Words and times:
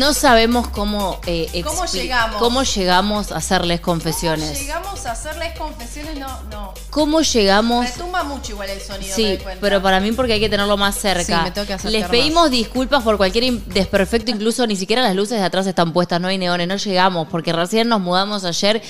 no 0.00 0.14
sabemos 0.14 0.68
cómo, 0.68 1.20
eh, 1.26 1.62
¿Cómo 1.64 1.84
llegamos? 1.84 2.36
cómo 2.38 2.62
llegamos 2.62 3.32
a 3.32 3.36
hacerles 3.36 3.80
confesiones. 3.80 4.58
Llegamos 4.58 5.04
a 5.04 5.12
hacerles 5.12 5.56
confesiones, 5.58 6.18
no, 6.18 6.42
no. 6.50 6.72
¿Cómo 6.88 7.20
llegamos? 7.20 7.84
Retumba 7.84 8.24
mucho 8.24 8.52
igual 8.52 8.70
el 8.70 8.80
sonido, 8.80 9.10
me 9.10 9.14
Sí, 9.14 9.38
cuenta. 9.42 9.60
pero 9.60 9.82
para 9.82 10.00
mí 10.00 10.10
porque 10.12 10.32
hay 10.32 10.40
que 10.40 10.48
tenerlo 10.48 10.76
más 10.78 10.94
cerca. 10.96 11.24
Sí, 11.24 11.44
me 11.44 11.50
tengo 11.50 11.66
que 11.66 11.74
acercar 11.74 11.92
Les 11.92 12.02
más. 12.02 12.10
pedimos 12.10 12.50
disculpas 12.50 13.02
por 13.02 13.18
cualquier 13.18 13.52
desperfecto, 13.52 14.30
incluso 14.30 14.66
ni 14.66 14.74
siquiera 14.74 15.02
las 15.02 15.14
luces 15.14 15.38
de 15.38 15.44
atrás 15.44 15.66
están 15.66 15.92
puestas, 15.92 16.18
no 16.20 16.28
hay 16.28 16.38
neones, 16.38 16.66
no 16.66 16.76
llegamos, 16.76 17.28
porque 17.28 17.52
recién 17.52 17.86
nos 17.88 18.00
mudamos 18.00 18.44
ayer, 18.44 18.82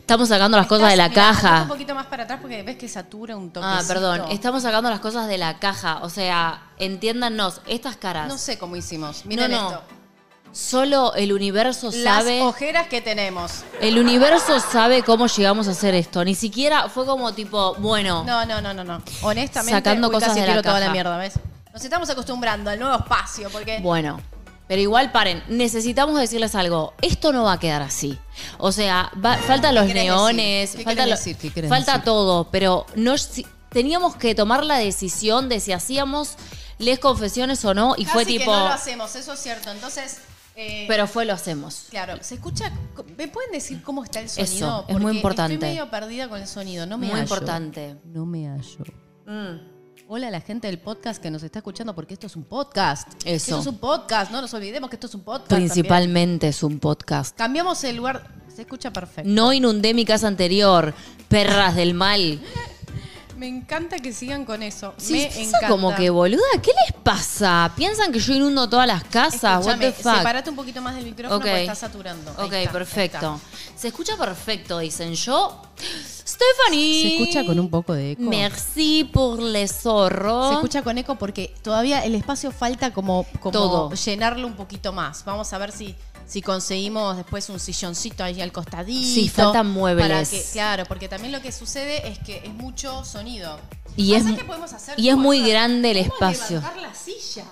estamos 0.00 0.28
sacando 0.30 0.56
las 0.56 0.66
cosas 0.66 0.88
de 0.90 0.96
la 0.96 1.08
mirá, 1.10 1.22
caja. 1.22 1.62
un 1.62 1.68
poquito 1.68 1.94
más 1.94 2.06
para 2.06 2.22
atrás 2.24 2.38
porque 2.40 2.62
ves 2.62 2.76
que 2.76 2.88
satura 2.88 3.36
un 3.36 3.50
toque. 3.50 3.66
Ah, 3.68 3.82
perdón, 3.86 4.22
estamos 4.30 4.62
sacando 4.62 4.88
las 4.88 5.00
cosas 5.00 5.28
de 5.28 5.36
la 5.36 5.58
caja, 5.58 5.98
o 6.02 6.08
sea, 6.08 6.62
entiéndanos, 6.78 7.60
estas 7.66 7.96
caras, 7.96 8.26
No 8.28 8.38
sé 8.38 8.56
cómo 8.58 8.74
hicimos. 8.76 9.26
Miren 9.26 9.50
No, 9.50 9.60
no. 9.62 9.68
esto. 9.70 9.82
Solo 10.56 11.14
el 11.14 11.32
universo 11.32 11.90
Las 11.92 12.24
sabe... 12.24 12.40
ojeras 12.42 12.86
que 12.88 13.00
tenemos. 13.02 13.64
El 13.80 13.98
universo 13.98 14.58
sabe 14.60 15.02
cómo 15.02 15.26
llegamos 15.26 15.68
a 15.68 15.72
hacer 15.72 15.94
esto. 15.94 16.24
Ni 16.24 16.34
siquiera 16.34 16.88
fue 16.88 17.04
como 17.04 17.32
tipo, 17.34 17.74
bueno, 17.78 18.24
No, 18.24 18.46
no, 18.46 18.60
no, 18.62 18.72
no, 18.72 18.82
no. 18.84 19.02
Honestamente, 19.22 19.76
Sacando 19.76 20.08
uy, 20.08 20.14
cosas 20.14 20.30
casi 20.30 20.40
de 20.40 20.46
la 20.54 20.62
toda 20.62 20.80
la 20.80 20.90
mierda, 20.90 21.16
¿ves? 21.18 21.34
Nos 21.72 21.84
estamos 21.84 22.08
acostumbrando 22.08 22.70
al 22.70 22.78
nuevo 22.78 22.96
espacio 22.96 23.50
porque 23.50 23.80
bueno. 23.80 24.18
Pero 24.68 24.80
igual 24.82 25.12
paren, 25.12 25.44
necesitamos 25.46 26.18
decirles 26.18 26.56
algo. 26.56 26.92
Esto 27.00 27.32
no 27.32 27.44
va 27.44 27.52
a 27.52 27.60
quedar 27.60 27.82
así. 27.82 28.18
O 28.58 28.72
sea, 28.72 29.12
va- 29.24 29.36
faltan 29.36 29.76
los 29.76 29.86
neones, 29.86 30.76
falta, 30.82 31.04
lo- 31.06 31.12
decir? 31.12 31.36
¿Qué 31.36 31.50
querés 31.52 31.68
falta 31.70 31.92
decir? 31.92 32.04
todo, 32.04 32.48
pero 32.50 32.84
no 32.96 33.16
si- 33.16 33.46
teníamos 33.68 34.16
que 34.16 34.34
tomar 34.34 34.64
la 34.64 34.78
decisión 34.78 35.48
de 35.48 35.60
si 35.60 35.72
hacíamos 35.72 36.30
les 36.78 36.98
confesiones 36.98 37.64
o 37.64 37.74
no 37.74 37.94
y 37.96 38.04
casi 38.04 38.12
fue 38.14 38.24
que 38.26 38.38
tipo, 38.38 38.50
no 38.50 38.64
lo 38.68 38.72
hacemos, 38.74 39.14
eso 39.14 39.34
es 39.34 39.40
cierto. 39.40 39.70
Entonces, 39.70 40.16
eh, 40.56 40.84
pero 40.88 41.06
fue 41.06 41.24
lo 41.24 41.32
hacemos. 41.34 41.86
claro, 41.90 42.18
se 42.22 42.36
escucha. 42.36 42.72
¿Me 43.16 43.28
pueden 43.28 43.52
decir 43.52 43.82
cómo 43.82 44.02
está 44.02 44.20
el 44.20 44.28
sonido? 44.28 44.84
Eso, 44.84 44.84
es 44.88 44.98
muy 44.98 45.16
importante. 45.16 45.54
Estoy 45.54 45.68
medio 45.68 45.90
perdida 45.90 46.28
con 46.28 46.40
el 46.40 46.48
sonido, 46.48 46.86
no 46.86 46.98
me 46.98 47.06
Muy 47.06 47.14
hallo. 47.14 47.22
importante. 47.22 47.96
No 48.04 48.26
me 48.26 48.48
hallo. 48.48 48.84
Mm. 49.26 49.76
Hola 50.08 50.28
a 50.28 50.30
la 50.30 50.40
gente 50.40 50.68
del 50.68 50.78
podcast 50.78 51.20
que 51.20 51.30
nos 51.32 51.42
está 51.42 51.58
escuchando 51.58 51.92
porque 51.94 52.14
esto 52.14 52.26
es 52.28 52.36
un 52.36 52.44
podcast. 52.44 53.08
Eso. 53.24 53.56
Esto 53.56 53.60
es 53.60 53.66
un 53.66 53.78
podcast, 53.78 54.30
no 54.30 54.40
nos 54.40 54.54
olvidemos 54.54 54.88
que 54.88 54.96
esto 54.96 55.08
es 55.08 55.14
un 55.14 55.22
podcast. 55.22 55.52
Principalmente 55.52 56.48
es 56.48 56.62
un 56.62 56.78
podcast. 56.78 57.36
Cambiamos 57.36 57.82
el 57.84 57.96
lugar. 57.96 58.26
Se 58.54 58.62
escucha 58.62 58.92
perfecto. 58.92 59.28
No 59.28 59.52
inundé 59.52 59.94
mi 59.94 60.04
casa 60.04 60.28
anterior, 60.28 60.94
perras 61.28 61.74
del 61.74 61.92
mal. 61.94 62.40
Me 63.36 63.46
encanta 63.48 63.98
que 63.98 64.12
sigan 64.12 64.44
con 64.44 64.62
eso. 64.62 64.94
Sí, 64.96 65.12
me 65.12 65.42
encanta. 65.42 65.68
como 65.68 65.94
que 65.94 66.08
boluda, 66.10 66.42
¿qué 66.62 66.70
les 66.86 67.00
pasa? 67.02 67.70
¿Piensan 67.76 68.10
que 68.12 68.18
yo 68.18 68.32
inundo 68.34 68.68
todas 68.68 68.86
las 68.86 69.04
casas? 69.04 69.64
What 69.66 69.78
the 69.78 69.92
fuck? 69.92 70.16
separate 70.16 70.48
un 70.50 70.56
poquito 70.56 70.80
más 70.80 70.94
del 70.94 71.04
micrófono 71.04 71.36
Ok. 71.36 71.42
porque 71.42 71.60
está 71.62 71.74
saturando. 71.74 72.30
Ahí 72.30 72.36
Ok, 72.36 72.44
está, 72.44 72.56
ahí 72.56 72.68
perfecto. 72.68 73.16
está. 73.36 73.78
Se 73.78 73.88
escucha 73.88 74.16
perfecto, 74.16 74.78
dicen 74.78 75.14
yo. 75.14 75.62
Stephanie. 75.78 77.02
Se 77.02 77.14
escucha 77.14 77.44
con 77.46 77.58
un 77.58 77.70
poco 77.70 77.94
de 77.94 78.12
eco. 78.12 78.22
Merci 78.22 79.08
por 79.12 79.40
le 79.40 79.68
zorro. 79.68 80.48
Se 80.48 80.54
escucha 80.54 80.82
con 80.82 80.98
eco 80.98 81.16
porque 81.16 81.54
todavía 81.62 82.04
el 82.04 82.14
espacio 82.14 82.50
falta 82.50 82.92
como, 82.92 83.24
como 83.40 83.52
Todo. 83.52 83.92
llenarlo 83.92 84.46
un 84.46 84.54
poquito 84.54 84.92
más. 84.92 85.24
Vamos 85.24 85.52
a 85.52 85.58
ver 85.58 85.72
si, 85.72 85.94
si 86.26 86.42
conseguimos 86.42 87.16
después 87.16 87.48
un 87.48 87.60
silloncito 87.60 88.24
ahí 88.24 88.40
al 88.40 88.52
costadito. 88.52 89.06
Sí, 89.06 89.28
faltan 89.28 89.70
muebles. 89.70 90.06
Para 90.08 90.24
que, 90.24 90.44
claro, 90.52 90.84
porque 90.86 91.08
también 91.08 91.32
lo 91.32 91.40
que 91.40 91.52
sucede 91.52 92.08
es 92.08 92.18
que 92.18 92.38
es 92.44 92.52
mucho 92.54 93.04
sonido. 93.04 93.58
Y 93.96 94.14
es 94.14 94.24
y 94.96 95.08
es 95.08 95.16
muy 95.16 95.38
¿Cómo 95.38 95.48
grande 95.50 95.90
el 95.92 96.08
¿Cómo 96.08 96.14
espacio. 96.30 96.58
levantar 96.58 96.82
las 96.82 96.98
sillas? 96.98 97.46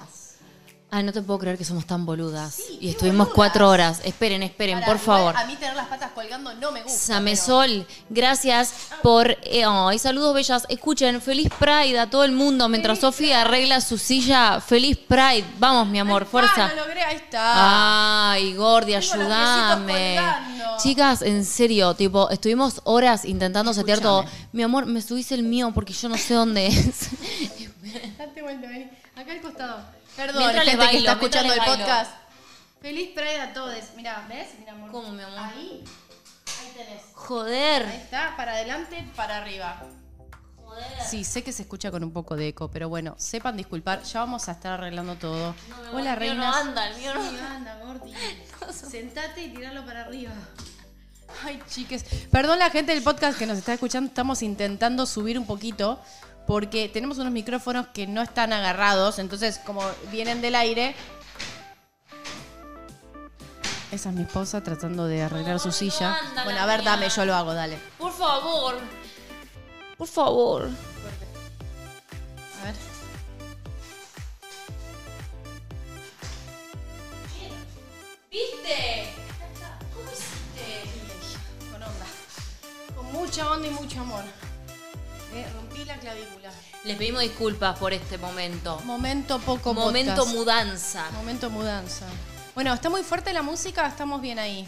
Ay, 0.95 1.03
no 1.03 1.13
te 1.13 1.23
puedo 1.23 1.41
creer 1.41 1.59
que 1.59 1.65
somos 1.65 1.87
tan 1.87 2.07
boludas. 2.07 2.55
Sí, 2.55 2.79
y 2.81 2.91
estuvimos 2.91 3.27
boludas. 3.27 3.35
cuatro 3.35 3.69
horas. 3.69 4.01
Esperen, 4.05 4.45
esperen, 4.45 4.79
Para, 4.79 4.93
por 4.93 5.03
igual 5.03 5.19
favor. 5.19 5.37
A 5.37 5.45
mí 5.45 5.57
tener 5.57 5.75
las 5.75 5.89
patas 5.89 6.13
colgando 6.13 6.55
no 6.55 6.71
me 6.71 6.85
gusta. 6.85 6.97
Samesol, 6.97 7.85
gracias 8.11 8.73
por. 9.03 9.33
Eh, 9.43 9.65
ay, 9.67 9.99
saludos 9.99 10.33
bellas. 10.37 10.65
Escuchen, 10.69 11.21
feliz 11.21 11.49
Pride 11.59 11.99
a 11.99 12.09
todo 12.09 12.23
el 12.23 12.31
mundo 12.31 12.69
mientras 12.69 13.01
Sofía 13.01 13.41
arregla 13.41 13.81
su 13.81 13.99
silla. 13.99 14.61
Feliz 14.61 14.97
Pride. 14.97 15.45
Vamos, 15.59 15.89
mi 15.89 15.99
amor, 15.99 16.27
fuerza. 16.27 16.67
Ah, 16.67 16.75
lo 16.77 16.87
logré, 16.87 17.03
ahí 17.03 17.17
está. 17.17 18.31
Ay, 18.31 18.55
Gordi, 18.55 18.95
ayúdame. 18.95 20.21
Chicas, 20.81 21.23
en 21.23 21.45
serio, 21.45 21.95
tipo, 21.95 22.31
estuvimos 22.31 22.81
horas 22.85 23.25
intentando 23.25 23.75
setear 23.75 23.99
todo. 23.99 24.25
Mi 24.53 24.63
amor, 24.63 24.87
me 24.87 25.03
subís 25.03 25.33
el 25.33 25.43
mío 25.43 25.73
porque 25.75 25.93
yo 25.93 26.09
no 26.09 26.17
sé 26.17 26.35
dónde 26.35 26.69
es. 26.69 27.11
Date 28.17 28.43
vuelta, 28.43 28.69
vení. 28.69 28.89
Acá 29.17 29.33
al 29.33 29.41
costado. 29.41 30.04
Perdón, 30.17 30.39
Mientras 30.39 30.65
gente 30.65 30.77
les 30.83 30.91
que 30.91 30.97
está 30.99 31.15
bailo, 31.15 31.27
escuchando 31.27 31.53
el 31.53 31.59
bailo. 31.59 31.77
podcast. 31.77 32.11
Feliz 32.81 33.11
Pride 33.15 33.41
a 33.41 33.53
todos. 33.53 33.75
Mira, 33.97 34.25
¿ves? 34.29 34.49
Mira, 34.59 34.73
amor. 34.73 34.91
¿Cómo, 34.91 35.11
mi 35.13 35.23
amor? 35.23 35.39
Ahí. 35.39 35.85
Ahí 36.61 36.73
tenés. 36.77 37.03
Ahí 37.03 37.11
Joder. 37.15 37.83
está, 37.83 38.37
para 38.37 38.53
adelante, 38.53 39.05
para 39.17 39.39
arriba. 39.39 39.83
Sí, 41.09 41.23
sé 41.23 41.45
que 41.45 41.53
se 41.53 41.63
escucha 41.63 41.93
con 41.93 42.03
un 42.03 42.13
poco 42.13 42.35
de 42.35 42.49
eco, 42.49 42.69
pero 42.69 42.89
bueno, 42.89 43.15
sepan 43.17 43.57
disculpar, 43.57 44.03
ya 44.03 44.21
vamos 44.21 44.49
a 44.49 44.53
estar 44.53 44.73
arreglando 44.73 45.15
todo. 45.15 45.55
Hola, 45.93 46.15
el 46.15 46.19
mío 46.21 46.31
reinas. 46.31 46.37
no 46.39 46.55
anda, 46.57 46.89
el 46.89 46.97
mío 46.97 47.15
no 47.15 47.31
Sí, 47.31 47.37
anda, 47.39 47.77
Gordi. 47.85 48.13
Sentate 48.73 49.45
y 49.45 49.49
tirarlo 49.55 49.85
para 49.87 50.01
arriba. 50.03 50.33
Ay, 51.45 51.63
chiques. 51.69 52.05
Perdón 52.31 52.59
la 52.59 52.71
gente 52.71 52.93
del 52.93 53.05
podcast 53.05 53.39
que 53.39 53.47
nos 53.47 53.59
está 53.59 53.75
escuchando, 53.75 54.09
estamos 54.09 54.43
intentando 54.43 55.07
subir 55.07 55.39
un 55.39 55.47
poquito 55.47 56.01
porque 56.47 56.89
tenemos 56.89 57.19
unos 57.19 57.33
micrófonos 57.33 57.87
que 57.89 58.07
no 58.07 58.23
están 58.23 58.53
agarrados, 58.53 59.19
entonces 59.19 59.59
como 59.65 59.83
vienen 60.11 60.41
del 60.41 60.55
aire... 60.55 60.95
Esa 63.93 64.09
es 64.09 64.15
mi 64.17 64.23
esposa 64.23 64.61
tratando 64.63 65.07
de 65.07 65.23
arreglar 65.23 65.61
su 65.61 65.71
silla. 65.71 66.19
anda 66.19 66.43
Bueno, 66.45 66.59
a 66.61 66.67
ver, 66.67 66.81
mía. 66.81 66.91
dame, 66.91 67.09
yo 67.09 67.25
lo 67.25 67.35
hago, 67.35 67.55
dale. 67.55 67.79
Por 67.97 68.13
favor. 68.13 68.75
Por 69.97 70.09
favor. 70.09 70.63
A 72.61 72.65
ver. 72.65 72.75
¿Viste? 78.31 79.13
¿Cómo 79.95 80.11
hiciste? 80.11 80.91
Con 81.71 81.83
onda. 81.83 82.07
Con 82.97 83.13
mucha 83.13 83.51
onda 83.51 83.69
y 83.69 83.71
mucho 83.71 84.01
amor. 84.01 84.25
Rompí 85.55 85.85
la 85.85 85.97
clavícula. 85.99 86.51
Les 86.85 86.97
pedimos 86.97 87.23
disculpas 87.23 87.79
por 87.79 87.93
este 87.93 88.19
momento. 88.19 88.79
Momento 88.85 89.39
poco 89.41 89.75
Momento 89.75 90.15
podcast. 90.17 90.35
mudanza. 90.37 91.11
Momento 91.13 91.51
mudanza. 91.51 92.07
Bueno, 92.55 92.73
está 92.75 92.89
muy 92.91 93.03
fuerte 93.03 93.33
la 93.33 93.43
música, 93.43 93.87
estamos 93.87 94.21
bien 94.21 94.39
ahí. 94.39 94.67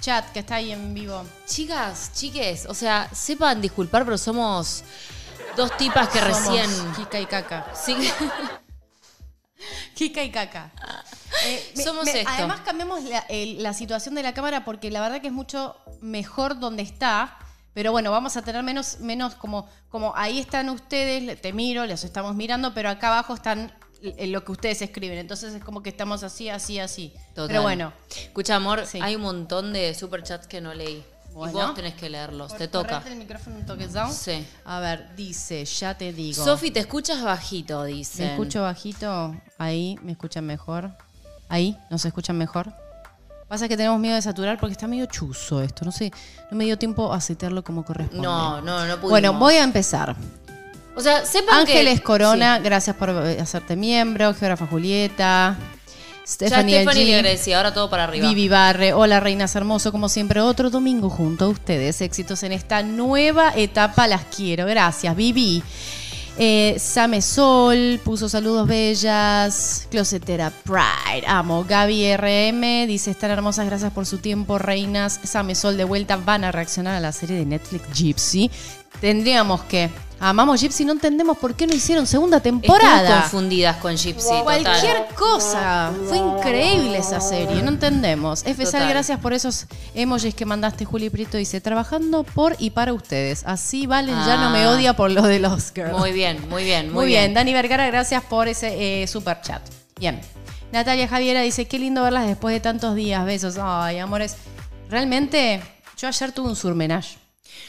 Chat, 0.00 0.30
que 0.32 0.38
está 0.40 0.54
ahí 0.56 0.72
en 0.72 0.94
vivo. 0.94 1.24
Chicas, 1.46 2.12
chiques, 2.14 2.64
o 2.66 2.74
sea, 2.74 3.10
sepan 3.12 3.60
disculpar, 3.60 4.04
pero 4.04 4.16
somos 4.16 4.82
dos 5.56 5.76
tipas 5.76 6.08
que 6.08 6.20
Somos 6.20 6.38
recién. 6.46 6.92
Kika 6.96 7.20
y 7.20 7.26
Caca. 7.26 7.66
Sí. 7.74 7.94
Kika 9.94 10.22
y 10.22 10.30
Caca. 10.30 10.70
Eh, 11.44 11.72
me- 11.76 11.84
Somos 11.84 12.04
me- 12.06 12.20
esto. 12.20 12.30
Además 12.32 12.60
cambiamos 12.60 13.04
la, 13.04 13.18
el- 13.28 13.62
la 13.62 13.74
situación 13.74 14.14
de 14.14 14.22
la 14.22 14.32
cámara 14.32 14.64
porque 14.64 14.90
la 14.90 15.00
verdad 15.02 15.20
que 15.20 15.26
es 15.26 15.32
mucho 15.32 15.76
mejor 16.00 16.58
donde 16.58 16.82
está. 16.82 17.36
Pero 17.72 17.92
bueno, 17.92 18.10
vamos 18.10 18.36
a 18.36 18.42
tener 18.42 18.62
menos, 18.62 19.00
menos 19.00 19.34
como, 19.36 19.68
como 19.88 20.12
ahí 20.16 20.38
están 20.40 20.68
ustedes, 20.70 21.40
te 21.40 21.52
miro, 21.52 21.86
les 21.86 22.02
estamos 22.04 22.34
mirando, 22.34 22.74
pero 22.74 22.88
acá 22.90 23.08
abajo 23.08 23.34
están 23.34 23.72
lo 24.02 24.44
que 24.44 24.52
ustedes 24.52 24.82
escriben. 24.82 25.18
Entonces 25.18 25.54
es 25.54 25.62
como 25.62 25.82
que 25.82 25.90
estamos 25.90 26.22
así, 26.22 26.48
así, 26.48 26.78
así. 26.78 27.12
Total. 27.34 27.48
Pero 27.48 27.62
bueno. 27.62 27.92
Escucha, 28.10 28.56
amor, 28.56 28.86
Sí. 28.86 28.98
hay 29.00 29.14
un 29.14 29.22
montón 29.22 29.72
de 29.72 29.94
superchats 29.94 30.46
que 30.46 30.60
no 30.60 30.74
leí. 30.74 31.04
Bueno. 31.32 31.52
Y 31.58 31.62
vos 31.62 31.74
tenés 31.74 31.94
que 31.94 32.10
leerlos, 32.10 32.56
te 32.56 32.66
toca. 32.66 33.04
El 33.06 33.14
micrófono 33.16 33.56
un 33.56 33.66
toquezón. 33.66 34.12
Sí. 34.12 34.44
A 34.64 34.80
ver, 34.80 35.14
dice, 35.14 35.64
ya 35.64 35.96
te 35.96 36.12
digo. 36.12 36.42
Sofi, 36.44 36.72
te 36.72 36.80
escuchas 36.80 37.22
bajito, 37.22 37.84
dice. 37.84 38.24
¿Me 38.24 38.30
escucho 38.32 38.62
bajito? 38.62 39.36
Ahí, 39.56 39.96
¿me 40.02 40.12
escuchan 40.12 40.44
mejor? 40.44 40.90
Ahí, 41.48 41.78
¿nos 41.88 42.04
escuchan 42.04 42.36
mejor? 42.36 42.74
Pasa 43.50 43.66
que 43.66 43.76
tenemos 43.76 43.98
miedo 43.98 44.14
de 44.14 44.22
saturar 44.22 44.58
porque 44.60 44.74
está 44.74 44.86
medio 44.86 45.06
chuzo 45.06 45.60
esto. 45.60 45.84
No 45.84 45.90
sé, 45.90 46.12
no 46.52 46.56
me 46.56 46.64
dio 46.66 46.78
tiempo 46.78 47.12
a 47.12 47.20
setearlo 47.20 47.64
como 47.64 47.84
corresponde. 47.84 48.22
No, 48.22 48.60
no, 48.60 48.86
no 48.86 48.94
pudimos. 48.94 49.10
Bueno, 49.10 49.32
voy 49.32 49.54
a 49.56 49.64
empezar. 49.64 50.14
O 50.94 51.00
sea, 51.00 51.26
sepan 51.26 51.66
que... 51.66 51.72
Ángeles 51.72 52.00
Corona, 52.00 52.58
Sí. 52.58 52.62
gracias 52.62 52.94
por 52.94 53.10
eh, 53.10 53.40
hacerte 53.40 53.74
miembro. 53.74 54.32
Geógrafa 54.34 54.68
Julieta. 54.68 55.56
Stephanie, 56.24 56.74
ya 56.74 56.82
Stephanie 56.82 57.02
LG. 57.02 57.08
le 57.08 57.16
agradecí, 57.16 57.52
ahora 57.52 57.74
todo 57.74 57.90
para 57.90 58.04
arriba. 58.04 58.28
Vivi 58.28 58.48
Barre, 58.48 58.92
hola 58.92 59.18
reinas 59.18 59.56
hermoso, 59.56 59.90
como 59.90 60.08
siempre, 60.08 60.40
otro 60.40 60.70
domingo 60.70 61.10
junto 61.10 61.46
a 61.46 61.48
ustedes. 61.48 62.00
Éxitos 62.02 62.44
en 62.44 62.52
esta 62.52 62.84
nueva 62.84 63.52
etapa, 63.56 64.06
las 64.06 64.26
quiero. 64.26 64.64
Gracias, 64.66 65.16
Vivi. 65.16 65.60
Eh, 66.42 66.78
Same 66.78 67.20
Sol 67.20 68.00
puso 68.02 68.26
saludos 68.26 68.66
bellas. 68.66 69.86
Closetera 69.90 70.50
Pride, 70.64 71.26
amo. 71.26 71.66
Gaby 71.68 72.16
RM 72.16 72.86
dice: 72.86 73.10
Están 73.10 73.30
hermosas, 73.30 73.66
gracias 73.66 73.92
por 73.92 74.06
su 74.06 74.16
tiempo, 74.16 74.56
reinas. 74.56 75.20
Same 75.22 75.54
Sol 75.54 75.76
de 75.76 75.84
vuelta 75.84 76.16
van 76.16 76.44
a 76.44 76.50
reaccionar 76.50 76.94
a 76.94 77.00
la 77.00 77.12
serie 77.12 77.36
de 77.36 77.44
Netflix 77.44 77.92
Gypsy. 77.92 78.50
Tendríamos 79.00 79.62
que. 79.64 79.90
Amamos 80.22 80.60
Gypsy, 80.60 80.84
no 80.84 80.92
entendemos 80.92 81.38
por 81.38 81.54
qué 81.54 81.66
no 81.66 81.72
hicieron 81.74 82.06
segunda 82.06 82.36
Estamos 82.36 82.60
temporada. 82.60 83.22
confundidas 83.22 83.78
con 83.78 83.96
Gypsy, 83.96 84.28
total. 84.28 84.42
Cualquier 84.44 85.06
cosa. 85.18 85.92
Fue 86.06 86.18
increíble 86.18 86.98
esa 86.98 87.22
serie, 87.22 87.62
no 87.62 87.70
entendemos. 87.70 88.42
FSL, 88.42 88.64
Total. 88.64 88.88
gracias 88.90 89.18
por 89.20 89.32
esos 89.32 89.64
emojis 89.94 90.34
que 90.34 90.44
mandaste, 90.44 90.84
Juli 90.84 91.08
Prieto. 91.08 91.38
Dice, 91.38 91.62
trabajando 91.62 92.24
por 92.24 92.54
y 92.58 92.68
para 92.68 92.92
ustedes. 92.92 93.44
Así 93.46 93.86
Valen 93.86 94.14
ya 94.26 94.36
no 94.36 94.50
me 94.50 94.64
Ah. 94.64 94.72
odia 94.72 94.94
por 94.94 95.10
lo 95.10 95.22
del 95.22 95.46
Oscar. 95.46 95.94
Muy 95.94 96.12
bien, 96.12 96.46
muy 96.50 96.64
bien, 96.64 96.88
muy, 96.88 96.94
Muy 96.96 97.06
bien. 97.06 97.32
Dani 97.32 97.54
Vergara, 97.54 97.86
gracias 97.86 98.22
por 98.22 98.46
ese 98.46 99.02
eh, 99.02 99.06
super 99.06 99.40
chat. 99.40 99.62
Bien. 99.98 100.20
Natalia 100.70 101.08
Javiera 101.08 101.40
dice, 101.40 101.64
qué 101.66 101.78
lindo 101.78 102.02
verlas 102.02 102.26
después 102.26 102.52
de 102.52 102.60
tantos 102.60 102.94
días. 102.94 103.24
Besos. 103.24 103.56
Ay, 103.58 103.98
amores. 103.98 104.36
Realmente, 104.90 105.62
yo 105.96 106.08
ayer 106.08 106.30
tuve 106.32 106.48
un 106.50 106.56
surmenage. 106.56 107.16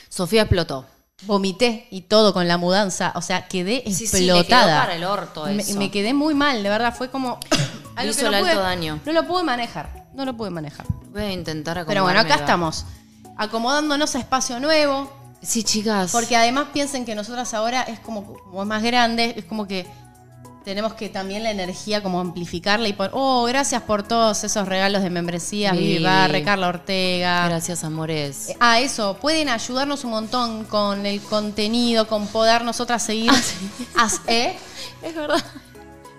Sofía 0.09 0.41
explotó. 0.41 0.85
Vomité 1.23 1.88
y 1.91 2.01
todo 2.01 2.33
con 2.33 2.47
la 2.47 2.57
mudanza. 2.57 3.12
O 3.15 3.21
sea, 3.21 3.47
quedé 3.47 3.83
Sí, 3.85 4.07
sí, 4.07 4.19
le 4.21 4.25
quedó 4.27 4.38
explotada. 4.39 4.81
para 4.81 4.95
el 4.95 5.03
orto 5.03 5.45
Me, 5.45 5.62
eso. 5.62 5.77
me 5.77 5.91
quedé 5.91 6.13
muy 6.13 6.33
mal, 6.33 6.63
de 6.63 6.69
verdad. 6.69 6.95
Fue 6.95 7.09
como. 7.09 7.39
algo 7.95 8.12
hizo 8.12 8.21
que 8.25 8.31
no 8.31 8.38
el 8.38 8.45
alto 8.47 8.62
daño. 8.62 9.00
No 9.06 9.13
lo 9.13 9.27
pude 9.27 9.44
manejar. 9.44 10.06
No 10.13 10.25
lo 10.25 10.35
pude 10.35 10.50
manejar. 10.50 10.85
Voy 11.12 11.21
a 11.21 11.31
intentar 11.31 11.77
acomodarme. 11.77 11.85
Pero 11.94 12.03
bueno, 12.03 12.19
acá 12.19 12.35
estamos. 12.35 12.85
Acomodándonos 13.38 14.15
a 14.15 14.19
espacio 14.19 14.59
nuevo. 14.59 15.12
Sí, 15.41 15.63
chicas. 15.63 16.12
Porque 16.12 16.35
además 16.35 16.68
piensen 16.73 17.06
que 17.06 17.15
nosotras 17.15 17.53
ahora 17.53 17.81
es 17.83 18.00
como, 18.00 18.33
como 18.33 18.62
es 18.62 18.67
más 18.67 18.83
grande, 18.83 19.33
es 19.38 19.45
como 19.45 19.67
que 19.67 19.88
tenemos 20.63 20.94
que 20.94 21.10
también 21.10 21.44
la 21.44 21.52
energía 21.52 22.04
como 22.04 22.19
amplificarla 22.19 22.88
y 22.88 22.94
por, 22.94 23.10
oh, 23.13 23.44
gracias 23.46 23.81
por 23.84 24.04
todos 24.04 24.44
esos 24.44 24.68
regalos 24.68 25.02
de 25.04 25.10
membresías, 25.10 25.75
Vivi. 25.75 26.04
Barre, 26.04 26.44
Carla 26.44 26.68
Ortega. 26.69 27.48
Gracias, 27.48 27.84
amores. 27.84 28.50
Eh, 28.50 28.58
Ah, 28.60 28.80
eso, 28.80 29.18
pueden 29.19 29.50
ayudarnos 29.50 30.04
un 30.04 30.12
montón 30.12 30.66
con 30.66 31.06
el 31.06 31.19
contenido, 31.22 32.08
con 32.08 32.28
poder 32.28 32.63
nosotras 32.63 33.02
seguir. 33.04 33.31
As- 33.96 34.22
¿eh? 34.28 34.56
Es 35.02 35.16
verdad. 35.16 35.44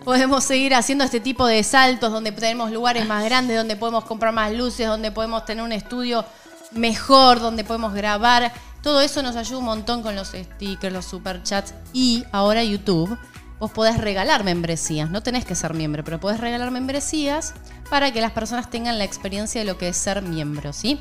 Podemos 0.05 0.43
seguir 0.43 0.75
haciendo 0.75 1.05
este 1.05 1.21
tipo 1.21 1.47
de 1.47 1.63
saltos 1.63 2.11
donde 2.11 2.33
tenemos 2.33 2.73
lugares 2.73 3.07
más 3.07 3.25
grandes, 3.25 3.57
donde 3.57 3.77
podemos 3.77 4.05
comprar 4.05 4.33
más 4.33 4.51
luces, 4.53 4.87
donde 4.89 5.13
podemos 5.13 5.45
tener 5.45 5.63
un 5.63 5.71
estudio 5.71 6.25
mejor, 6.73 7.39
donde 7.39 7.63
podemos 7.63 7.95
grabar. 7.95 8.53
Todo 8.83 9.01
eso 9.01 9.23
nos 9.23 9.37
ayuda 9.37 9.59
un 9.59 9.65
montón 9.67 10.03
con 10.03 10.17
los 10.17 10.31
stickers, 10.33 10.93
los 10.93 11.05
superchats 11.05 11.73
y 11.93 12.25
ahora 12.33 12.65
YouTube. 12.65 13.17
Vos 13.63 13.71
podés 13.71 13.97
regalar 13.97 14.43
membresías, 14.43 15.09
no 15.09 15.23
tenés 15.23 15.45
que 15.45 15.55
ser 15.55 15.73
miembro, 15.73 16.03
pero 16.03 16.19
podés 16.19 16.41
regalar 16.41 16.73
membresías 16.73 17.55
para 17.89 18.13
que 18.13 18.21
las 18.21 18.33
personas 18.33 18.69
tengan 18.69 18.99
la 18.99 19.05
experiencia 19.05 19.61
de 19.61 19.65
lo 19.65 19.79
que 19.79 19.87
es 19.87 19.97
ser 19.97 20.21
miembro, 20.21 20.73
¿sí? 20.73 20.99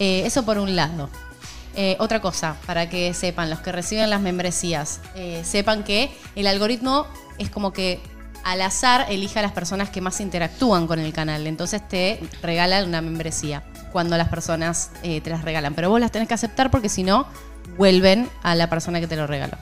Eh, 0.00 0.24
eso 0.26 0.44
por 0.44 0.58
un 0.58 0.74
lado. 0.74 1.08
Eh, 1.76 1.94
otra 2.00 2.20
cosa, 2.20 2.56
para 2.66 2.90
que 2.90 3.14
sepan, 3.14 3.48
los 3.48 3.60
que 3.60 3.70
reciben 3.70 4.10
las 4.10 4.20
membresías, 4.20 4.98
eh, 5.14 5.42
sepan 5.44 5.84
que 5.84 6.10
el 6.34 6.48
algoritmo 6.48 7.06
es 7.38 7.48
como 7.48 7.72
que 7.72 8.00
al 8.42 8.60
azar 8.62 9.06
elige 9.08 9.38
a 9.38 9.42
las 9.42 9.52
personas 9.52 9.90
que 9.90 10.00
más 10.00 10.20
interactúan 10.20 10.88
con 10.88 10.98
el 10.98 11.12
canal. 11.12 11.46
Entonces 11.46 11.86
te 11.86 12.18
regalan 12.42 12.88
una 12.88 13.02
membresía 13.02 13.62
cuando 13.92 14.18
las 14.18 14.26
personas 14.26 14.90
te 15.02 15.30
las 15.30 15.44
regalan. 15.44 15.74
Pero 15.74 15.90
vos 15.90 16.00
las 16.00 16.10
tenés 16.10 16.26
que 16.26 16.34
aceptar 16.34 16.72
porque 16.72 16.88
si 16.88 17.04
no, 17.04 17.28
vuelven 17.78 18.28
a 18.42 18.56
la 18.56 18.68
persona 18.68 18.98
que 18.98 19.06
te 19.06 19.14
lo 19.14 19.28
regaló. 19.28 19.56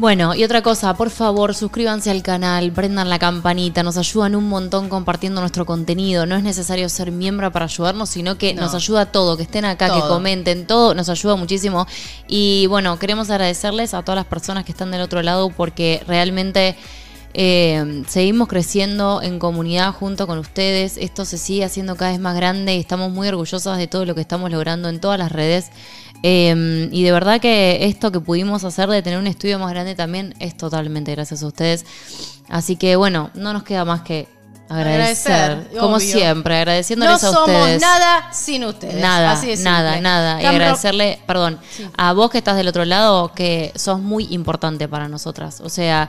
Bueno, 0.00 0.34
y 0.34 0.44
otra 0.44 0.62
cosa, 0.62 0.94
por 0.94 1.10
favor, 1.10 1.54
suscríbanse 1.54 2.10
al 2.10 2.22
canal, 2.22 2.72
prendan 2.72 3.10
la 3.10 3.18
campanita, 3.18 3.82
nos 3.82 3.98
ayudan 3.98 4.34
un 4.34 4.48
montón 4.48 4.88
compartiendo 4.88 5.42
nuestro 5.42 5.66
contenido. 5.66 6.24
No 6.24 6.36
es 6.36 6.42
necesario 6.42 6.88
ser 6.88 7.12
miembro 7.12 7.52
para 7.52 7.66
ayudarnos, 7.66 8.08
sino 8.08 8.38
que 8.38 8.54
No. 8.54 8.62
nos 8.62 8.74
ayuda 8.74 9.12
todo, 9.12 9.36
que 9.36 9.42
estén 9.42 9.66
acá, 9.66 9.92
que 9.92 10.00
comenten, 10.00 10.66
todo 10.66 10.94
nos 10.94 11.10
ayuda 11.10 11.36
muchísimo. 11.36 11.86
Y 12.26 12.64
bueno, 12.68 12.98
queremos 12.98 13.28
agradecerles 13.28 13.92
a 13.92 14.02
todas 14.02 14.16
las 14.16 14.24
personas 14.24 14.64
que 14.64 14.72
están 14.72 14.90
del 14.90 15.02
otro 15.02 15.20
lado 15.20 15.50
porque 15.50 16.02
realmente 16.06 16.76
eh, 17.34 18.02
seguimos 18.08 18.48
creciendo 18.48 19.20
en 19.22 19.38
comunidad 19.38 19.92
junto 19.92 20.26
con 20.26 20.38
ustedes. 20.38 20.96
Esto 20.96 21.26
se 21.26 21.36
sigue 21.36 21.62
haciendo 21.62 21.94
cada 21.96 22.12
vez 22.12 22.20
más 22.20 22.34
grande 22.34 22.74
y 22.74 22.80
estamos 22.80 23.12
muy 23.12 23.28
orgullosas 23.28 23.76
de 23.76 23.86
todo 23.86 24.06
lo 24.06 24.14
que 24.14 24.22
estamos 24.22 24.50
logrando 24.50 24.88
en 24.88 24.98
todas 24.98 25.18
las 25.18 25.30
redes. 25.30 25.66
Eh, 26.22 26.88
y 26.92 27.02
de 27.02 27.12
verdad 27.12 27.40
que 27.40 27.86
esto 27.86 28.12
que 28.12 28.20
pudimos 28.20 28.64
hacer 28.64 28.88
de 28.88 29.02
tener 29.02 29.18
un 29.18 29.26
estudio 29.26 29.58
más 29.58 29.70
grande 29.70 29.94
también 29.94 30.34
es 30.38 30.56
totalmente 30.56 31.12
gracias 31.12 31.42
a 31.42 31.46
ustedes. 31.46 31.84
Así 32.48 32.76
que 32.76 32.96
bueno, 32.96 33.30
no 33.34 33.52
nos 33.52 33.62
queda 33.62 33.84
más 33.84 34.02
que 34.02 34.28
agradecer, 34.68 35.32
Agradecer, 35.32 35.78
como 35.80 35.96
obvio. 35.96 36.06
siempre, 36.12 36.54
No 36.54 36.58
agradeciéndoles 36.60 37.24
a 37.24 37.32
somos 37.32 37.48
ustedes. 37.48 37.80
nada 37.82 38.32
sin 38.32 38.64
ustedes. 38.64 38.94
Nada, 38.96 39.32
Así 39.32 39.46
de 39.48 39.56
nada, 39.58 39.92
simple. 39.94 40.02
nada. 40.02 40.42
Y 40.42 40.46
agradecerle, 40.46 41.18
perdón, 41.26 41.58
a 41.96 42.12
vos 42.12 42.30
que 42.30 42.38
estás 42.38 42.56
del 42.56 42.68
otro 42.68 42.84
lado, 42.84 43.32
que 43.34 43.72
sos 43.74 43.98
muy 44.00 44.28
importante 44.30 44.86
para 44.88 45.08
nosotras. 45.08 45.60
O 45.60 45.68
sea, 45.68 46.08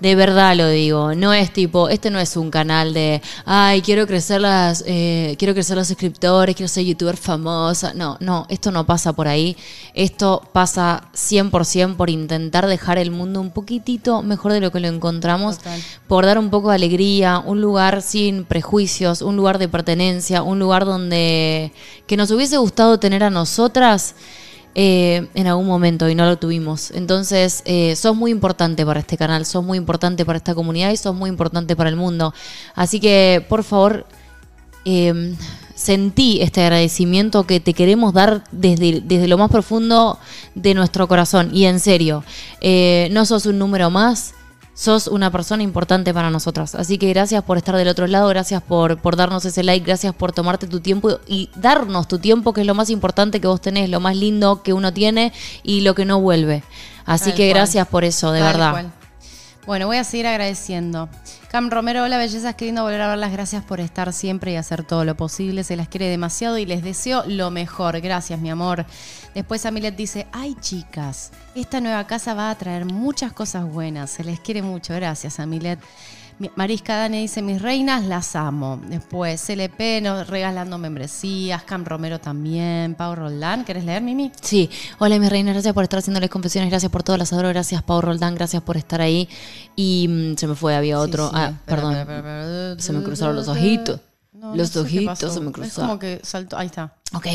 de 0.00 0.14
verdad 0.14 0.56
lo 0.56 0.68
digo. 0.68 1.14
No 1.14 1.32
es 1.32 1.52
tipo, 1.52 1.88
este 1.88 2.10
no 2.10 2.18
es 2.20 2.36
un 2.36 2.50
canal 2.50 2.94
de, 2.94 3.20
ay, 3.44 3.82
quiero 3.82 4.06
crecer 4.06 4.40
las, 4.40 4.84
eh, 4.86 5.34
quiero 5.38 5.54
crecer 5.54 5.76
los 5.76 5.88
suscriptores, 5.88 6.54
quiero 6.54 6.68
ser 6.68 6.84
youtuber 6.84 7.16
famosa. 7.16 7.92
No, 7.94 8.16
no, 8.20 8.46
esto 8.48 8.70
no 8.70 8.86
pasa 8.86 9.12
por 9.12 9.28
ahí. 9.28 9.56
Esto 9.94 10.42
pasa 10.52 11.08
100% 11.14 11.96
por 11.96 12.10
intentar 12.10 12.66
dejar 12.66 12.98
el 12.98 13.10
mundo 13.10 13.40
un 13.40 13.50
poquitito 13.50 14.22
mejor 14.22 14.52
de 14.52 14.60
lo 14.60 14.70
que 14.70 14.80
lo 14.80 14.88
encontramos 14.88 15.58
Total. 15.58 15.80
por 16.06 16.26
dar 16.26 16.38
un 16.38 16.50
poco 16.50 16.70
de 16.70 16.76
alegría, 16.76 17.38
un 17.44 17.60
lugar 17.60 18.02
sin 18.02 18.44
prejuicios, 18.44 19.22
un 19.22 19.36
lugar 19.36 19.58
de 19.58 19.68
pertenencia, 19.68 20.42
un 20.42 20.58
lugar 20.58 20.84
donde 20.84 21.72
que 22.06 22.16
nos 22.16 22.30
hubiese 22.30 22.56
gustado 22.56 22.98
tener 22.98 23.24
a 23.24 23.30
nosotras 23.30 24.14
eh, 24.80 25.26
en 25.34 25.48
algún 25.48 25.66
momento 25.66 26.08
y 26.08 26.14
no 26.14 26.24
lo 26.24 26.38
tuvimos. 26.38 26.92
Entonces, 26.92 27.62
eh, 27.64 27.96
sos 27.96 28.14
muy 28.14 28.30
importante 28.30 28.86
para 28.86 29.00
este 29.00 29.16
canal, 29.16 29.44
sos 29.44 29.64
muy 29.64 29.76
importante 29.76 30.24
para 30.24 30.36
esta 30.36 30.54
comunidad 30.54 30.92
y 30.92 30.96
sos 30.96 31.16
muy 31.16 31.28
importante 31.28 31.74
para 31.74 31.90
el 31.90 31.96
mundo. 31.96 32.32
Así 32.76 33.00
que, 33.00 33.44
por 33.48 33.64
favor, 33.64 34.06
eh, 34.84 35.34
sentí 35.74 36.40
este 36.42 36.62
agradecimiento 36.62 37.44
que 37.44 37.58
te 37.58 37.74
queremos 37.74 38.14
dar 38.14 38.44
desde, 38.52 39.00
desde 39.00 39.26
lo 39.26 39.36
más 39.36 39.50
profundo 39.50 40.20
de 40.54 40.74
nuestro 40.74 41.08
corazón. 41.08 41.50
Y 41.52 41.64
en 41.64 41.80
serio, 41.80 42.22
eh, 42.60 43.08
no 43.10 43.26
sos 43.26 43.46
un 43.46 43.58
número 43.58 43.90
más, 43.90 44.32
sos 44.78 45.08
una 45.08 45.32
persona 45.32 45.64
importante 45.64 46.14
para 46.14 46.30
nosotras. 46.30 46.76
Así 46.76 46.98
que 46.98 47.08
gracias 47.08 47.42
por 47.42 47.58
estar 47.58 47.74
del 47.74 47.88
otro 47.88 48.06
lado, 48.06 48.28
gracias 48.28 48.62
por, 48.62 48.98
por 48.98 49.16
darnos 49.16 49.44
ese 49.44 49.64
like, 49.64 49.84
gracias 49.84 50.14
por 50.14 50.30
tomarte 50.30 50.68
tu 50.68 50.78
tiempo 50.78 51.18
y 51.26 51.50
darnos 51.56 52.06
tu 52.06 52.20
tiempo, 52.20 52.52
que 52.52 52.60
es 52.60 52.66
lo 52.66 52.76
más 52.76 52.88
importante 52.88 53.40
que 53.40 53.48
vos 53.48 53.60
tenés, 53.60 53.90
lo 53.90 53.98
más 53.98 54.16
lindo 54.16 54.62
que 54.62 54.72
uno 54.72 54.92
tiene 54.92 55.32
y 55.64 55.80
lo 55.80 55.96
que 55.96 56.04
no 56.04 56.20
vuelve. 56.20 56.62
Así 57.06 57.30
Tal 57.30 57.34
que 57.34 57.48
cual. 57.48 57.54
gracias 57.56 57.88
por 57.88 58.04
eso, 58.04 58.30
de 58.30 58.38
Tal 58.38 58.52
verdad. 58.52 58.70
cual. 58.70 58.92
Bueno, 59.68 59.86
voy 59.86 59.98
a 59.98 60.04
seguir 60.04 60.26
agradeciendo. 60.26 61.10
Cam 61.50 61.68
Romero, 61.68 62.02
hola 62.02 62.16
bellezas, 62.16 62.54
qué 62.54 62.64
lindo 62.64 62.84
volver 62.84 63.02
a 63.02 63.08
verlas. 63.08 63.32
Gracias 63.32 63.62
por 63.62 63.80
estar 63.80 64.14
siempre 64.14 64.50
y 64.50 64.56
hacer 64.56 64.82
todo 64.82 65.04
lo 65.04 65.14
posible. 65.14 65.62
Se 65.62 65.76
las 65.76 65.88
quiere 65.88 66.08
demasiado 66.08 66.56
y 66.56 66.64
les 66.64 66.82
deseo 66.82 67.22
lo 67.26 67.50
mejor. 67.50 68.00
Gracias, 68.00 68.40
mi 68.40 68.48
amor. 68.48 68.86
Después 69.34 69.66
Amilet 69.66 69.94
dice, 69.94 70.26
ay 70.32 70.56
chicas, 70.58 71.32
esta 71.54 71.82
nueva 71.82 72.06
casa 72.06 72.32
va 72.32 72.48
a 72.48 72.54
traer 72.54 72.86
muchas 72.86 73.34
cosas 73.34 73.70
buenas. 73.70 74.08
Se 74.08 74.24
les 74.24 74.40
quiere 74.40 74.62
mucho. 74.62 74.94
Gracias, 74.94 75.38
Amilet. 75.38 75.78
Marisca 76.56 76.96
Dane 76.96 77.20
dice, 77.20 77.42
mis 77.42 77.60
reinas 77.60 78.04
las 78.04 78.36
amo. 78.36 78.80
Después 78.88 79.42
CLP 79.44 80.00
nos 80.02 80.26
regalando 80.28 80.78
membresías. 80.78 81.62
Cam 81.64 81.84
Romero 81.84 82.20
también. 82.20 82.94
Pau 82.94 83.14
Roldán, 83.14 83.64
¿querés 83.64 83.84
leer, 83.84 84.02
Mimi? 84.02 84.30
Sí, 84.40 84.70
hola 84.98 85.18
mis 85.18 85.30
reinas, 85.30 85.54
gracias 85.54 85.74
por 85.74 85.82
estar 85.82 85.98
haciéndoles 85.98 86.30
confesiones, 86.30 86.70
gracias 86.70 86.92
por 86.92 87.02
todo, 87.02 87.16
las 87.16 87.32
adoro, 87.32 87.48
gracias 87.48 87.82
Pau 87.82 88.00
Roldán, 88.00 88.34
gracias 88.36 88.62
por 88.62 88.76
estar 88.76 89.00
ahí. 89.00 89.28
Y 89.74 90.06
mm, 90.08 90.36
se 90.36 90.46
me 90.46 90.54
fue, 90.54 90.76
había 90.76 90.98
otro. 91.00 91.24
Sí, 91.28 91.34
sí. 91.34 91.40
ah, 91.42 91.52
perdón. 91.66 92.80
Se 92.80 92.92
me 92.92 93.02
cruzaron 93.02 93.34
los 93.36 93.48
ojitos. 93.48 94.00
No, 94.32 94.54
los 94.54 94.68
no 94.76 94.82
sé 94.84 94.86
ojitos 94.86 95.18
se 95.34 95.40
me 95.40 95.46
Es 95.48 95.52
cruzaron. 95.52 95.88
como 95.88 95.98
que 95.98 96.20
saltó. 96.22 96.56
Ahí 96.56 96.66
está. 96.66 96.94
Ok. 97.14 97.26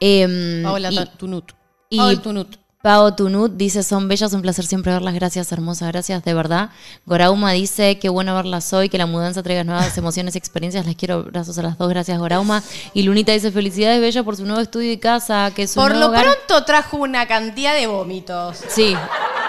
em, 0.00 0.62
Paola 0.64 0.90
y- 0.90 1.06
Tunut. 1.16 1.52
y- 1.88 1.96
Paola 1.98 2.20
Tunut. 2.22 2.56
Pao 2.82 3.14
Tunut 3.14 3.52
dice, 3.56 3.82
son 3.82 4.08
bellas, 4.08 4.32
un 4.32 4.40
placer 4.40 4.64
siempre 4.64 4.90
verlas, 4.90 5.12
gracias, 5.12 5.52
hermosa, 5.52 5.86
gracias, 5.88 6.24
de 6.24 6.32
verdad. 6.32 6.70
Gorauma 7.04 7.52
dice, 7.52 7.98
qué 7.98 8.08
bueno 8.08 8.34
verlas 8.34 8.72
hoy, 8.72 8.88
que 8.88 8.96
la 8.96 9.04
mudanza 9.04 9.42
traiga 9.42 9.64
nuevas 9.64 9.98
emociones 9.98 10.34
y 10.34 10.38
experiencias, 10.38 10.86
las 10.86 10.94
quiero, 10.94 11.24
brazos 11.24 11.58
a 11.58 11.62
las 11.62 11.76
dos, 11.76 11.90
gracias 11.90 12.18
Gorauma. 12.18 12.62
Y 12.94 13.02
Lunita 13.02 13.32
dice, 13.32 13.52
felicidades, 13.52 14.00
Bella, 14.00 14.22
por 14.22 14.36
su 14.36 14.46
nuevo 14.46 14.62
estudio 14.62 14.92
y 14.92 14.96
casa, 14.96 15.52
que 15.54 15.64
es 15.64 15.74
Por 15.74 15.90
nuevo 15.90 16.00
lo 16.00 16.08
hogar". 16.08 16.24
pronto 16.24 16.64
trajo 16.64 16.96
una 16.96 17.26
cantidad 17.26 17.74
de 17.74 17.86
vómitos. 17.86 18.56
Sí, 18.68 18.96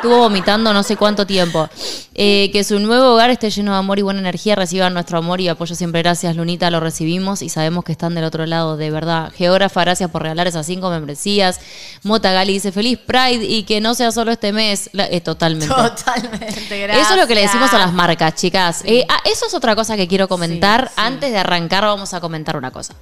Estuvo 0.02 0.18
vomitando 0.18 0.74
no 0.74 0.82
sé 0.82 0.98
cuánto 0.98 1.28
tiempo. 1.28 1.70
Eh, 2.16 2.50
que 2.52 2.64
su 2.64 2.80
nuevo 2.80 3.14
hogar 3.14 3.30
esté 3.30 3.52
lleno 3.52 3.72
de 3.74 3.78
amor 3.78 4.00
y 4.00 4.02
buena 4.02 4.20
energía. 4.20 4.56
Reciban 4.56 4.96
nuestro 4.96 5.20
amor 5.20 5.40
y 5.42 5.48
apoyo 5.48 5.76
siempre. 5.76 6.02
Gracias, 6.02 6.36
Lunita. 6.36 6.72
Lo 6.72 6.80
recibimos 6.80 7.44
y 7.44 7.50
sabemos 7.50 7.84
que 7.84 7.92
están 7.92 8.16
del 8.16 8.24
otro 8.24 8.48
lado, 8.48 8.78
de 8.78 8.90
verdad. 8.90 9.32
Geógrafa, 9.38 9.82
gracias 9.82 10.10
por 10.10 10.24
regalar 10.24 10.48
esas 10.48 10.66
cinco 10.66 10.90
membresías. 10.90 11.60
Mota 12.02 12.32
Gali 12.34 12.54
dice 12.54 12.72
feliz 12.72 12.98
Pride 12.98 13.46
y 13.46 13.62
que 13.62 13.80
no 13.80 13.94
sea 13.94 14.12
solo 14.12 14.32
este 14.32 14.52
mes. 14.52 14.90
La- 14.94 15.06
eh, 15.06 15.22
totalmente. 15.22 15.68
Totalmente, 15.74 16.80
gracias. 16.82 17.06
Eso 17.06 17.14
es 17.14 17.22
lo 17.22 17.28
que 17.28 17.36
le 17.36 17.42
decimos 17.42 17.72
a 17.72 17.78
las 17.78 17.94
marcas, 17.94 18.34
chicas. 18.34 18.82
Eh, 18.86 19.06
ah, 19.08 19.20
eso 19.26 19.46
es 19.46 19.54
otra 19.54 19.76
cosa 19.76 19.96
que 19.96 20.08
quiero 20.08 20.28
comentar. 20.28 20.88
Sí, 20.88 20.94
sí. 20.96 21.02
Antes 21.06 21.32
de 21.32 21.38
arrancar, 21.38 21.84
vamos 21.84 22.12
a 22.16 22.20
comentar 22.20 22.58
una 22.58 22.72
cosa. 22.72 22.96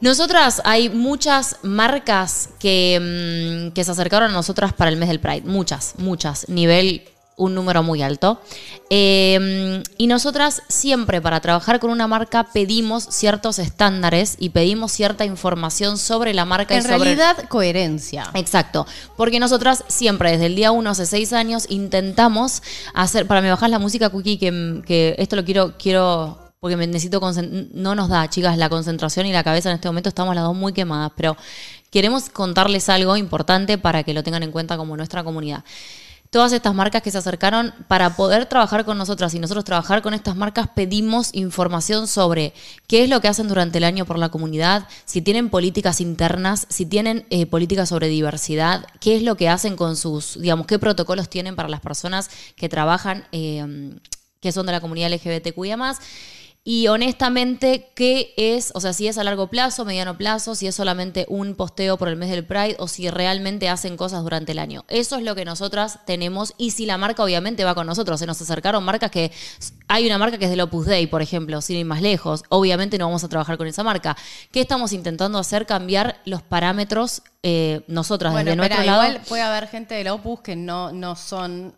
Nosotras 0.00 0.62
hay 0.64 0.88
muchas 0.88 1.56
marcas 1.62 2.50
que, 2.58 3.68
mm, 3.70 3.72
que 3.72 3.84
se 3.84 3.90
acercaron 3.90 4.30
a 4.30 4.34
nosotras 4.34 4.72
para 4.72 4.90
el 4.90 4.96
mes 4.96 5.08
del 5.08 5.20
Pride. 5.20 5.42
Muchas, 5.42 5.94
muchas. 5.98 6.48
Nivel, 6.48 7.02
un 7.36 7.54
número 7.54 7.82
muy 7.82 8.02
alto. 8.02 8.40
Eh, 8.88 9.82
y 9.98 10.06
nosotras 10.06 10.62
siempre 10.68 11.20
para 11.20 11.40
trabajar 11.40 11.80
con 11.80 11.90
una 11.90 12.06
marca 12.06 12.48
pedimos 12.52 13.04
ciertos 13.10 13.58
estándares 13.58 14.36
y 14.38 14.50
pedimos 14.50 14.92
cierta 14.92 15.24
información 15.24 15.98
sobre 15.98 16.32
la 16.34 16.44
marca 16.44 16.74
y 16.74 16.78
En 16.78 16.82
sobre 16.82 16.96
realidad, 16.96 17.48
coherencia. 17.48 18.30
Exacto, 18.34 18.86
porque 19.16 19.38
nosotras 19.38 19.84
siempre 19.88 20.32
desde 20.32 20.46
el 20.46 20.56
día 20.56 20.72
1 20.72 20.90
hace 20.90 21.06
seis 21.06 21.32
años 21.32 21.66
intentamos 21.68 22.62
hacer, 22.94 23.26
para 23.26 23.42
me 23.42 23.50
bajas 23.50 23.70
la 23.70 23.78
música, 23.78 24.08
Cookie, 24.08 24.38
que, 24.38 24.82
que 24.86 25.14
esto 25.18 25.36
lo 25.36 25.44
quiero, 25.44 25.74
quiero, 25.78 26.45
porque 26.60 26.76
me 26.76 26.86
necesito, 26.86 27.20
no 27.74 27.94
nos 27.94 28.08
da, 28.08 28.28
chicas, 28.28 28.56
la 28.56 28.68
concentración 28.68 29.26
y 29.26 29.32
la 29.32 29.44
cabeza 29.44 29.70
en 29.70 29.76
este 29.76 29.88
momento, 29.88 30.08
estamos 30.08 30.34
las 30.34 30.44
dos 30.44 30.56
muy 30.56 30.72
quemadas, 30.72 31.12
pero 31.16 31.36
queremos 31.90 32.28
contarles 32.30 32.88
algo 32.88 33.16
importante 33.16 33.78
para 33.78 34.02
que 34.02 34.14
lo 34.14 34.22
tengan 34.22 34.42
en 34.42 34.52
cuenta 34.52 34.76
como 34.76 34.96
nuestra 34.96 35.22
comunidad. 35.22 35.64
Todas 36.30 36.52
estas 36.52 36.74
marcas 36.74 37.02
que 37.02 37.10
se 37.10 37.18
acercaron 37.18 37.72
para 37.88 38.16
poder 38.16 38.46
trabajar 38.46 38.84
con 38.84 38.98
nosotras 38.98 39.32
y 39.34 39.38
nosotros 39.38 39.64
trabajar 39.64 40.02
con 40.02 40.12
estas 40.12 40.34
marcas 40.34 40.68
pedimos 40.74 41.30
información 41.32 42.08
sobre 42.08 42.52
qué 42.88 43.04
es 43.04 43.10
lo 43.10 43.20
que 43.20 43.28
hacen 43.28 43.48
durante 43.48 43.78
el 43.78 43.84
año 43.84 44.04
por 44.04 44.18
la 44.18 44.28
comunidad, 44.28 44.88
si 45.04 45.22
tienen 45.22 45.50
políticas 45.50 46.00
internas, 46.00 46.66
si 46.68 46.84
tienen 46.84 47.26
eh, 47.30 47.46
políticas 47.46 47.88
sobre 47.88 48.08
diversidad, 48.08 48.86
qué 48.98 49.16
es 49.16 49.22
lo 49.22 49.36
que 49.36 49.48
hacen 49.48 49.76
con 49.76 49.96
sus, 49.96 50.38
digamos, 50.40 50.66
qué 50.66 50.78
protocolos 50.78 51.30
tienen 51.30 51.54
para 51.54 51.68
las 51.68 51.80
personas 51.80 52.28
que 52.56 52.68
trabajan, 52.68 53.24
eh, 53.30 53.94
que 54.40 54.52
son 54.52 54.66
de 54.66 54.72
la 54.72 54.80
comunidad 54.80 55.12
LGBTQIA 55.12 55.76
y 56.68 56.88
honestamente, 56.88 57.92
¿qué 57.94 58.34
es? 58.36 58.72
O 58.74 58.80
sea, 58.80 58.92
si 58.92 59.06
es 59.06 59.18
a 59.18 59.22
largo 59.22 59.46
plazo, 59.46 59.84
mediano 59.84 60.18
plazo, 60.18 60.56
si 60.56 60.66
es 60.66 60.74
solamente 60.74 61.24
un 61.28 61.54
posteo 61.54 61.96
por 61.96 62.08
el 62.08 62.16
mes 62.16 62.28
del 62.28 62.44
Pride 62.44 62.74
o 62.80 62.88
si 62.88 63.08
realmente 63.08 63.68
hacen 63.68 63.96
cosas 63.96 64.24
durante 64.24 64.50
el 64.50 64.58
año. 64.58 64.84
Eso 64.88 65.14
es 65.14 65.22
lo 65.22 65.36
que 65.36 65.44
nosotras 65.44 66.00
tenemos 66.06 66.54
y 66.58 66.72
si 66.72 66.84
la 66.84 66.98
marca 66.98 67.22
obviamente 67.22 67.62
va 67.62 67.76
con 67.76 67.86
nosotros. 67.86 68.18
Se 68.18 68.26
nos 68.26 68.42
acercaron 68.42 68.82
marcas 68.82 69.12
que... 69.12 69.30
Hay 69.86 70.06
una 70.06 70.18
marca 70.18 70.38
que 70.38 70.46
es 70.46 70.50
del 70.50 70.60
Opus 70.60 70.86
Dei, 70.86 71.06
por 71.06 71.22
ejemplo, 71.22 71.60
sin 71.60 71.76
ir 71.76 71.86
más 71.86 72.02
lejos. 72.02 72.42
Obviamente 72.48 72.98
no 72.98 73.06
vamos 73.06 73.22
a 73.22 73.28
trabajar 73.28 73.58
con 73.58 73.68
esa 73.68 73.84
marca. 73.84 74.16
¿Qué 74.50 74.60
estamos 74.60 74.92
intentando 74.92 75.38
hacer? 75.38 75.66
Cambiar 75.66 76.20
los 76.24 76.42
parámetros 76.42 77.22
eh, 77.44 77.82
nosotras 77.86 78.32
Bueno, 78.32 78.46
desde 78.46 78.56
nuestro 78.56 78.80
espera, 78.80 78.96
lado. 78.96 79.08
igual 79.08 79.24
puede 79.28 79.42
haber 79.42 79.68
gente 79.68 79.94
de 79.94 80.02
la 80.02 80.14
Opus 80.14 80.40
que 80.40 80.56
no, 80.56 80.90
no 80.90 81.14
son 81.14 81.76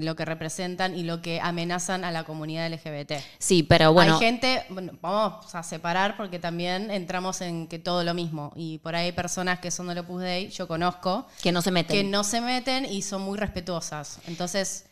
lo 0.00 0.16
que 0.16 0.24
representan 0.24 0.96
y 0.96 1.02
lo 1.02 1.22
que 1.22 1.40
amenazan 1.40 2.04
a 2.04 2.10
la 2.10 2.24
comunidad 2.24 2.70
LGBT. 2.70 3.12
Sí, 3.38 3.62
pero 3.62 3.92
bueno... 3.92 4.14
Hay 4.14 4.20
gente, 4.20 4.64
bueno, 4.68 4.92
vamos 5.00 5.54
a 5.54 5.62
separar 5.62 6.16
porque 6.16 6.38
también 6.38 6.90
entramos 6.90 7.40
en 7.40 7.66
que 7.66 7.78
todo 7.78 8.04
lo 8.04 8.14
mismo. 8.14 8.52
Y 8.54 8.78
por 8.78 8.94
ahí 8.94 9.06
hay 9.06 9.12
personas 9.12 9.60
que 9.60 9.70
son 9.70 9.88
del 9.88 9.98
Opus 9.98 10.22
Dei, 10.22 10.48
yo 10.50 10.68
conozco, 10.68 11.26
que 11.42 11.52
no 11.52 11.62
se 11.62 11.70
meten. 11.70 11.96
que 11.96 12.04
no 12.04 12.24
se 12.24 12.40
meten 12.40 12.84
y 12.84 13.02
son 13.02 13.22
muy 13.22 13.38
respetuosas. 13.38 14.18
Entonces, 14.26 14.86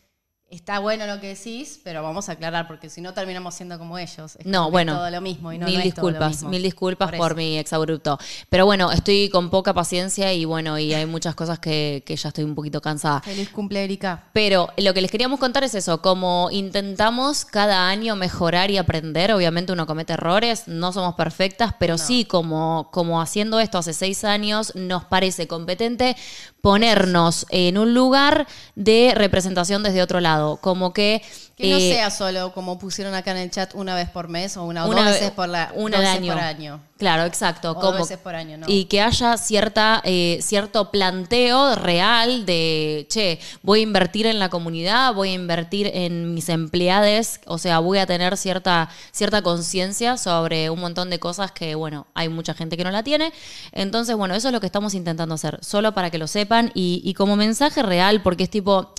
está 0.51 0.79
bueno 0.79 1.05
lo 1.05 1.19
que 1.19 1.27
decís, 1.35 1.79
pero 1.83 2.01
vamos 2.01 2.27
a 2.29 2.33
aclarar 2.33 2.67
porque 2.67 2.89
si 2.89 3.01
no 3.01 3.13
terminamos 3.13 3.53
siendo 3.53 3.77
como 3.77 3.97
ellos. 3.97 4.35
Es 4.35 4.45
No, 4.45 4.71
bueno. 4.71 4.93
es 4.93 4.97
todo 4.97 5.09
lo 5.09 5.21
mismo 5.21 5.53
y 5.53 5.57
no, 5.57 5.67
mil 5.67 5.77
no 5.77 5.83
disculpas, 5.83 6.29
mismo. 6.29 6.49
mil 6.49 6.63
disculpas 6.63 7.11
por, 7.13 7.35
mi 7.35 7.57
exabrupto. 7.57 8.17
Pero 8.49 8.65
bueno, 8.65 8.91
estoy 8.91 9.29
con 9.29 9.49
poca 9.49 9.73
paciencia 9.73 10.33
y 10.33 10.45
bueno, 10.45 10.79
y 10.79 10.93
hay 10.93 11.05
muchas 11.05 11.35
cosas 11.35 11.59
que, 11.59 12.03
que 12.05 12.15
ya 12.15 12.29
estoy 12.29 12.43
un 12.43 12.55
poquito 12.55 12.81
cansada. 12.81 13.21
Feliz 13.21 13.49
cumple, 13.49 13.83
Erika. 13.83 14.23
Pero 14.33 14.69
lo 14.77 14.93
que 14.93 15.01
les 15.01 15.11
queríamos 15.11 15.39
contar 15.39 15.63
es 15.63 15.75
eso, 15.75 16.01
como 16.01 16.49
intentamos 16.51 17.45
cada 17.45 17.87
año 17.87 18.15
mejorar 18.15 18.71
y 18.71 18.77
aprender, 18.77 19.31
obviamente 19.31 19.71
uno 19.73 19.85
comete 19.85 20.13
errores, 20.13 20.67
no 20.67 20.91
somos 20.91 21.15
perfectas, 21.15 21.73
pero 21.79 21.97
sí 21.97 22.25
como, 22.25 22.89
como 22.91 23.21
haciendo 23.21 23.59
esto 23.59 23.77
hace 23.77 23.93
seis 23.93 24.23
años, 24.23 24.73
nos 24.75 25.05
parece 25.05 25.47
competente 25.47 26.15
ponernos 26.61 27.45
en 27.49 27.77
un 27.77 27.93
lugar 27.93 28.47
de 28.75 29.13
representación 29.15 29.83
desde 29.83 30.01
otro 30.01 30.19
lado, 30.19 30.38
como 30.61 30.93
que... 30.93 31.21
Que 31.57 31.71
no 31.71 31.77
eh, 31.77 31.91
sea 31.93 32.09
solo 32.09 32.53
como 32.53 32.79
pusieron 32.79 33.13
acá 33.13 33.31
en 33.31 33.37
el 33.37 33.51
chat 33.51 33.75
una 33.75 33.93
vez 33.93 34.09
por 34.09 34.29
mes 34.29 34.55
o 34.55 34.63
una, 34.63 34.85
o 34.85 34.89
una 34.89 35.01
dos 35.01 35.05
ve- 35.07 35.11
veces 35.19 35.31
por 35.31 35.49
la 35.49 35.73
una 35.75 35.97
dos 35.97 36.05
veces 36.05 36.29
por 36.31 36.39
año. 36.39 36.79
Claro, 36.97 37.25
exacto. 37.25 37.71
O 37.71 37.73
dos 37.73 37.83
como, 37.83 37.97
veces 37.97 38.17
por 38.17 38.33
año, 38.33 38.57
¿no? 38.57 38.65
Y 38.69 38.85
que 38.85 39.01
haya 39.01 39.35
cierta, 39.35 40.01
eh, 40.05 40.39
cierto 40.41 40.89
planteo 40.89 41.75
real 41.75 42.45
de, 42.45 43.07
che, 43.09 43.41
voy 43.61 43.81
a 43.81 43.83
invertir 43.83 44.25
en 44.25 44.39
la 44.39 44.47
comunidad, 44.47 45.13
voy 45.13 45.31
a 45.31 45.33
invertir 45.33 45.91
en 45.93 46.33
mis 46.33 46.47
empleados, 46.47 47.41
o 47.45 47.57
sea, 47.57 47.79
voy 47.79 47.97
a 47.97 48.05
tener 48.05 48.37
cierta, 48.37 48.89
cierta 49.11 49.41
conciencia 49.41 50.15
sobre 50.15 50.69
un 50.69 50.79
montón 50.79 51.09
de 51.09 51.19
cosas 51.19 51.51
que, 51.51 51.75
bueno, 51.75 52.07
hay 52.13 52.29
mucha 52.29 52.53
gente 52.53 52.77
que 52.77 52.85
no 52.85 52.91
la 52.91 53.03
tiene. 53.03 53.33
Entonces, 53.73 54.15
bueno, 54.15 54.33
eso 54.33 54.47
es 54.47 54.53
lo 54.53 54.61
que 54.61 54.65
estamos 54.65 54.93
intentando 54.93 55.35
hacer, 55.35 55.59
solo 55.61 55.93
para 55.93 56.09
que 56.09 56.17
lo 56.17 56.27
sepan 56.27 56.71
y, 56.73 57.01
y 57.03 57.15
como 57.15 57.35
mensaje 57.35 57.83
real, 57.83 58.21
porque 58.21 58.43
es 58.45 58.49
tipo... 58.49 58.93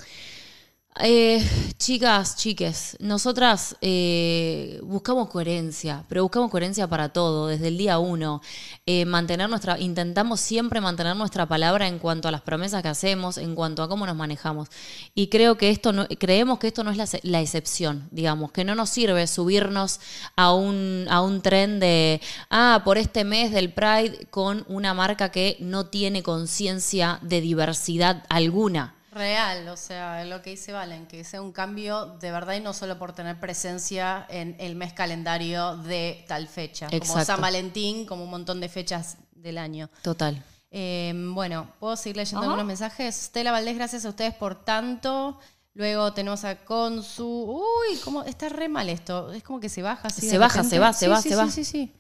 Eh, 0.99 1.41
chicas, 1.79 2.37
chiques, 2.37 2.97
nosotras 2.99 3.77
eh, 3.81 4.81
buscamos 4.83 5.29
coherencia, 5.31 6.05
pero 6.09 6.25
buscamos 6.25 6.51
coherencia 6.51 6.89
para 6.89 7.11
todo, 7.11 7.47
desde 7.47 7.69
el 7.69 7.79
día 7.79 7.99
uno. 8.01 8.43
Eh, 8.87 9.05
mantener 9.05 9.49
nuestra, 9.49 9.79
intentamos 9.79 10.41
siempre 10.41 10.81
mantener 10.81 11.15
nuestra 11.17 11.47
palabra 11.47 11.87
en 11.87 12.01
cuanto 12.01 12.27
a 12.29 12.33
las 12.33 12.43
promesas 12.43 12.83
que 12.83 12.89
hacemos, 12.89 13.39
en 13.39 13.55
cuanto 13.55 13.83
a 13.85 13.89
cómo 13.89 14.05
nos 14.05 14.17
manejamos. 14.17 14.69
Y 15.15 15.29
creo 15.29 15.57
que 15.57 15.71
esto 15.71 15.93
no, 15.93 16.07
creemos 16.19 16.59
que 16.59 16.67
esto 16.67 16.83
no 16.83 16.91
es 16.91 16.97
la, 16.97 17.07
la 17.23 17.41
excepción, 17.41 18.09
digamos, 18.11 18.51
que 18.51 18.65
no 18.65 18.75
nos 18.75 18.91
sirve 18.91 19.27
subirnos 19.29 20.01
a 20.37 20.53
un, 20.53 21.07
a 21.09 21.23
un 21.23 21.41
tren 21.41 21.79
de, 21.79 22.21
ah, 22.51 22.83
por 22.85 22.99
este 22.99 23.25
mes 23.25 23.53
del 23.53 23.73
Pride 23.73 24.27
con 24.31 24.65
una 24.69 24.93
marca 24.93 25.31
que 25.31 25.57
no 25.61 25.87
tiene 25.87 26.23
conciencia 26.25 27.21
de 27.23 27.41
diversidad 27.41 28.25
alguna. 28.29 28.97
Real, 29.13 29.67
o 29.69 29.77
sea, 29.77 30.25
lo 30.25 30.41
que 30.41 30.51
dice 30.51 30.73
Valen, 30.73 31.07
que 31.07 31.25
sea 31.25 31.43
un 31.43 31.51
cambio 31.51 32.07
de 32.21 32.31
verdad 32.31 32.55
y 32.55 32.61
no 32.61 32.73
solo 32.73 32.97
por 32.99 33.13
tener 33.13 33.41
presencia 33.41 34.25
en 34.29 34.55
el 34.61 34.77
mes 34.77 34.93
calendario 34.93 35.77
de 35.79 36.25
tal 36.29 36.47
fecha. 36.47 36.89
Como. 36.89 37.25
San 37.25 37.41
Valentín, 37.41 38.07
como 38.07 38.23
un 38.25 38.31
montón 38.31 38.61
de 38.61 38.69
fechas 38.69 39.17
del 39.33 39.59
año. 39.59 39.91
Total. 40.03 40.41
Eh, 40.71 41.13
bueno, 41.35 41.69
¿puedo 41.81 41.97
seguir 41.97 42.17
leyendo 42.19 42.39
Ajá. 42.39 42.47
algunos 42.47 42.67
mensajes? 42.67 43.17
Stella 43.17 43.51
Valdés, 43.51 43.75
gracias 43.75 44.05
a 44.05 44.11
ustedes 44.11 44.35
por 44.35 44.65
tanto. 44.65 45.41
Luego 45.75 46.13
tenemos 46.13 46.45
a 46.45 46.65
Consu. 46.65 47.25
Uy, 47.59 47.97
cómo 48.05 48.23
está 48.23 48.49
re 48.49 48.69
mal 48.69 48.89
esto. 48.89 49.33
Es 49.33 49.43
como 49.43 49.59
que 49.59 49.69
se 49.69 49.83
baja 49.83 50.07
así. 50.07 50.23
de 50.23 50.31
Se 50.31 50.39
baja, 50.39 50.63
repente. 50.63 50.77
se 50.77 50.79
va, 50.81 50.93
se 50.93 50.99
Sí, 51.05 51.09
va, 51.11 51.17
sí, 51.17 51.23
se 51.23 51.29
sí, 51.31 51.35
va. 51.35 51.51
Sí, 51.51 51.65
sí, 51.65 51.93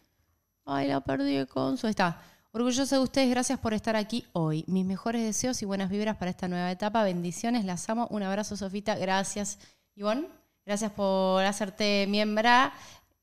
Ay, 0.64 0.86
la 0.88 1.00
perdí, 1.00 1.44
Consu. 1.46 1.88
Ahí 1.88 1.90
está. 1.90 2.20
Orgullosa 2.52 2.96
de 2.96 3.02
ustedes, 3.02 3.30
gracias 3.30 3.60
por 3.60 3.74
estar 3.74 3.94
aquí 3.94 4.24
hoy. 4.32 4.64
Mis 4.66 4.84
mejores 4.84 5.22
deseos 5.22 5.62
y 5.62 5.66
buenas 5.66 5.88
vibras 5.88 6.16
para 6.16 6.32
esta 6.32 6.48
nueva 6.48 6.70
etapa. 6.72 7.04
Bendiciones, 7.04 7.64
las 7.64 7.88
amo. 7.88 8.08
Un 8.10 8.24
abrazo, 8.24 8.56
Sofita. 8.56 8.96
Gracias, 8.96 9.58
Ivonne. 9.94 10.26
Gracias 10.66 10.90
por 10.90 11.44
hacerte 11.44 12.06
miembra. 12.08 12.72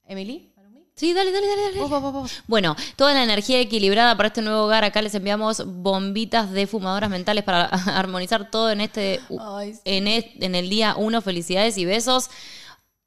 Emily. 0.05 0.53
Sí, 0.95 1.13
dale, 1.13 1.31
dale, 1.31 1.45
dale, 1.45 1.61
dale. 1.61 1.79
Vos, 1.79 1.89
vos, 1.89 2.01
vos, 2.01 2.13
vos. 2.13 2.43
Bueno, 2.47 2.75
toda 2.95 3.13
la 3.13 3.23
energía 3.23 3.59
equilibrada 3.59 4.15
para 4.15 4.27
este 4.27 4.41
nuevo 4.41 4.63
hogar. 4.63 4.85
Acá 4.85 5.01
les 5.01 5.13
enviamos 5.13 5.61
bombitas 5.65 6.49
de 6.51 6.65
fumadoras 6.65 7.09
mentales 7.09 7.43
para 7.43 7.65
armonizar 7.97 8.49
todo 8.49 8.71
en 8.71 8.79
este 8.79 9.19
Ay, 9.39 9.73
sí. 9.73 9.81
en, 9.83 10.07
en 10.07 10.55
el 10.55 10.69
día 10.69 10.95
uno. 10.97 11.21
Felicidades 11.21 11.77
y 11.77 11.83
besos 11.83 12.29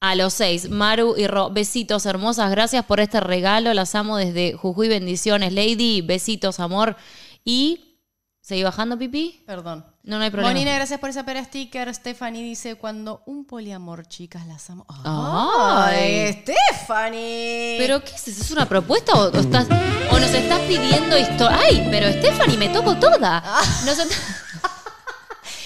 a 0.00 0.14
los 0.14 0.32
seis. 0.34 0.68
Maru 0.70 1.14
y 1.16 1.26
Ro, 1.26 1.50
besitos 1.50 2.06
hermosas. 2.06 2.50
Gracias 2.50 2.84
por 2.84 3.00
este 3.00 3.20
regalo. 3.20 3.72
Las 3.74 3.94
amo 3.94 4.16
desde 4.16 4.54
Jujuy. 4.54 4.88
Bendiciones, 4.88 5.52
Lady. 5.52 6.00
Besitos, 6.00 6.58
amor. 6.60 6.96
Y 7.44 7.98
seguí 8.40 8.62
bajando, 8.62 8.98
pipí. 8.98 9.42
Perdón. 9.46 9.84
No, 10.02 10.16
no 10.16 10.24
hay 10.24 10.30
problema. 10.30 10.52
Monina, 10.54 10.74
gracias 10.74 10.98
por 10.98 11.10
esa 11.10 11.24
pera 11.26 11.44
sticker. 11.44 11.94
Stephanie 11.94 12.42
dice, 12.42 12.76
cuando 12.76 13.22
un 13.26 13.44
poliamor, 13.44 14.06
chicas, 14.08 14.46
las 14.46 14.70
amo. 14.70 14.86
Ay. 15.04 16.32
Stephanie! 16.42 17.76
¿Pero 17.78 18.02
qué 18.02 18.14
es 18.14 18.28
eso? 18.28 18.42
¿Es 18.42 18.50
una 18.50 18.66
propuesta 18.66 19.12
o, 19.14 19.30
o 19.30 19.38
estás, 19.38 19.66
o 20.10 20.18
nos 20.18 20.32
estás 20.32 20.60
pidiendo 20.60 21.18
historia? 21.18 21.58
¡Ay, 21.60 21.86
pero 21.90 22.10
Stephanie, 22.12 22.56
me 22.56 22.68
toco 22.70 22.96
toda! 22.96 23.42
Nos, 23.84 23.98
est- 23.98 24.12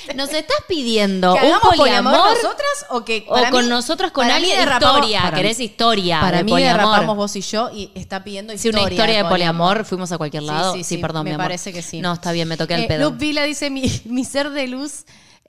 nos 0.17 0.31
estás 0.33 0.57
pidiendo 0.69 1.35
¿Que 1.35 1.47
un 1.47 1.59
poliamor, 1.77 2.13
nosotras 2.13 2.87
o 2.91 3.05
que 3.05 3.25
o 3.29 3.35
para 3.35 3.51
con 3.51 3.65
mí- 3.65 3.71
nosotras 3.71 4.11
con 4.13 4.27
para 4.27 4.39
mí 4.41 4.51
alguien 4.51 4.59
derrapamos- 4.69 4.97
historia. 4.99 5.23
para 5.23 5.37
¿Querés 5.37 5.61
historia 5.61 6.21
Para 6.21 6.37
de 6.39 6.45
mí 6.45 6.51
poliamor? 6.53 6.81
derrapamos 6.83 7.17
vos 7.17 7.37
y 7.37 7.41
yo 7.41 7.71
y 7.73 7.91
está 7.95 8.23
pidiendo 8.25 8.53
Si 8.53 8.57
historia. 8.69 8.81
una 8.83 8.91
historia 8.93 9.23
de 9.23 9.29
poliamor, 9.29 9.85
fuimos 9.85 10.13
a 10.13 10.19
cualquier 10.19 10.43
lado. 10.45 10.73
sí, 10.75 10.85
Sí, 10.85 10.97
sí, 10.97 11.01
perdón, 11.01 11.25
me 11.25 11.31
mi 11.31 11.35
amor. 11.35 11.47
parece 11.47 11.73
que 11.73 11.83
sí. 11.83 12.01
No, 12.01 12.13
está 12.13 12.33
bien, 12.33 12.47
me 12.49 12.57
toqué 12.57 12.75
el 12.75 12.83
Eh, 12.85 12.89
pedo. 12.89 13.11
Luke 13.11 13.19
Vila 13.19 13.43
dice, 13.45 13.71
mi, 13.71 13.85
mi 14.05 14.25
ser 14.25 14.51
de 14.51 14.67
luz 14.69 15.05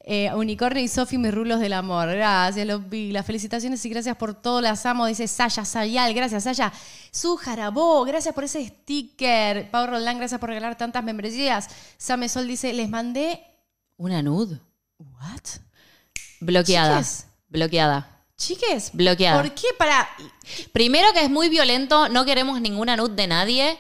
Eh, 0.08 0.30
Unicornio 0.36 0.84
y 0.84 0.88
Sofi, 0.88 1.18
mis 1.18 1.34
rulos 1.34 1.60
del 1.60 1.74
amor. 1.74 2.10
Gracias, 2.10 2.68
los 2.68 2.88
vi. 2.88 3.12
Las 3.12 3.26
felicitaciones 3.26 3.84
y 3.88 3.90
gracias 3.90 4.16
por 4.18 4.36
todo. 4.36 4.62
Las 4.62 4.86
amo. 4.86 5.08
Dice 5.08 5.28
Saya 5.28 5.66
Sayal. 5.66 6.14
Gracias, 6.14 6.44
Saya. 6.44 6.72
Su 7.10 7.38
Jarabó. 7.38 8.06
Gracias 8.06 8.36
por 8.36 8.44
ese 8.44 8.68
sticker. 8.68 9.72
Pau 9.72 9.88
Roldán, 9.88 10.20
gracias 10.20 10.40
por 10.40 10.50
regalar 10.50 10.78
tantas 10.78 11.04
membresías. 11.04 11.70
Same 11.98 12.30
Sol 12.30 12.48
dice, 12.48 12.72
les 12.74 12.88
mandé. 12.88 13.42
¿Una 13.98 14.22
nud? 14.22 14.58
¿What? 14.98 15.42
Bloqueada. 16.42 17.00
Chiques. 17.00 17.28
Bloqueada. 17.50 18.22
Chiques. 18.38 18.92
Bloqueada. 18.94 19.42
¿Por 19.42 19.54
qué? 19.54 19.68
Para. 19.78 20.10
Primero 20.74 21.14
que 21.14 21.24
es 21.24 21.30
muy 21.30 21.50
violento, 21.50 22.10
no 22.10 22.26
queremos 22.26 22.60
ninguna 22.62 22.98
nud 22.98 23.12
de 23.12 23.28
nadie. 23.28 23.78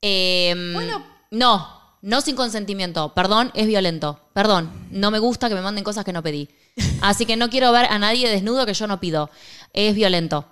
Eh, 0.00 0.72
Bueno. 0.74 1.04
No, 1.30 1.96
no 2.02 2.20
sin 2.20 2.36
consentimiento. 2.36 3.14
Perdón, 3.14 3.50
es 3.54 3.66
violento. 3.66 4.20
Perdón, 4.34 4.88
no 4.90 5.10
me 5.10 5.18
gusta 5.18 5.48
que 5.48 5.54
me 5.54 5.62
manden 5.62 5.84
cosas 5.84 6.04
que 6.04 6.12
no 6.12 6.22
pedí. 6.22 6.48
Así 7.00 7.24
que 7.24 7.36
no 7.36 7.48
quiero 7.48 7.72
ver 7.72 7.86
a 7.86 7.98
nadie 7.98 8.28
desnudo 8.28 8.66
que 8.66 8.74
yo 8.74 8.86
no 8.86 9.00
pido. 9.00 9.30
Es 9.72 9.94
violento. 9.94 10.46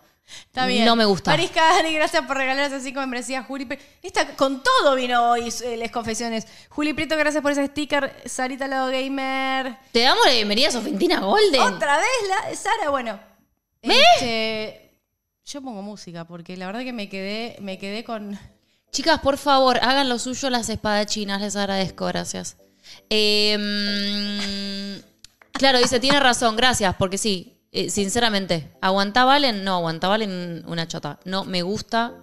Está 0.46 0.66
bien. 0.66 0.84
No 0.84 0.96
me 0.96 1.04
gusta. 1.04 1.30
Marisca 1.30 1.60
Dani, 1.76 1.92
gracias 1.94 2.24
por 2.26 2.36
regalar 2.36 2.64
esas 2.66 2.82
cinco 2.82 3.00
membresías. 3.00 3.46
Juli 3.46 3.64
Pri- 3.66 3.78
Esta, 4.02 4.26
con 4.36 4.62
todo 4.62 4.94
vino 4.94 5.30
hoy 5.30 5.52
eh, 5.64 5.76
las 5.76 5.90
confesiones. 5.90 6.46
Juli 6.68 6.92
Prieto, 6.92 7.16
gracias 7.16 7.42
por 7.42 7.52
ese 7.52 7.66
sticker. 7.66 8.14
Sarita 8.26 8.66
Lado 8.66 8.90
Gamer. 8.90 9.76
Te 9.92 10.00
damos 10.02 10.24
la 10.26 10.32
bienvenida 10.32 10.68
a 10.68 10.72
Sofintina 10.72 11.20
Golden. 11.20 11.60
Otra 11.62 11.98
vez 11.98 12.06
la 12.28 12.54
Sara, 12.56 12.90
bueno. 12.90 13.18
Este, 13.82 14.98
yo 15.44 15.62
pongo 15.62 15.82
música 15.82 16.24
porque 16.26 16.56
la 16.56 16.66
verdad 16.66 16.82
que 16.82 16.92
me 16.92 17.08
quedé, 17.08 17.56
me 17.60 17.78
quedé 17.78 18.04
con. 18.04 18.38
Chicas, 18.92 19.20
por 19.20 19.38
favor, 19.38 19.78
hagan 19.82 20.08
lo 20.08 20.18
suyo 20.18 20.50
las 20.50 20.68
espadachinas, 20.68 21.40
les 21.40 21.54
agradezco, 21.56 22.06
gracias. 22.06 22.56
Eh, 23.08 23.56
mm, 23.58 25.50
claro, 25.52 25.78
dice, 25.78 26.00
tiene 26.00 26.18
razón, 26.20 26.56
gracias, 26.56 26.94
porque 26.96 27.16
sí, 27.18 27.56
eh, 27.72 27.90
sinceramente, 27.90 28.72
¿aguanta 28.80 29.24
Valen? 29.24 29.64
No, 29.64 29.76
aguanta 29.76 30.08
Valen 30.08 30.64
una 30.66 30.88
chota. 30.88 31.18
No, 31.24 31.44
me 31.44 31.62
gusta 31.62 32.14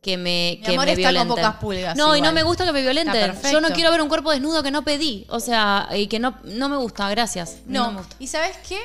que 0.00 0.16
me, 0.16 0.56
Mi 0.60 0.62
que 0.64 0.72
amor 0.72 0.86
me 0.86 0.92
está 0.92 1.02
con 1.08 1.12
violenten. 1.12 1.28
pocas 1.28 1.54
pulgas, 1.56 1.96
No, 1.96 2.16
y 2.16 2.20
no 2.20 2.32
me 2.32 2.42
gusta 2.42 2.64
que 2.64 2.72
me 2.72 2.82
violenten. 2.82 3.30
Está. 3.32 3.50
Yo 3.52 3.60
no 3.60 3.68
quiero 3.70 3.90
ver 3.90 4.00
un 4.00 4.08
cuerpo 4.08 4.30
desnudo 4.30 4.62
que 4.62 4.70
no 4.70 4.82
pedí. 4.82 5.26
O 5.28 5.40
sea, 5.40 5.88
y 5.94 6.06
que 6.06 6.18
no, 6.18 6.38
no 6.44 6.68
me 6.68 6.76
gusta, 6.76 7.08
gracias. 7.10 7.58
No, 7.66 7.84
No, 7.84 7.92
me 7.92 7.98
gusta. 7.98 8.16
¿y 8.18 8.26
sabes 8.28 8.56
qué? 8.68 8.78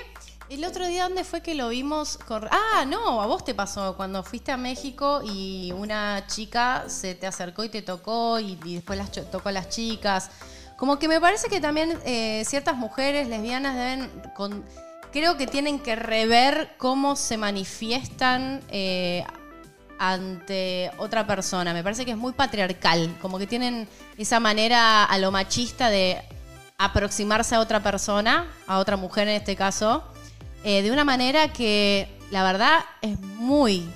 El 0.50 0.66
otro 0.66 0.86
día, 0.86 1.04
¿dónde 1.04 1.24
fue 1.24 1.42
que 1.42 1.56
lo 1.56 1.70
vimos? 1.70 2.20
Ah, 2.52 2.86
no, 2.86 3.22
a 3.22 3.26
vos 3.26 3.46
te 3.46 3.56
pasó 3.56 3.96
cuando 3.96 4.24
fuiste 4.24 4.52
a 4.52 4.58
México 4.58 5.22
y 5.24 5.72
una 5.72 6.26
chica 6.28 6.84
se 6.88 7.16
te 7.16 7.26
acercó 7.26 7.64
y 7.64 7.70
te 7.70 7.82
tocó 7.82 8.40
y, 8.40 8.60
y 8.66 8.76
después 8.76 9.00
las 9.00 9.12
tocó 9.32 9.50
a 9.50 9.52
las 9.52 9.70
chicas. 9.70 10.30
Como 10.78 11.00
que 11.00 11.08
me 11.08 11.22
parece 11.22 11.48
que 11.48 11.62
también 11.62 11.98
eh, 12.06 12.44
ciertas 12.46 12.76
mujeres 12.76 13.28
lesbianas 13.30 13.76
deben, 13.76 14.12
con, 14.36 14.66
creo 15.14 15.38
que 15.38 15.48
tienen 15.48 15.80
que 15.80 15.96
rever 15.96 16.74
cómo 16.78 17.16
se 17.16 17.38
manifiestan 17.38 18.62
eh, 18.70 19.24
ante 20.00 20.92
otra 20.98 21.26
persona. 21.26 21.74
Me 21.74 21.84
parece 21.84 22.04
que 22.04 22.12
es 22.12 22.18
muy 22.18 22.34
patriarcal, 22.34 23.16
como 23.22 23.38
que 23.40 23.48
tienen 23.48 23.88
esa 24.18 24.40
manera 24.40 25.06
a 25.06 25.18
lo 25.20 25.32
machista 25.32 25.90
de 25.90 26.22
aproximarse 26.78 27.56
a 27.56 27.60
otra 27.62 27.82
persona, 27.82 28.48
a 28.68 28.80
otra 28.80 28.98
mujer 28.98 29.28
en 29.30 29.36
este 29.36 29.56
caso, 29.56 30.04
eh, 30.66 30.82
de 30.82 30.92
una 30.92 31.04
manera 31.06 31.54
que 31.54 32.10
la 32.32 32.44
verdad 32.44 32.80
es 33.02 33.18
muy 33.20 33.88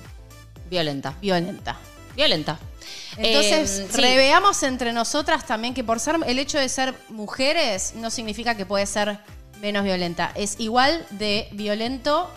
Violenta. 0.70 1.14
violenta. 1.20 1.76
Violenta. 2.14 2.58
Entonces, 3.16 3.80
Eh, 3.80 3.88
sí. 3.90 4.00
reveamos 4.00 4.62
entre 4.62 4.92
nosotras 4.92 5.44
también 5.44 5.74
que 5.74 5.82
por 5.82 5.98
ser 5.98 6.16
el 6.26 6.38
hecho 6.38 6.58
de 6.58 6.68
ser 6.68 6.94
mujeres 7.08 7.94
no 7.96 8.10
significa 8.10 8.54
que 8.54 8.64
puede 8.64 8.86
ser 8.86 9.18
menos 9.60 9.84
violenta. 9.84 10.32
Es 10.34 10.58
igual 10.58 11.04
de 11.10 11.48
violento 11.52 12.30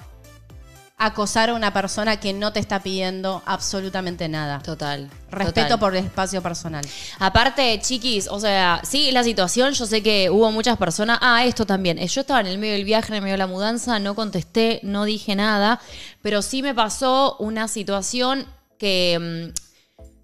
acosar 1.02 1.50
a 1.50 1.56
una 1.56 1.74
persona 1.74 2.20
que 2.20 2.32
no 2.32 2.54
te 2.54 2.60
está 2.60 2.84
pidiendo 2.84 3.42
absolutamente 3.48 4.30
nada. 4.30 4.60
Total. 4.60 5.10
Respeto 5.32 5.70
total. 5.70 5.80
por 5.80 5.96
el 5.96 6.06
espacio 6.06 6.44
personal. 6.44 6.86
Aparte, 7.18 7.80
chiquis, 7.82 8.28
o 8.28 8.40
sea, 8.40 8.82
sí, 8.84 9.12
la 9.12 9.24
situación, 9.24 9.74
yo 9.74 9.88
sé 9.88 10.04
que 10.04 10.30
hubo 10.30 10.52
muchas 10.52 10.78
personas. 10.78 11.18
Ah, 11.22 11.44
esto 11.44 11.66
también. 11.66 11.98
Eh, 11.98 12.08
Yo 12.08 12.22
estaba 12.22 12.42
en 12.42 12.48
el 12.48 12.60
medio 12.60 12.74
del 12.74 12.86
viaje, 12.86 13.08
en 13.08 13.16
el 13.16 13.22
medio 13.24 13.34
de 13.34 13.40
la 13.40 13.48
mudanza, 13.48 13.98
no 13.98 14.14
contesté, 14.14 14.80
no 14.84 15.06
dije 15.06 15.36
nada, 15.36 15.82
pero 16.22 16.44
sí 16.44 16.62
me 16.62 16.76
pasó 16.76 17.36
una 17.40 17.68
situación 17.68 18.46
que. 18.78 19.52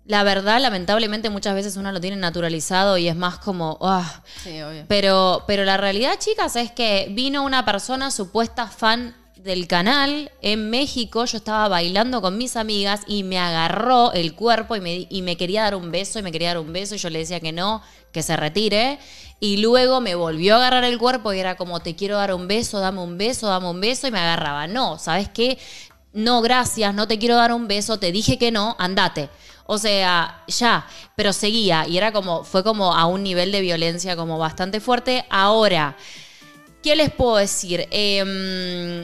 La 0.07 0.23
verdad, 0.23 0.61
lamentablemente, 0.61 1.29
muchas 1.29 1.53
veces 1.53 1.75
uno 1.75 1.91
lo 1.91 1.99
tiene 1.99 2.15
naturalizado 2.15 2.97
y 2.97 3.07
es 3.09 3.15
más 3.15 3.37
como. 3.39 3.77
ah, 3.81 4.23
Sí, 4.41 4.61
obvio. 4.61 4.85
pero, 4.87 5.43
pero 5.45 5.65
la 5.65 5.75
realidad, 5.77 6.17
chicas, 6.17 6.55
es 6.55 6.71
que 6.71 7.07
vino 7.11 7.43
una 7.43 7.65
persona 7.65 8.09
supuesta 8.09 8.67
fan 8.67 9.15
del 9.35 9.67
canal 9.67 10.31
en 10.41 10.69
México. 10.69 11.25
Yo 11.25 11.37
estaba 11.37 11.67
bailando 11.67 12.21
con 12.21 12.37
mis 12.37 12.55
amigas 12.55 13.01
y 13.05 13.23
me 13.23 13.37
agarró 13.37 14.13
el 14.13 14.33
cuerpo 14.33 14.75
y 14.75 14.81
me, 14.81 15.07
y 15.09 15.21
me 15.21 15.35
quería 15.35 15.63
dar 15.63 15.75
un 15.75 15.91
beso 15.91 16.19
y 16.19 16.21
me 16.21 16.31
quería 16.31 16.49
dar 16.49 16.59
un 16.59 16.71
beso 16.73 16.95
y 16.95 16.97
yo 16.97 17.09
le 17.09 17.19
decía 17.19 17.39
que 17.39 17.51
no, 17.51 17.81
que 18.13 18.23
se 18.23 18.37
retire. 18.37 18.99
Y 19.39 19.57
luego 19.57 20.01
me 20.01 20.15
volvió 20.15 20.55
a 20.55 20.57
agarrar 20.57 20.83
el 20.85 20.97
cuerpo 20.97 21.31
y 21.33 21.39
era 21.39 21.55
como, 21.57 21.81
te 21.81 21.95
quiero 21.95 22.15
dar 22.17 22.33
un 22.33 22.47
beso, 22.47 22.79
dame 22.79 23.01
un 23.01 23.17
beso, 23.17 23.47
dame 23.47 23.69
un 23.69 23.79
beso 23.79 24.07
y 24.07 24.11
me 24.11 24.19
agarraba. 24.19 24.67
No, 24.67 24.97
¿sabes 24.97 25.29
qué? 25.29 25.59
No, 26.13 26.41
gracias, 26.41 26.93
no 26.95 27.07
te 27.07 27.19
quiero 27.19 27.35
dar 27.35 27.53
un 27.53 27.67
beso, 27.67 27.99
te 27.99 28.11
dije 28.11 28.39
que 28.39 28.51
no, 28.51 28.75
andate. 28.79 29.29
O 29.67 29.77
sea, 29.77 30.43
ya, 30.47 30.87
pero 31.15 31.33
seguía 31.33 31.85
y 31.87 31.97
era 31.97 32.11
como, 32.11 32.43
fue 32.43 32.63
como 32.63 32.93
a 32.93 33.05
un 33.05 33.23
nivel 33.23 33.51
de 33.51 33.61
violencia 33.61 34.15
como 34.15 34.37
bastante 34.39 34.79
fuerte. 34.79 35.25
Ahora, 35.29 35.95
¿qué 36.83 36.95
les 36.95 37.11
puedo 37.11 37.37
decir? 37.37 37.87
Em, 37.91 39.03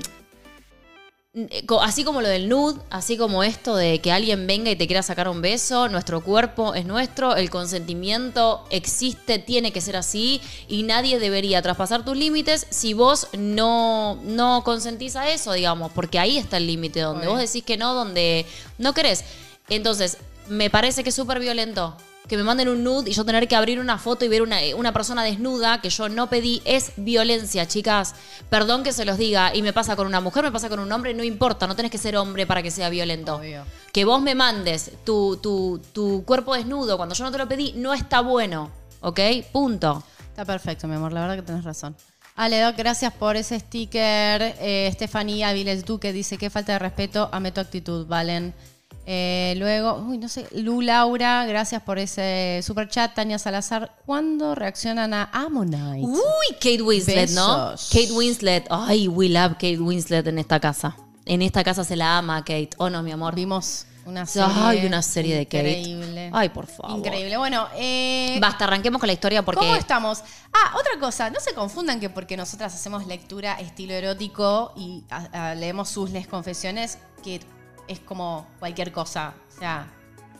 co- 1.65 1.81
así 1.81 2.03
como 2.03 2.21
lo 2.21 2.27
del 2.27 2.47
nude, 2.47 2.79
así 2.91 3.17
como 3.17 3.43
esto 3.43 3.75
de 3.75 3.99
que 3.99 4.11
alguien 4.11 4.45
venga 4.45 4.69
y 4.69 4.75
te 4.75 4.85
quiera 4.85 5.01
sacar 5.01 5.27
un 5.27 5.41
beso, 5.41 5.89
nuestro 5.89 6.21
cuerpo 6.21 6.75
es 6.75 6.85
nuestro, 6.85 7.35
el 7.35 7.49
consentimiento 7.49 8.63
existe, 8.69 9.39
tiene 9.39 9.71
que 9.73 9.81
ser 9.81 9.95
así 9.97 10.41
y 10.67 10.83
nadie 10.83 11.17
debería 11.19 11.61
traspasar 11.61 12.05
tus 12.05 12.15
límites 12.17 12.67
si 12.69 12.93
vos 12.93 13.27
no, 13.37 14.19
no 14.23 14.63
consentís 14.63 15.15
a 15.15 15.29
eso, 15.31 15.53
digamos, 15.53 15.91
porque 15.93 16.19
ahí 16.19 16.37
está 16.37 16.57
el 16.57 16.67
límite, 16.67 16.99
donde 17.01 17.27
vos 17.27 17.39
decís 17.39 17.63
que 17.63 17.77
no, 17.77 17.93
donde 17.95 18.45
no 18.77 18.93
querés. 18.93 19.23
Entonces, 19.69 20.17
me 20.47 20.69
parece 20.69 21.03
que 21.03 21.09
es 21.09 21.15
súper 21.15 21.39
violento. 21.39 21.95
Que 22.27 22.37
me 22.37 22.43
manden 22.43 22.69
un 22.69 22.85
nude 22.85 23.09
y 23.09 23.13
yo 23.13 23.25
tener 23.25 23.49
que 23.49 23.55
abrir 23.55 23.81
una 23.81 23.97
foto 23.97 24.23
y 24.23 24.29
ver 24.29 24.41
una, 24.41 24.57
una 24.77 24.93
persona 24.93 25.25
desnuda 25.25 25.81
que 25.81 25.89
yo 25.89 26.07
no 26.07 26.29
pedí 26.29 26.61
es 26.63 26.93
violencia, 26.95 27.67
chicas. 27.67 28.15
Perdón 28.49 28.83
que 28.83 28.93
se 28.93 29.03
los 29.03 29.17
diga. 29.17 29.53
Y 29.53 29.61
me 29.61 29.73
pasa 29.73 29.97
con 29.97 30.07
una 30.07 30.21
mujer, 30.21 30.43
me 30.43 30.51
pasa 30.51 30.69
con 30.69 30.79
un 30.79 30.89
hombre, 30.91 31.13
no 31.13 31.23
importa. 31.23 31.67
No 31.67 31.75
tenés 31.75 31.91
que 31.91 31.97
ser 31.97 32.15
hombre 32.15 32.47
para 32.47 32.63
que 32.63 32.71
sea 32.71 32.89
violento. 32.89 33.35
Obvio. 33.35 33.65
Que 33.91 34.05
vos 34.05 34.21
me 34.21 34.35
mandes 34.35 34.91
tu, 35.03 35.35
tu, 35.37 35.81
tu 35.91 36.23
cuerpo 36.23 36.55
desnudo 36.55 36.95
cuando 36.95 37.13
yo 37.13 37.25
no 37.25 37.31
te 37.31 37.37
lo 37.37 37.47
pedí, 37.49 37.73
no 37.75 37.93
está 37.93 38.21
bueno. 38.21 38.71
¿Ok? 39.01 39.19
Punto. 39.51 40.01
Está 40.29 40.45
perfecto, 40.45 40.87
mi 40.87 40.95
amor, 40.95 41.11
la 41.11 41.21
verdad 41.21 41.35
que 41.35 41.41
tenés 41.41 41.65
razón. 41.65 41.95
Ale, 42.35 42.59
Doc, 42.61 42.75
gracias 42.75 43.13
por 43.13 43.35
ese 43.35 43.59
sticker. 43.59 44.41
Eh, 44.59 44.87
Estefanía 44.87 45.53
Viles 45.53 45.85
Duque 45.85 46.11
dice 46.11 46.37
que 46.37 46.49
falta 46.49 46.73
de 46.73 46.79
respeto, 46.79 47.29
ame 47.31 47.51
tu 47.51 47.61
actitud, 47.61 48.07
Valen. 48.07 48.55
Eh, 49.05 49.55
luego, 49.57 49.95
uy, 50.07 50.17
no 50.17 50.29
sé, 50.29 50.47
Lu 50.53 50.79
Laura, 50.81 51.45
gracias 51.45 51.81
por 51.81 51.99
ese 51.99 52.61
super 52.63 52.87
chat. 52.87 53.13
Tania 53.13 53.37
Salazar, 53.37 53.95
¿cuándo 54.05 54.55
reaccionan 54.55 55.13
a 55.13 55.29
Ammonite? 55.33 56.07
Uy, 56.07 56.19
Kate 56.53 56.81
Winslet, 56.81 57.31
¿no? 57.31 57.73
Kate 57.91 58.11
Winslet. 58.13 58.65
Ay, 58.69 59.07
we 59.09 59.27
love 59.27 59.53
Kate 59.53 59.79
Winslet 59.79 60.25
en 60.27 60.39
esta 60.39 60.59
casa. 60.59 60.95
En 61.25 61.41
esta 61.41 61.63
casa 61.63 61.83
se 61.83 61.95
la 61.97 62.17
ama 62.17 62.39
Kate. 62.45 62.69
¿O 62.77 62.89
no, 62.89 63.03
mi 63.03 63.11
amor? 63.11 63.35
Vimos 63.35 63.85
una 64.05 64.25
serie. 64.25 64.49
Ay, 64.55 64.85
una 64.85 65.01
serie 65.01 65.35
de 65.35 65.45
Kate. 65.47 65.79
Increíble. 65.81 66.29
Ay, 66.33 66.49
por 66.49 66.67
favor. 66.67 66.97
Increíble. 66.97 67.35
Bueno, 67.37 67.67
eh, 67.75 68.37
Basta, 68.41 68.63
arranquemos 68.65 68.99
con 69.01 69.07
la 69.07 69.13
historia 69.13 69.43
porque. 69.43 69.59
¿Cómo 69.65 69.75
estamos? 69.75 70.21
Ah, 70.53 70.77
otra 70.77 70.97
cosa, 70.99 71.29
no 71.29 71.39
se 71.41 71.53
confundan 71.53 71.99
que 71.99 72.09
porque 72.09 72.37
nosotras 72.37 72.73
hacemos 72.73 73.05
lectura 73.07 73.53
estilo 73.59 73.93
erótico 73.93 74.71
y 74.77 75.03
a- 75.09 75.49
a- 75.51 75.55
leemos 75.55 75.89
sus 75.89 76.11
les 76.11 76.25
confesiones, 76.27 76.99
que 77.23 77.39
es 77.87 77.99
como 77.99 78.47
cualquier 78.59 78.91
cosa. 78.91 79.33
O 79.55 79.59
sea, 79.59 79.87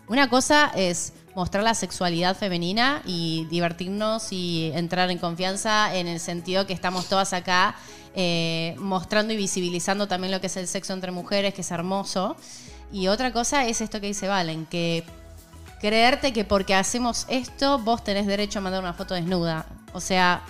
una 0.08 0.30
cosa 0.30 0.72
es 0.76 1.14
mostrar 1.36 1.64
la 1.64 1.74
sexualidad 1.74 2.38
femenina 2.38 3.02
y 3.06 3.46
divertirnos 3.50 4.32
y 4.32 4.72
entrar 4.76 5.10
en 5.10 5.18
confianza 5.18 5.96
en 5.96 6.08
el 6.08 6.20
sentido 6.20 6.68
que 6.68 6.74
estamos 6.74 7.08
todas 7.08 7.34
acá 7.34 7.76
eh, 8.16 8.76
mostrando 8.78 9.34
y 9.34 9.38
visibilizando 9.38 10.08
también 10.08 10.32
lo 10.32 10.40
que 10.40 10.48
es 10.48 10.58
el 10.58 10.68
sexo 10.68 10.94
entre 10.94 11.12
mujeres, 11.12 11.54
que 11.54 11.62
es 11.62 11.72
hermoso. 11.72 12.36
Y 12.92 13.08
otra 13.08 13.32
cosa 13.32 13.66
es 13.66 13.82
esto 13.82 14.00
que 14.00 14.08
dice 14.08 14.28
Valen, 14.28 14.66
que 14.68 15.04
creerte 15.80 16.32
que 16.32 16.46
porque 16.46 16.76
hacemos 16.76 17.26
esto 17.28 17.80
vos 17.80 18.04
tenés 18.04 18.28
derecho 18.28 18.60
a 18.60 18.62
mandar 18.62 18.82
una 18.82 18.94
foto 18.94 19.16
desnuda. 19.16 19.66
O 19.94 20.00
sea, 20.00 20.44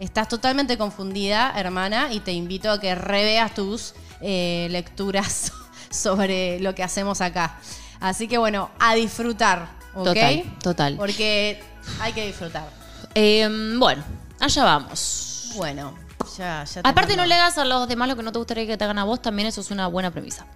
estás 0.00 0.28
totalmente 0.28 0.78
confundida, 0.78 1.52
hermana, 1.56 2.12
y 2.12 2.20
te 2.20 2.32
invito 2.32 2.70
a 2.70 2.80
que 2.80 2.94
reveas 2.94 3.54
tus 3.54 3.94
eh, 4.22 4.68
lecturas 4.70 5.52
sobre 5.96 6.60
lo 6.60 6.74
que 6.74 6.82
hacemos 6.82 7.20
acá. 7.20 7.58
Así 8.00 8.28
que 8.28 8.38
bueno, 8.38 8.70
a 8.78 8.94
disfrutar, 8.94 9.68
¿ok? 9.94 10.04
Total, 10.06 10.44
total. 10.62 10.96
Porque 10.96 11.60
hay 12.00 12.12
que 12.12 12.26
disfrutar. 12.26 12.68
Eh, 13.14 13.48
bueno, 13.78 14.04
allá 14.40 14.64
vamos. 14.64 15.52
Bueno, 15.56 15.94
ya, 16.36 16.64
ya 16.64 16.80
Aparte, 16.84 17.16
no 17.16 17.24
le 17.24 17.34
hagas 17.34 17.56
a 17.58 17.64
los 17.64 17.88
demás 17.88 18.08
lo 18.08 18.16
que 18.16 18.22
no 18.22 18.32
te 18.32 18.38
gustaría 18.38 18.66
que 18.66 18.76
te 18.76 18.84
hagan 18.84 18.98
a 18.98 19.04
vos, 19.04 19.22
también 19.22 19.48
eso 19.48 19.60
es 19.60 19.70
una 19.70 19.86
buena 19.86 20.10
premisa. 20.10 20.46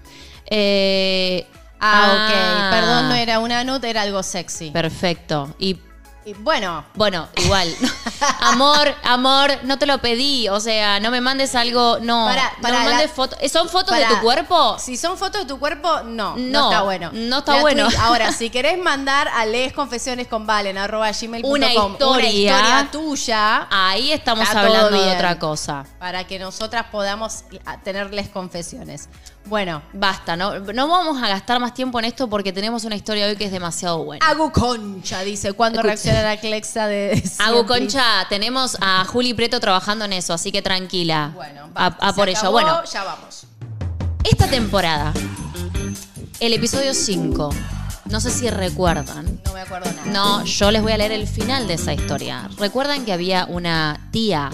Eh, 0.47 1.47
Ah, 1.81 2.13
ok. 2.13 2.71
Perdón, 2.71 3.09
no 3.09 3.15
era 3.15 3.39
una 3.39 3.65
nut, 3.65 3.83
era 3.85 4.03
algo 4.03 4.23
sexy. 4.23 4.71
Perfecto. 4.71 5.55
Y 5.59 5.79
Y 6.23 6.35
bueno, 6.35 6.85
bueno, 6.95 7.29
igual. 7.37 7.75
amor, 8.41 8.95
amor, 9.05 9.51
no 9.63 9.79
te 9.79 9.87
lo 9.87 9.99
pedí. 9.99 10.49
O 10.51 10.61
sea, 10.61 11.01
no 11.01 11.11
me 11.11 11.21
mandes 11.23 11.55
algo. 11.55 11.99
No, 12.01 12.27
Pará, 12.27 12.53
no 12.59 12.63
pará, 12.63 12.79
me 12.81 12.85
mandes 12.91 13.09
la- 13.09 13.15
fotos. 13.15 13.39
¿Son 13.51 13.69
fotos 13.71 13.97
de 13.97 14.03
Pará. 14.03 14.17
tu 14.17 14.23
cuerpo? 14.23 14.79
Si 14.79 14.97
son 14.99 15.17
fotos 15.17 15.41
de 15.43 15.47
tu 15.47 15.59
cuerpo, 15.59 16.03
no. 16.05 16.37
No, 16.37 16.61
No, 16.61 16.71
está 16.71 16.83
bueno. 16.83 17.11
no 17.15 17.39
está 17.39 17.55
La 17.57 17.61
bueno. 17.63 17.87
tweet- 17.89 17.99
Ahora, 18.01 18.33
si 18.39 18.51
querés 18.51 18.79
mandar 18.79 19.29
a 19.29 19.47
lesconfesionesconvalen 19.47 20.77
arroba 20.79 21.11
gmail.com 21.11 21.51
Una 21.53 21.69
historia. 21.73 22.09
una 22.09 22.29
historia 22.29 22.89
tuya 22.91 23.67
Ahí 23.71 24.13
estamos 24.13 24.45
Está 24.47 24.63
todo 24.63 24.75
hablando 24.75 24.99
de 24.99 25.05
bien. 25.05 25.17
otra 25.17 25.39
cosa. 25.39 25.85
para 25.99 26.25
que 26.25 26.39
nosotras 26.39 26.87
podamos 26.93 27.45
a- 27.65 27.79
tenerles 27.81 28.29
confesiones. 28.29 29.09
Bueno, 29.47 29.83
Basta, 29.93 30.37
¿no? 30.37 30.59
No 30.61 30.87
vamos 30.87 31.21
a 31.23 31.29
gastar 31.29 31.59
más 31.61 31.75
tiempo 31.75 31.99
en 31.99 32.05
esto 32.05 32.29
porque 32.29 32.53
tenemos 32.53 32.85
una 32.85 32.95
historia 32.95 33.27
hoy 33.27 33.37
que 33.37 33.47
es 33.47 33.51
demasiado 33.53 34.05
buena. 34.05 34.25
Agu 34.27 34.53
Concha 34.53 35.23
dice, 35.23 35.53
¿cuándo 35.55 35.79
Escucha. 35.81 35.87
reaccionará 35.95 36.37
Clexa 36.37 36.87
de 36.87 37.11
Hago 37.39 37.55
siempre? 37.65 37.79
concha, 37.81 38.05
tenemos 38.29 38.77
a 38.81 39.05
Juli 39.07 39.35
Preto 39.35 39.59
trabajando 39.59 40.05
en 40.05 40.13
eso, 40.13 40.35
así 40.35 40.53
que 40.53 40.63
tranquila. 40.63 41.33
Bueno, 41.35 41.63
a, 41.75 41.91
basta, 41.91 42.07
a 42.07 42.11
se 42.11 42.17
por 42.17 42.29
ello. 42.29 42.39
acabó, 42.39 42.53
Bueno, 42.53 42.85
ya 42.85 43.03
vamos. 43.03 43.45
esta 44.25 44.47
temporada, 44.49 45.13
el 46.39 46.53
episodio 46.53 46.95
5, 46.95 47.51
no 48.05 48.21
sé 48.21 48.31
si 48.31 48.49
recuerdan. 48.51 49.41
No 49.47 49.53
me 49.55 49.61
acuerdo 49.63 49.91
nada. 49.93 50.07
No, 50.13 50.45
yo 50.45 50.71
les 50.71 50.83
voy 50.83 50.93
a 50.93 50.99
leer 50.99 51.13
el 51.13 51.27
final 51.27 51.67
de 51.67 51.75
esa 51.75 51.93
historia. 51.93 52.49
¿Recuerdan 52.59 53.05
que 53.05 53.13
había 53.13 53.47
una 53.47 54.09
tía 54.13 54.51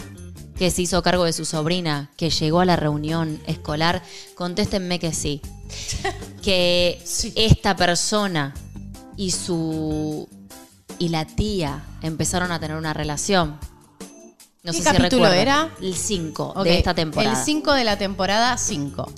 que 0.58 0.70
se 0.70 0.82
hizo 0.82 1.02
cargo 1.02 1.24
de 1.24 1.32
su 1.32 1.44
sobrina, 1.44 2.10
que 2.16 2.30
llegó 2.30 2.60
a 2.60 2.64
la 2.64 2.76
reunión 2.76 3.40
escolar? 3.46 4.02
Contéstenme 4.34 4.98
que 4.98 5.12
sí. 5.12 5.40
Que 6.42 7.00
Sí. 7.04 7.32
esta 7.34 7.74
persona 7.76 8.54
y 9.16 9.32
su 9.32 10.28
y 10.98 11.08
la 11.08 11.26
tía 11.26 11.82
empezaron 12.02 12.52
a 12.52 12.60
tener 12.60 12.76
una 12.76 12.94
relación. 12.94 13.58
No 14.62 14.72
¿Qué 14.72 14.78
sé 14.78 14.84
capítulo 14.84 15.08
si 15.08 15.16
recuerdan. 15.30 15.38
era? 15.38 15.74
El 15.80 15.94
5 15.94 16.52
Ok, 16.56 16.64
de 16.64 16.78
esta 16.78 16.94
temporada. 16.94 17.38
El 17.38 17.44
5 17.44 17.72
de 17.72 17.84
la 17.84 17.98
temporada 17.98 18.56
5. 18.56 19.12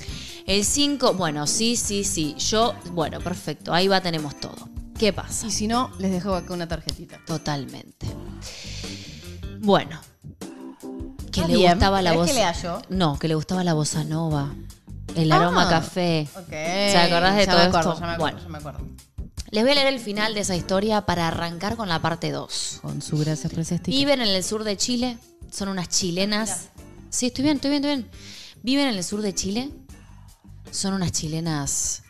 El 0.47 0.65
5, 0.65 1.15
bueno, 1.15 1.47
sí, 1.47 1.77
sí, 1.77 2.05
sí. 2.05 2.35
Yo, 2.39 2.75
bueno, 2.93 3.21
perfecto. 3.21 3.73
Ahí 3.75 3.87
va, 3.89 4.01
tenemos 4.01 4.39
todo. 4.41 4.57
¿Qué 4.99 5.13
pasa? 5.13 5.47
Y 5.47 5.51
si 5.51 5.67
no, 5.69 5.91
les 5.99 6.11
dejo 6.11 6.35
acá 6.35 6.53
una 6.55 6.67
tarjetita. 6.67 7.21
Totalmente. 7.27 8.07
Bueno. 9.61 10.01
Que 11.43 11.49
le 11.53 11.59
bien. 11.59 11.71
gustaba 11.73 12.03
la 12.03 12.13
¿Querés 12.13 12.63
voz. 12.63 12.79
que? 12.89 12.95
No, 12.95 13.19
que 13.19 13.29
le 13.29 13.35
gustaba 13.35 13.65
la 13.65 13.75
bossa 13.75 14.05
nova. 14.05 14.53
El 15.15 15.33
Ah. 15.33 15.37
aroma 15.37 15.69
café. 15.69 16.29
Ok. 16.37 16.49
¿Se 16.51 16.97
acordás 16.99 17.37
de 17.37 17.47
ya 17.47 17.51
todo 17.53 17.61
me 17.63 17.67
acuerdo, 17.69 17.91
esto? 17.93 18.01
Ya 18.01 18.07
me 18.07 18.13
acuerdo, 18.13 18.19
Bueno. 18.19 18.39
ya 18.43 18.49
me 18.49 18.59
acuerdo. 18.59 18.81
Les 19.51 19.63
voy 19.65 19.73
a 19.73 19.75
leer 19.77 19.87
el 19.95 20.01
final 20.01 20.35
de 20.35 20.41
esa 20.41 20.55
historia 20.57 21.07
para 21.07 21.27
arrancar 21.29 21.77
con 21.77 21.89
la 21.89 22.01
parte 22.03 22.31
2. 22.31 22.81
Con 22.83 23.01
su 23.01 23.17
gracia 23.19 23.49
eclesiástica. 23.49 23.97
Viven 23.97 24.21
en 24.21 24.29
el 24.29 24.45
sur 24.45 24.63
de 24.65 24.77
Chile. 24.77 25.17
Son 25.51 25.69
unas 25.69 25.89
chilenas. 25.89 26.69
Sí, 27.09 27.27
estoy 27.27 27.45
bien, 27.45 27.57
estoy 27.57 27.71
bien, 27.71 27.83
estoy 27.85 27.97
bien. 28.03 28.11
Viven 28.63 28.89
en 28.89 28.97
el 28.97 29.03
sur 29.05 29.23
de 29.23 29.35
Chile. 29.35 29.71
Son 30.71 30.93
unas 30.93 31.13
chilenas 31.13 32.03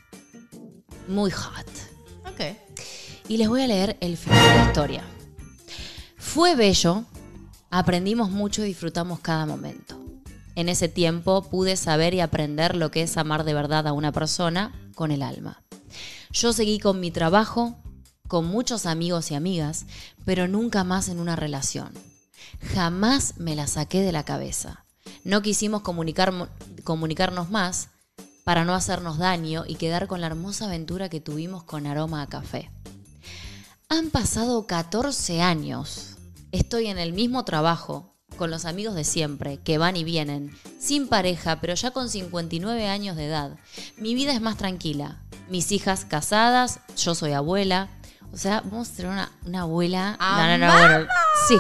muy 1.07 1.31
hot. 1.31 1.67
Ok. 2.27 2.57
Y 3.29 3.37
les 3.37 3.49
voy 3.49 3.63
a 3.63 3.69
leer 3.69 3.97
el 4.01 4.17
final 4.17 4.43
de 4.43 4.55
la 4.57 4.65
historia. 4.65 5.05
Fue 6.17 6.57
bello, 6.57 7.05
aprendimos 7.71 8.31
mucho 8.31 8.63
y 8.65 8.69
disfrutamos 8.69 9.21
cada 9.21 9.47
momento. 9.47 9.99
En 10.55 10.69
ese 10.69 10.89
tiempo 10.89 11.43
pude 11.49 11.77
saber 11.77 12.15
y 12.15 12.21
aprender 12.21 12.75
lo 12.77 12.91
que 12.91 13.03
es 13.03 13.17
amar 13.17 13.45
de 13.45 13.55
verdad 13.55 13.87
a 13.87 13.93
una 13.93 14.13
persona 14.13 14.73
con 14.95 15.11
el 15.13 15.23
alma. 15.23 15.63
Yo 16.31 16.53
seguí 16.53 16.79
con 16.81 17.01
mi 17.01 17.11
trabajo, 17.11 17.77
con 18.27 18.47
muchos 18.47 18.85
amigos 18.85 19.31
y 19.31 19.35
amigas, 19.35 19.87
pero 20.25 20.49
nunca 20.49 20.85
más 20.85 21.09
en 21.09 21.21
una 21.21 21.37
relación. 21.37 21.93
Jamás 22.75 23.35
me 23.39 23.55
la 23.55 23.67
saqué 23.67 24.03
de 24.03 24.13
la 24.13 24.25
cabeza. 24.25 24.85
No 25.25 25.43
quisimos 25.43 25.83
comunicar- 25.83 26.51
comunicarnos 26.85 27.51
más 27.51 27.89
para 28.45 28.65
no 28.65 28.75
hacernos 28.75 29.19
daño 29.19 29.65
y 29.67 29.77
quedar 29.77 30.07
con 30.07 30.21
la 30.21 30.27
hermosa 30.27 30.67
aventura 30.67 31.09
que 31.09 31.21
tuvimos 31.21 31.63
con 31.65 31.87
aroma 31.87 32.23
a 32.23 32.27
café. 32.27 32.71
Han 33.89 34.11
pasado 34.11 34.67
14 34.67 35.41
años. 35.41 36.18
Estoy 36.51 36.87
en 36.87 36.99
el 36.99 37.13
mismo 37.13 37.45
trabajo, 37.45 38.15
con 38.39 38.51
los 38.51 38.65
amigos 38.65 38.95
de 38.95 39.05
siempre, 39.05 39.59
que 39.59 39.77
van 39.77 39.97
y 39.97 40.05
vienen, 40.05 40.57
sin 40.79 41.07
pareja, 41.07 41.61
pero 41.61 41.75
ya 41.75 41.91
con 41.91 42.09
59 42.09 42.87
años 42.87 43.17
de 43.17 43.27
edad. 43.27 43.59
Mi 43.99 44.15
vida 44.15 44.33
es 44.33 44.41
más 44.41 44.57
tranquila. 44.57 45.23
Mis 45.51 45.73
hijas 45.73 46.07
casadas, 46.07 46.81
yo 46.97 47.15
soy 47.15 47.33
abuela. 47.33 47.89
O 48.33 48.39
sea, 48.39 48.63
vamos 48.63 48.91
a 48.91 48.97
tener 48.97 49.13
una, 49.13 49.33
una 49.45 49.61
abuela. 49.63 50.17
No, 50.19 50.59
no, 50.59 51.01
no, 51.01 51.07
sí. 51.49 51.57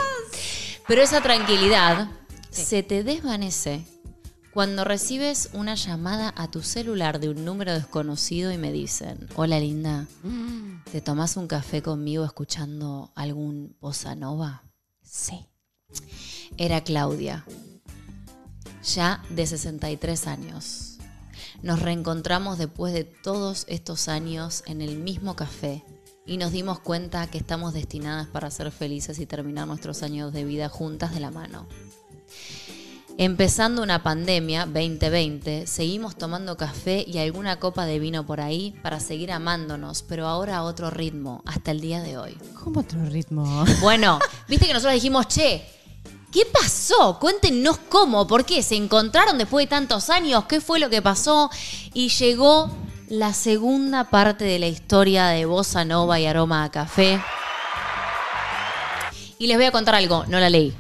Pero 0.86 1.02
esa 1.02 1.20
tranquilidad 1.20 2.08
se 2.50 2.82
te 2.82 3.04
desvanece 3.04 3.84
cuando 4.54 4.84
recibes 4.84 5.50
una 5.52 5.74
llamada 5.74 6.32
a 6.34 6.50
tu 6.50 6.62
celular 6.62 7.20
de 7.20 7.28
un 7.28 7.44
número 7.44 7.74
desconocido 7.74 8.50
y 8.52 8.58
me 8.58 8.72
dicen, 8.72 9.28
hola 9.36 9.60
linda, 9.60 10.06
¿te 10.90 11.02
tomas 11.02 11.36
un 11.36 11.46
café 11.46 11.82
conmigo 11.82 12.24
escuchando 12.24 13.12
algún 13.14 13.76
bossa 13.80 14.14
nova? 14.14 14.67
Sí. 15.10 15.46
Era 16.58 16.82
Claudia, 16.82 17.44
ya 18.84 19.22
de 19.30 19.46
63 19.46 20.26
años. 20.26 20.98
Nos 21.62 21.80
reencontramos 21.80 22.58
después 22.58 22.92
de 22.92 23.04
todos 23.04 23.64
estos 23.68 24.08
años 24.08 24.62
en 24.66 24.82
el 24.82 24.98
mismo 24.98 25.34
café 25.34 25.82
y 26.26 26.36
nos 26.36 26.52
dimos 26.52 26.78
cuenta 26.78 27.26
que 27.26 27.38
estamos 27.38 27.72
destinadas 27.72 28.26
para 28.28 28.50
ser 28.50 28.70
felices 28.70 29.18
y 29.18 29.26
terminar 29.26 29.66
nuestros 29.66 30.02
años 30.02 30.32
de 30.32 30.44
vida 30.44 30.68
juntas 30.68 31.14
de 31.14 31.20
la 31.20 31.30
mano. 31.30 31.66
Empezando 33.20 33.82
una 33.82 34.04
pandemia 34.04 34.64
2020, 34.64 35.66
seguimos 35.66 36.14
tomando 36.14 36.56
café 36.56 37.04
y 37.04 37.18
alguna 37.18 37.58
copa 37.58 37.84
de 37.84 37.98
vino 37.98 38.24
por 38.24 38.40
ahí 38.40 38.78
para 38.80 39.00
seguir 39.00 39.32
amándonos, 39.32 40.04
pero 40.04 40.28
ahora 40.28 40.58
a 40.58 40.62
otro 40.62 40.88
ritmo, 40.88 41.42
hasta 41.44 41.72
el 41.72 41.80
día 41.80 42.00
de 42.00 42.16
hoy. 42.16 42.38
¿Cómo 42.62 42.78
otro 42.78 43.04
ritmo? 43.06 43.64
Bueno, 43.80 44.20
viste 44.46 44.68
que 44.68 44.72
nosotros 44.72 44.94
dijimos, 44.94 45.26
che, 45.26 45.66
¿qué 46.30 46.46
pasó? 46.46 47.18
Cuéntenos 47.18 47.78
cómo, 47.88 48.24
por 48.28 48.44
qué, 48.44 48.62
se 48.62 48.76
encontraron 48.76 49.36
después 49.36 49.64
de 49.66 49.70
tantos 49.70 50.10
años, 50.10 50.44
qué 50.44 50.60
fue 50.60 50.78
lo 50.78 50.88
que 50.88 51.02
pasó. 51.02 51.50
Y 51.94 52.10
llegó 52.10 52.70
la 53.08 53.34
segunda 53.34 54.04
parte 54.04 54.44
de 54.44 54.60
la 54.60 54.68
historia 54.68 55.26
de 55.26 55.44
Bossa 55.44 55.84
Nova 55.84 56.20
y 56.20 56.26
Aroma 56.26 56.62
a 56.62 56.70
Café. 56.70 57.20
Y 59.40 59.48
les 59.48 59.56
voy 59.56 59.66
a 59.66 59.72
contar 59.72 59.96
algo, 59.96 60.24
no 60.28 60.38
la 60.38 60.48
leí. 60.48 60.72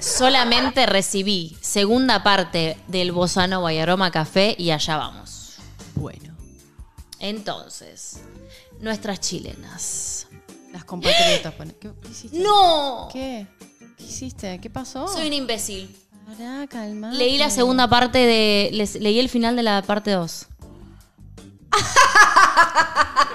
Solamente 0.00 0.86
recibí 0.86 1.56
segunda 1.60 2.22
parte 2.22 2.78
del 2.88 3.12
Bossa 3.12 3.46
Nova 3.46 3.72
y 3.72 3.78
Aroma 3.78 4.06
a 4.06 4.10
Café 4.10 4.54
y 4.58 4.70
allá 4.70 4.96
vamos. 4.96 5.56
Bueno. 5.94 6.34
Entonces, 7.18 8.20
nuestras 8.80 9.20
chilenas. 9.20 10.26
Las 10.72 10.84
compatriotas. 10.84 11.52
¿Qué, 11.80 11.90
qué 12.00 12.08
hiciste? 12.10 12.38
¡No! 12.38 13.08
¿Qué? 13.12 13.46
¿Qué 13.98 14.04
hiciste? 14.04 14.58
¿Qué 14.60 14.70
pasó? 14.70 15.06
Soy 15.08 15.26
un 15.26 15.32
imbécil. 15.34 15.94
Pará, 16.26 16.66
calma. 16.68 17.10
Leí 17.12 17.36
la 17.38 17.50
segunda 17.50 17.88
parte 17.88 18.18
de. 18.18 18.70
les- 18.72 18.94
leí 19.00 19.18
el 19.18 19.28
final 19.28 19.56
de 19.56 19.64
la 19.64 19.82
parte 19.82 20.12
2. 20.12 20.46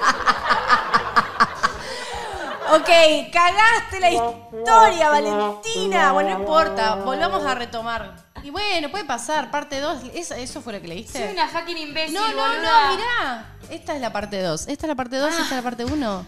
Ok, 2.73 2.89
cagaste 3.31 3.99
la 3.99 4.11
historia, 4.11 5.09
Valentina. 5.09 6.11
Bueno, 6.13 6.31
no 6.31 6.39
importa. 6.39 6.95
Volvamos 6.95 7.43
a 7.45 7.53
retomar. 7.55 8.15
Y 8.43 8.49
bueno, 8.49 8.89
puede 8.89 9.05
pasar. 9.05 9.51
Parte 9.51 9.79
2. 9.79 9.99
¿Eso 10.13 10.61
fue 10.61 10.73
lo 10.73 10.81
que 10.81 10.87
leíste? 10.87 11.35
fucking 11.51 11.77
imbécil. 11.77 12.13
No, 12.15 12.27
no, 12.27 12.47
no, 12.53 12.95
mirá. 12.95 13.55
Esta 13.69 13.95
es 13.95 14.01
la 14.01 14.11
parte 14.11 14.41
2. 14.41 14.67
Esta 14.67 14.85
es 14.85 14.87
la 14.87 14.95
parte 14.95 15.17
2 15.17 15.29
y 15.29 15.41
esta 15.41 15.43
es 15.45 15.51
la 15.51 15.61
parte 15.61 15.85
1. 15.85 16.25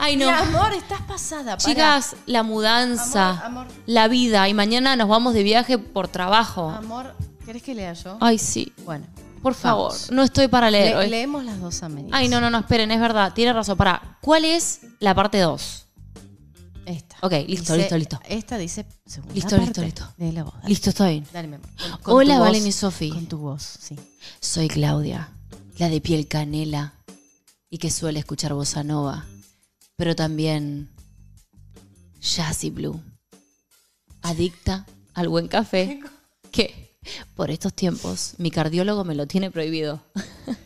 Ay, 0.00 0.16
Mi 0.16 0.24
no. 0.24 0.30
amor, 0.30 0.72
estás 0.74 1.00
pasada. 1.02 1.56
pará. 1.56 1.58
Chicas, 1.58 2.16
la 2.26 2.44
mudanza, 2.44 3.30
Amor, 3.30 3.44
amor. 3.44 3.66
la 3.86 4.06
vida. 4.08 4.48
Y 4.48 4.54
mañana 4.54 4.94
nos 4.94 5.08
vamos 5.08 5.34
de 5.34 5.42
viaje 5.42 5.76
por 5.78 6.06
trabajo. 6.06 6.70
Amor, 6.70 7.14
¿querés 7.44 7.62
que 7.64 7.74
lea 7.74 7.92
yo? 7.94 8.16
Ay, 8.20 8.38
sí. 8.38 8.72
Bueno, 8.84 9.06
Por 9.42 9.54
favor. 9.54 9.92
Vamos. 9.92 10.10
No 10.10 10.22
estoy 10.22 10.48
para 10.48 10.70
leer 10.70 10.90
Le- 10.90 10.96
hoy. 10.96 11.08
leemos 11.10 11.44
las 11.44 11.60
dos 11.60 11.82
Américas. 11.82 12.18
Ay, 12.18 12.28
no, 12.28 12.40
no, 12.40 12.50
no, 12.50 12.58
esperen, 12.58 12.90
es 12.90 13.00
verdad. 13.00 13.32
Tiene 13.34 13.52
razón. 13.52 13.76
Para. 13.76 14.18
¿Cuál 14.20 14.44
es 14.44 14.80
la 15.00 15.14
parte 15.14 15.38
2? 15.38 15.84
Esta. 16.86 17.16
Ok, 17.20 17.32
listo, 17.46 17.76
listo, 17.76 17.98
listo. 17.98 18.18
Esta 18.26 18.56
dice 18.56 18.86
segunda 19.04 19.34
Listo, 19.34 19.50
parte 19.50 19.64
listo, 19.66 19.82
listo. 19.82 20.14
De 20.16 20.32
la 20.32 20.44
voz. 20.44 20.54
Dale, 20.54 20.68
Listo, 20.68 21.04
bien. 21.04 21.26
Dale, 21.32 21.48
mi 21.48 21.54
amor. 21.56 21.68
Hola, 22.04 22.38
Valen 22.38 22.66
y 22.66 22.72
Sofi. 22.72 23.10
Con 23.10 23.26
tu 23.26 23.36
voz, 23.38 23.62
sí. 23.62 23.94
Soy 24.40 24.68
Claudia, 24.68 25.28
la 25.76 25.90
de 25.90 26.00
piel 26.00 26.26
canela 26.28 26.94
y 27.68 27.76
que 27.76 27.90
suele 27.90 28.20
escuchar 28.20 28.54
bossa 28.54 28.82
nova, 28.84 29.26
pero 29.96 30.16
también 30.16 30.88
jazz 32.20 32.64
y 32.64 32.70
blue. 32.70 33.00
adicta 34.22 34.86
al 35.14 35.28
buen 35.28 35.46
café, 35.48 36.00
que 36.52 36.87
por 37.34 37.50
estos 37.50 37.72
tiempos 37.74 38.34
mi 38.38 38.50
cardiólogo 38.50 39.04
me 39.04 39.14
lo 39.14 39.26
tiene 39.26 39.50
prohibido. 39.50 40.02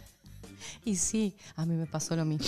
Y 0.85 0.97
sí, 0.97 1.37
a 1.55 1.65
mí 1.65 1.77
me 1.77 1.87
pasó 1.87 2.17
lo 2.17 2.25
mismo. 2.25 2.45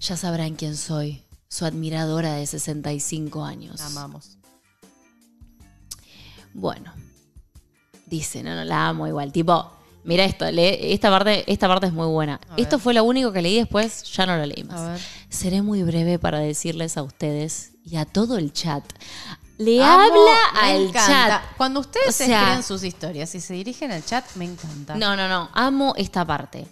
Ya 0.00 0.14
sabrán 0.18 0.56
quién 0.56 0.76
soy, 0.76 1.22
su 1.48 1.64
admiradora 1.64 2.34
de 2.34 2.46
65 2.46 3.42
años. 3.46 3.80
La 3.80 3.86
amamos. 3.86 4.36
Bueno, 6.52 6.92
dice, 8.04 8.42
no, 8.42 8.54
no 8.54 8.64
la 8.64 8.88
amo 8.88 9.06
igual. 9.06 9.32
Tipo, 9.32 9.72
mira 10.04 10.24
esto, 10.26 10.50
lee- 10.50 10.92
esta, 10.92 11.08
parte, 11.08 11.50
esta 11.50 11.66
parte 11.66 11.86
es 11.86 11.94
muy 11.94 12.08
buena. 12.08 12.40
A 12.50 12.56
ver. 12.56 12.60
Esto 12.60 12.78
fue 12.78 12.92
lo 12.92 13.04
único 13.04 13.32
que 13.32 13.40
leí 13.40 13.56
después, 13.56 14.02
ya 14.12 14.26
no 14.26 14.36
lo 14.36 14.44
leí 14.44 14.64
más. 14.64 14.78
A 14.80 14.92
ver. 14.92 15.00
Seré 15.30 15.62
muy 15.62 15.82
breve 15.82 16.18
para 16.18 16.40
decirles 16.40 16.98
a 16.98 17.02
ustedes 17.02 17.72
y 17.86 17.96
a 17.96 18.04
todo 18.04 18.36
el 18.36 18.52
chat. 18.52 18.84
Le 19.60 19.82
Amo, 19.82 20.00
habla 20.02 20.38
al 20.62 20.80
encanta. 20.86 21.06
chat. 21.06 21.56
Cuando 21.58 21.80
ustedes 21.80 22.08
O 22.08 22.12
sea- 22.12 22.40
escriben 22.42 22.62
sus 22.62 22.82
historias 22.82 23.34
y 23.34 23.40
se 23.40 23.52
dirigen 23.54 23.92
al 23.92 24.02
chat, 24.04 24.24
me 24.36 24.46
encanta. 24.46 24.94
No, 24.96 25.14
no, 25.16 25.28
no. 25.28 25.50
Amo 25.52 25.92
esta 25.96 26.24
parte. 26.24 26.66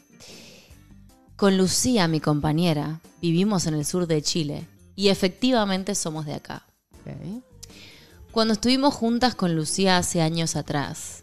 Con 1.37 1.57
Lucía, 1.59 2.09
mi 2.09 2.19
compañera, 2.21 3.01
vivimos 3.21 3.67
en 3.67 3.75
el 3.75 3.85
sur 3.85 4.07
de 4.07 4.23
Chile 4.23 4.67
y 4.97 5.09
efectivamente 5.09 5.95
somos 5.95 6.25
de 6.27 6.35
acá. 6.35 6.65
Ok. 6.95 7.43
Cuando 8.33 8.55
estuvimos 8.55 8.95
juntas 8.95 9.35
con 9.35 9.55
Lucía 9.55 9.99
hace 9.99 10.21
años 10.23 10.57
atrás, 10.57 11.23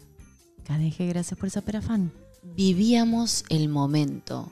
Cadeje, 0.64 1.06
gracias 1.06 1.38
por 1.38 1.48
esa 1.48 1.60
perafán. 1.62 2.12
vivíamos 2.42 3.44
el 3.48 3.68
momento, 3.68 4.50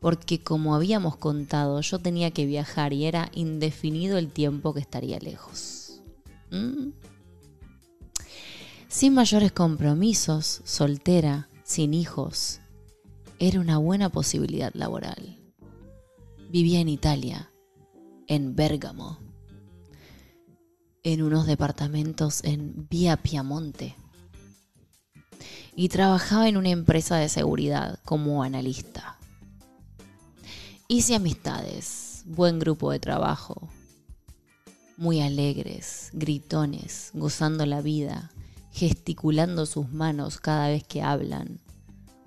porque 0.00 0.42
como 0.42 0.74
habíamos 0.74 1.16
contado, 1.16 1.80
yo 1.80 1.98
tenía 1.98 2.30
que 2.30 2.46
viajar 2.46 2.92
y 2.92 3.04
era 3.04 3.30
indefinido 3.34 4.16
el 4.16 4.30
tiempo 4.30 4.72
que 4.74 4.80
estaría 4.80 5.18
lejos. 5.18 5.81
¿Mm? 6.52 6.92
Sin 8.88 9.14
mayores 9.14 9.52
compromisos, 9.52 10.60
soltera, 10.64 11.48
sin 11.64 11.94
hijos, 11.94 12.60
era 13.38 13.58
una 13.58 13.78
buena 13.78 14.10
posibilidad 14.10 14.70
laboral. 14.74 15.38
Vivía 16.50 16.80
en 16.80 16.90
Italia, 16.90 17.50
en 18.26 18.54
Bérgamo, 18.54 19.18
en 21.02 21.22
unos 21.22 21.46
departamentos 21.46 22.44
en 22.44 22.86
Vía 22.90 23.16
Piamonte 23.16 23.96
y 25.74 25.88
trabajaba 25.88 26.48
en 26.48 26.58
una 26.58 26.68
empresa 26.68 27.16
de 27.16 27.30
seguridad 27.30 27.98
como 28.04 28.42
analista. 28.42 29.18
Hice 30.86 31.14
amistades, 31.14 32.24
buen 32.26 32.58
grupo 32.58 32.90
de 32.90 33.00
trabajo, 33.00 33.70
muy 35.02 35.20
alegres, 35.20 36.10
gritones, 36.12 37.10
gozando 37.12 37.66
la 37.66 37.80
vida, 37.80 38.30
gesticulando 38.70 39.66
sus 39.66 39.90
manos 39.90 40.38
cada 40.38 40.68
vez 40.68 40.84
que 40.84 41.02
hablan, 41.02 41.58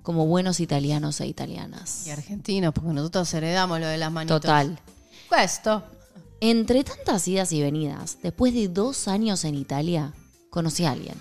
como 0.02 0.26
buenos 0.26 0.60
italianos 0.60 1.22
e 1.22 1.26
italianas. 1.26 2.06
Y 2.06 2.10
argentinos, 2.10 2.74
porque 2.74 2.92
nosotros 2.92 3.32
heredamos 3.32 3.80
lo 3.80 3.86
de 3.86 3.96
las 3.96 4.12
manitos. 4.12 4.42
Total. 4.42 4.78
Esto. 5.42 5.84
Entre 6.40 6.84
tantas 6.84 7.26
idas 7.26 7.50
y 7.52 7.62
venidas, 7.62 8.18
después 8.22 8.52
de 8.52 8.68
dos 8.68 9.08
años 9.08 9.46
en 9.46 9.54
Italia, 9.54 10.12
conocí 10.50 10.84
a 10.84 10.90
alguien. 10.90 11.16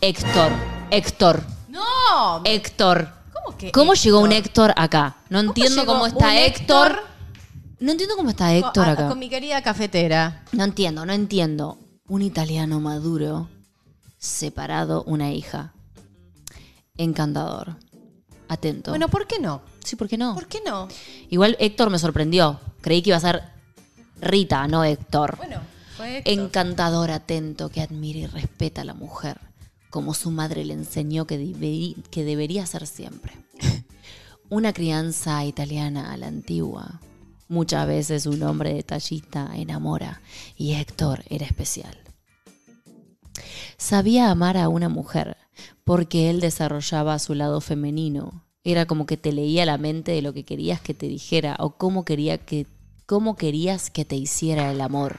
Héctor. 0.00 0.50
Héctor. 0.90 1.44
¡No! 1.68 2.40
Héctor. 2.44 3.12
¿Cómo 3.34 3.58
que 3.58 3.70
¿Cómo 3.70 3.92
llegó 3.92 4.20
un 4.20 4.32
Héctor? 4.32 4.72
Acá? 4.76 5.18
No 5.28 5.40
entiendo 5.40 5.84
cómo 5.84 6.06
está 6.06 6.40
Héctor. 6.40 7.00
No 7.80 7.92
entiendo 7.92 8.16
cómo 8.16 8.30
está 8.30 8.52
Héctor 8.54 8.72
Con, 8.74 8.84
a- 8.84 8.92
acá. 8.92 9.08
con 9.08 9.18
mi 9.18 9.28
querida 9.28 9.62
cafetera. 9.62 10.44
No 10.52 10.64
entiendo, 10.64 11.06
no 11.06 11.12
entiendo. 11.12 11.78
Un 12.08 12.22
italiano 12.22 12.80
maduro, 12.80 13.48
separado, 14.18 15.04
una 15.04 15.30
hija. 15.32 15.74
Encantador. 16.96 17.76
Atento. 18.48 18.90
Bueno, 18.92 19.08
¿por 19.08 19.26
qué 19.26 19.38
no? 19.38 19.60
sí, 19.84 19.94
¿por 19.96 20.08
qué 20.08 20.16
no? 20.18 20.34
¿Por 20.34 20.46
qué 20.48 20.60
no? 20.66 20.88
Igual 21.30 21.56
Héctor 21.60 21.90
me 21.90 21.98
sorprendió. 21.98 22.60
Creí 22.80 23.02
que 23.02 23.10
iba 23.10 23.16
a 23.16 23.20
ser 23.20 23.42
Rita, 24.20 24.66
no 24.68 24.84
Héctor. 24.84 25.36
Bueno, 25.36 25.60
fue 25.96 26.18
Héctor. 26.18 26.32
Encantador, 26.34 27.10
atento, 27.10 27.68
que 27.68 27.80
admira 27.82 28.18
y 28.20 28.26
respeta 28.26 28.80
a 28.80 28.84
la 28.84 28.94
mujer, 28.94 29.38
como 29.90 30.14
su 30.14 30.30
madre 30.30 30.64
le 30.64 30.74
enseñó 30.74 31.26
que, 31.26 31.38
debe- 31.38 31.94
que 32.10 32.24
debería 32.24 32.66
ser 32.66 32.86
siempre. 32.86 33.32
Una 34.50 34.72
crianza 34.72 35.44
italiana 35.44 36.12
a 36.12 36.16
la 36.16 36.26
antigua. 36.28 37.00
Muchas 37.48 37.86
veces 37.86 38.26
un 38.26 38.42
hombre 38.42 38.74
detallista 38.74 39.50
enamora 39.54 40.20
y 40.56 40.74
Héctor 40.74 41.24
era 41.30 41.46
especial. 41.46 41.98
Sabía 43.78 44.30
amar 44.30 44.58
a 44.58 44.68
una 44.68 44.90
mujer 44.90 45.36
porque 45.84 46.28
él 46.28 46.40
desarrollaba 46.40 47.18
su 47.18 47.34
lado 47.34 47.62
femenino. 47.62 48.44
Era 48.64 48.84
como 48.84 49.06
que 49.06 49.16
te 49.16 49.32
leía 49.32 49.64
la 49.64 49.78
mente 49.78 50.12
de 50.12 50.20
lo 50.20 50.34
que 50.34 50.44
querías 50.44 50.80
que 50.82 50.92
te 50.92 51.08
dijera 51.08 51.56
o 51.58 51.70
cómo, 51.76 52.04
quería 52.04 52.36
que, 52.36 52.66
cómo 53.06 53.36
querías 53.36 53.88
que 53.88 54.04
te 54.04 54.16
hiciera 54.16 54.70
el 54.70 54.82
amor. 54.82 55.18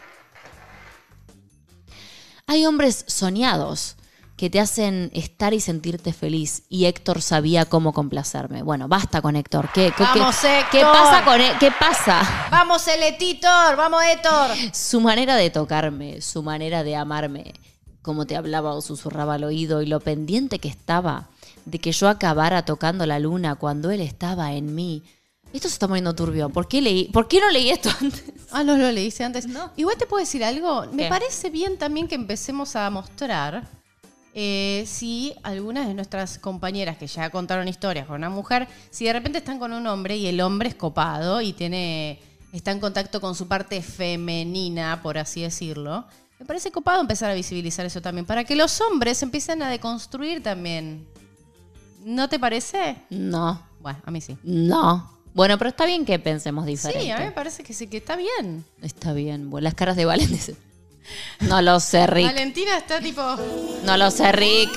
Hay 2.46 2.66
hombres 2.66 3.06
soñados 3.08 3.96
que 4.40 4.50
te 4.50 4.62
hacen 4.62 5.12
estar 5.14 5.54
y 5.54 5.60
sentirte 5.60 6.14
feliz 6.14 6.64
y 6.70 6.86
Héctor 6.86 7.22
sabía 7.22 7.66
cómo 7.66 7.92
complacerme. 7.92 8.64
Bueno, 8.64 8.88
basta 8.88 9.22
con 9.22 9.36
Héctor. 9.36 9.68
¿Qué, 9.74 9.92
qué- 9.98 10.04
Vamos, 10.04 10.38
qué- 10.40 10.60
Héctor. 10.60 10.72
¿Qué 10.80 10.82
pasa 10.86 11.26
con 11.26 11.42
Hé- 11.42 11.58
¿Qué 11.60 11.72
pasa? 11.78 12.48
¡Vamos, 12.50 12.88
Eletitor! 12.88 13.76
¡Vamos, 13.76 14.02
Héctor! 14.02 14.52
Su 14.74 15.02
manera 15.02 15.36
de 15.36 15.50
tocarme, 15.50 16.22
su 16.22 16.42
manera 16.42 16.86
de 16.86 16.96
amarme, 16.96 17.54
cómo 18.02 18.26
te 18.26 18.38
hablaba 18.38 18.74
o 18.76 18.82
susurraba 18.82 19.34
al 19.34 19.44
oído 19.44 19.82
y 19.82 19.88
lo 19.88 20.00
pendiente 20.00 20.60
que 20.60 20.70
estaba 20.70 21.28
de 21.66 21.80
que 21.80 21.92
yo 21.92 22.08
acabara 22.08 22.64
tocando 22.64 23.06
la 23.06 23.20
luna 23.20 23.56
cuando 23.56 23.92
él 23.92 24.00
estaba 24.00 24.54
en 24.54 24.74
mí. 24.74 25.04
Esto 25.52 25.68
se 25.68 25.74
está 25.74 25.88
poniendo 25.90 26.16
turbio. 26.16 26.48
¿Por 26.50 26.70
qué, 26.70 26.82
leí, 26.82 27.10
¿por 27.12 27.28
qué 27.28 27.42
no 27.42 27.50
leí 27.50 27.72
esto 27.72 27.90
antes? 28.00 28.24
Ah, 28.52 28.64
no 28.64 28.78
lo 28.78 28.90
leíste 28.90 29.26
antes. 29.26 29.46
Igual 29.76 29.98
te 29.98 30.06
puedo 30.06 30.22
decir 30.22 30.46
algo. 30.46 30.86
Me 30.94 31.04
¿Qué? 31.04 31.10
parece 31.10 31.50
bien 31.50 31.78
también 31.78 32.08
que 32.08 32.16
empecemos 32.16 32.78
a 32.78 32.90
mostrar 32.90 33.68
eh, 34.42 34.86
si 34.88 35.36
algunas 35.44 35.86
de 35.86 35.94
nuestras 35.94 36.40
compañeras 36.40 36.96
que 36.96 37.08
ya 37.08 37.30
contaron 37.30 37.68
historias 37.68 38.08
con 38.08 38.16
una 38.16 38.30
mujer, 38.30 38.70
si 38.90 39.04
de 39.04 39.12
repente 39.12 39.40
están 39.40 39.60
con 39.60 39.74
un 39.74 39.86
hombre 39.86 40.16
y 40.16 40.28
el 40.28 40.40
hombre 40.40 40.70
es 40.70 40.76
copado 40.76 41.42
y 41.42 41.52
tiene 41.52 42.22
está 42.54 42.72
en 42.72 42.80
contacto 42.80 43.20
con 43.20 43.36
su 43.36 43.50
parte 43.50 43.82
femenina, 43.82 45.02
por 45.04 45.18
así 45.18 45.42
decirlo. 45.42 46.06
Me 46.40 46.46
parece 46.46 46.72
copado 46.72 47.02
empezar 47.02 47.30
a 47.30 47.34
visibilizar 47.34 47.86
eso 47.86 48.02
también, 48.02 48.26
para 48.26 48.46
que 48.46 48.56
los 48.56 48.80
hombres 48.80 49.22
empiecen 49.24 49.62
a 49.62 49.70
deconstruir 49.70 50.42
también. 50.42 51.06
¿No 52.06 52.30
te 52.30 52.40
parece? 52.40 52.96
No, 53.10 53.62
Bueno, 53.82 54.00
a 54.06 54.10
mí 54.10 54.22
sí. 54.22 54.38
no. 54.44 55.20
Bueno, 55.34 55.58
pero 55.58 55.70
está 55.70 55.86
bien 55.86 56.06
que 56.06 56.18
pensemos 56.18 56.66
diferente. 56.66 57.04
Sí, 57.04 57.12
a 57.12 57.18
mí 57.18 57.26
me 57.26 57.32
parece 57.34 57.62
que 57.62 57.74
sí, 57.74 57.88
que 57.88 57.98
está 57.98 58.16
bien. 58.16 58.64
Está 58.82 59.12
bien. 59.12 59.50
Las 59.60 59.74
caras 59.74 59.98
de 59.98 60.06
Valen 60.06 60.30
No 61.42 61.62
lo 61.62 61.80
sé, 61.80 62.08
Rick. 62.08 62.28
Valentina 62.28 62.78
está 62.78 63.00
tipo... 63.00 63.22
No 63.84 63.98
lo 63.98 64.12
sé, 64.12 64.32
Rick. 64.32 64.70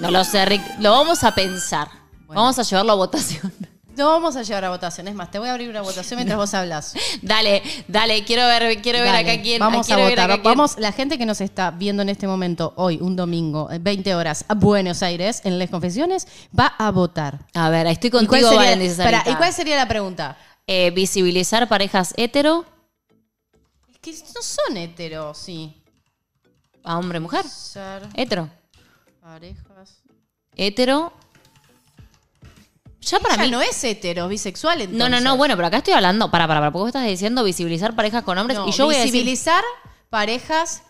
No 0.00 0.10
lo 0.10 0.24
sé, 0.24 0.44
Rick. 0.44 0.62
Lo 0.80 0.92
vamos 0.92 1.24
a 1.24 1.34
pensar. 1.34 1.88
Bueno. 2.26 2.42
Vamos 2.42 2.58
a 2.58 2.62
llevarlo 2.62 2.92
a 2.92 2.96
votación. 2.96 3.52
No 3.98 4.06
vamos 4.06 4.36
a 4.36 4.42
llevar 4.42 4.64
a 4.64 4.70
votación. 4.70 5.08
Es 5.08 5.14
más, 5.16 5.28
te 5.28 5.40
voy 5.40 5.48
a 5.48 5.52
abrir 5.52 5.68
una 5.68 5.80
votación 5.80 6.18
mientras 6.18 6.38
vos 6.38 6.54
hablas. 6.54 6.94
Dale, 7.22 7.62
dale, 7.88 8.24
quiero 8.24 8.46
ver, 8.46 8.80
quiero 8.80 9.00
ver 9.00 9.12
acá 9.12 9.42
quién. 9.42 9.58
Vamos 9.58 9.90
a 9.90 9.96
votar. 9.96 10.30
acá. 10.30 10.42
Vamos, 10.44 10.78
la 10.78 10.92
gente 10.92 11.18
que 11.18 11.26
nos 11.26 11.40
está 11.40 11.72
viendo 11.72 12.02
en 12.02 12.08
este 12.08 12.28
momento, 12.28 12.74
hoy, 12.76 12.98
un 13.00 13.16
domingo, 13.16 13.68
eh, 13.72 13.80
20 13.80 14.14
horas, 14.14 14.44
a 14.46 14.54
Buenos 14.54 15.02
Aires, 15.02 15.40
en 15.42 15.58
las 15.58 15.68
confesiones, 15.68 16.28
va 16.56 16.66
a 16.78 16.92
votar. 16.92 17.40
A 17.54 17.70
ver, 17.70 17.88
estoy 17.88 18.06
¿Y 18.06 18.10
cuál 18.12 18.26
contigo, 18.28 18.50
sería, 18.50 18.70
Valen, 18.70 18.82
espera. 18.82 19.24
¿y 19.26 19.34
cuál 19.34 19.52
sería 19.52 19.74
la 19.74 19.88
pregunta? 19.88 20.38
Eh, 20.68 20.92
visibilizar 20.92 21.66
parejas 21.66 22.14
hetero 22.16 22.66
que 24.00 24.12
no 24.12 24.42
son 24.42 24.76
heteros, 24.76 25.36
sí. 25.38 25.74
a 26.84 26.98
hombre-mujer. 26.98 27.44
Ser 27.46 28.08
Hetero. 28.14 28.48
parejas. 29.20 30.02
Hetero. 30.56 31.12
Ya 33.00 33.20
para 33.20 33.34
Ella 33.34 33.44
mí. 33.44 33.50
no 33.52 33.60
es 33.62 33.82
hetero, 33.84 34.28
bisexual, 34.28 34.80
entonces. 34.82 34.98
No, 34.98 35.08
no, 35.08 35.20
no, 35.20 35.36
bueno, 35.36 35.54
pero 35.56 35.68
acá 35.68 35.78
estoy 35.78 35.94
hablando. 35.94 36.30
Para, 36.30 36.46
para, 36.46 36.60
para, 36.60 36.70
porque 36.72 36.80
vos 36.82 36.88
estás 36.88 37.06
diciendo 37.06 37.42
visibilizar 37.44 37.94
parejas 37.96 38.22
con 38.22 38.36
hombres 38.36 38.58
No, 38.58 38.68
y 38.68 38.72
yo 38.72 38.84
voy 38.86 38.96
a 38.96 38.98
decir. 38.98 39.12
visibilizar 39.12 39.62
parejas. 40.10 40.82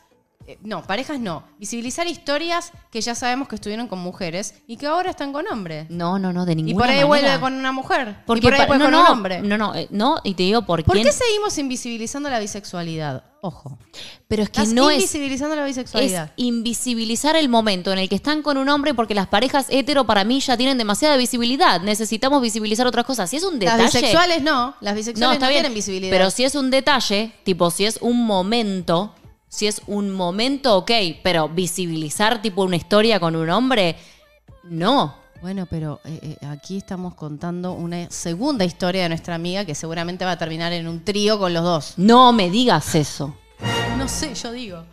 Eh, 0.48 0.58
No, 0.62 0.82
parejas 0.82 1.20
no. 1.20 1.44
Visibilizar 1.58 2.06
historias 2.06 2.72
que 2.90 3.00
ya 3.00 3.14
sabemos 3.14 3.48
que 3.48 3.54
estuvieron 3.54 3.86
con 3.86 3.98
mujeres 3.98 4.54
y 4.66 4.76
que 4.76 4.86
ahora 4.86 5.10
están 5.10 5.32
con 5.32 5.46
hombres. 5.46 5.88
No, 5.90 6.18
no, 6.18 6.32
no, 6.32 6.44
de 6.46 6.56
ninguna 6.56 6.72
Y 6.72 6.74
por 6.74 6.84
ahí 6.88 6.96
manera. 6.96 7.06
vuelve 7.06 7.40
con 7.40 7.54
una 7.54 7.72
mujer. 7.72 8.16
Porque 8.26 8.40
y 8.40 8.50
por 8.50 8.54
ahí 8.54 8.58
después 8.60 8.78
no, 8.78 8.86
con 8.86 8.92
no, 8.92 9.00
un 9.02 9.06
hombre. 9.06 9.40
No, 9.42 9.58
no, 9.58 9.74
eh, 9.74 9.86
no, 9.90 10.16
y 10.24 10.34
te 10.34 10.42
digo 10.44 10.62
por, 10.62 10.82
¿Por 10.84 10.94
quién. 10.94 11.06
qué 11.06 11.12
seguimos 11.12 11.56
invisibilizando 11.58 12.28
la 12.30 12.38
bisexualidad? 12.40 13.24
Ojo. 13.40 13.78
Pero 14.26 14.42
es 14.42 14.50
que 14.50 14.62
Estás 14.62 14.74
no 14.74 14.90
es. 14.90 14.96
invisibilizando 14.96 15.54
la 15.54 15.62
Es 15.62 15.68
bisexualidad. 15.76 16.32
invisibilizar 16.36 17.36
el 17.36 17.48
momento 17.48 17.92
en 17.92 17.98
el 18.00 18.08
que 18.08 18.16
están 18.16 18.42
con 18.42 18.56
un 18.56 18.68
hombre 18.68 18.94
porque 18.94 19.14
las 19.14 19.28
parejas 19.28 19.66
hetero 19.68 20.06
para 20.06 20.24
mí 20.24 20.40
ya 20.40 20.56
tienen 20.56 20.76
demasiada 20.76 21.16
visibilidad. 21.16 21.80
Necesitamos 21.80 22.42
visibilizar 22.42 22.86
otras 22.86 23.04
cosas. 23.06 23.30
Si 23.30 23.36
es 23.36 23.44
un 23.44 23.58
detalle. 23.60 23.84
Las 23.84 23.94
bisexuales 23.94 24.42
no. 24.42 24.74
Las 24.80 24.94
bisexuales 24.96 25.40
no, 25.40 25.48
tienen 25.48 25.72
visibilidad. 25.72 26.10
Pero 26.10 26.30
si 26.30 26.44
es 26.44 26.56
un 26.56 26.70
detalle, 26.70 27.32
tipo 27.44 27.70
si 27.70 27.84
es 27.86 27.98
un 28.00 28.26
momento, 28.26 29.14
Si 29.48 29.66
es 29.66 29.82
un 29.86 30.10
momento, 30.10 30.76
ok, 30.76 30.90
pero 31.22 31.48
visibilizar 31.48 32.42
tipo 32.42 32.62
una 32.62 32.76
historia 32.76 33.18
con 33.18 33.34
un 33.34 33.48
hombre, 33.50 33.96
no. 34.64 35.16
Bueno, 35.40 35.66
pero 35.70 36.00
eh, 36.04 36.36
eh, 36.40 36.46
aquí 36.46 36.78
estamos 36.78 37.14
contando 37.14 37.72
una 37.72 38.10
segunda 38.10 38.64
historia 38.64 39.04
de 39.04 39.08
nuestra 39.08 39.36
amiga 39.36 39.64
que 39.64 39.74
seguramente 39.74 40.24
va 40.24 40.32
a 40.32 40.38
terminar 40.38 40.72
en 40.72 40.88
un 40.88 41.04
trío 41.04 41.38
con 41.38 41.54
los 41.54 41.62
dos. 41.62 41.94
No 41.96 42.32
me 42.32 42.50
digas 42.50 42.94
eso. 42.94 43.34
No 43.96 44.08
sé, 44.08 44.34
yo 44.34 44.52
digo. 44.52 44.84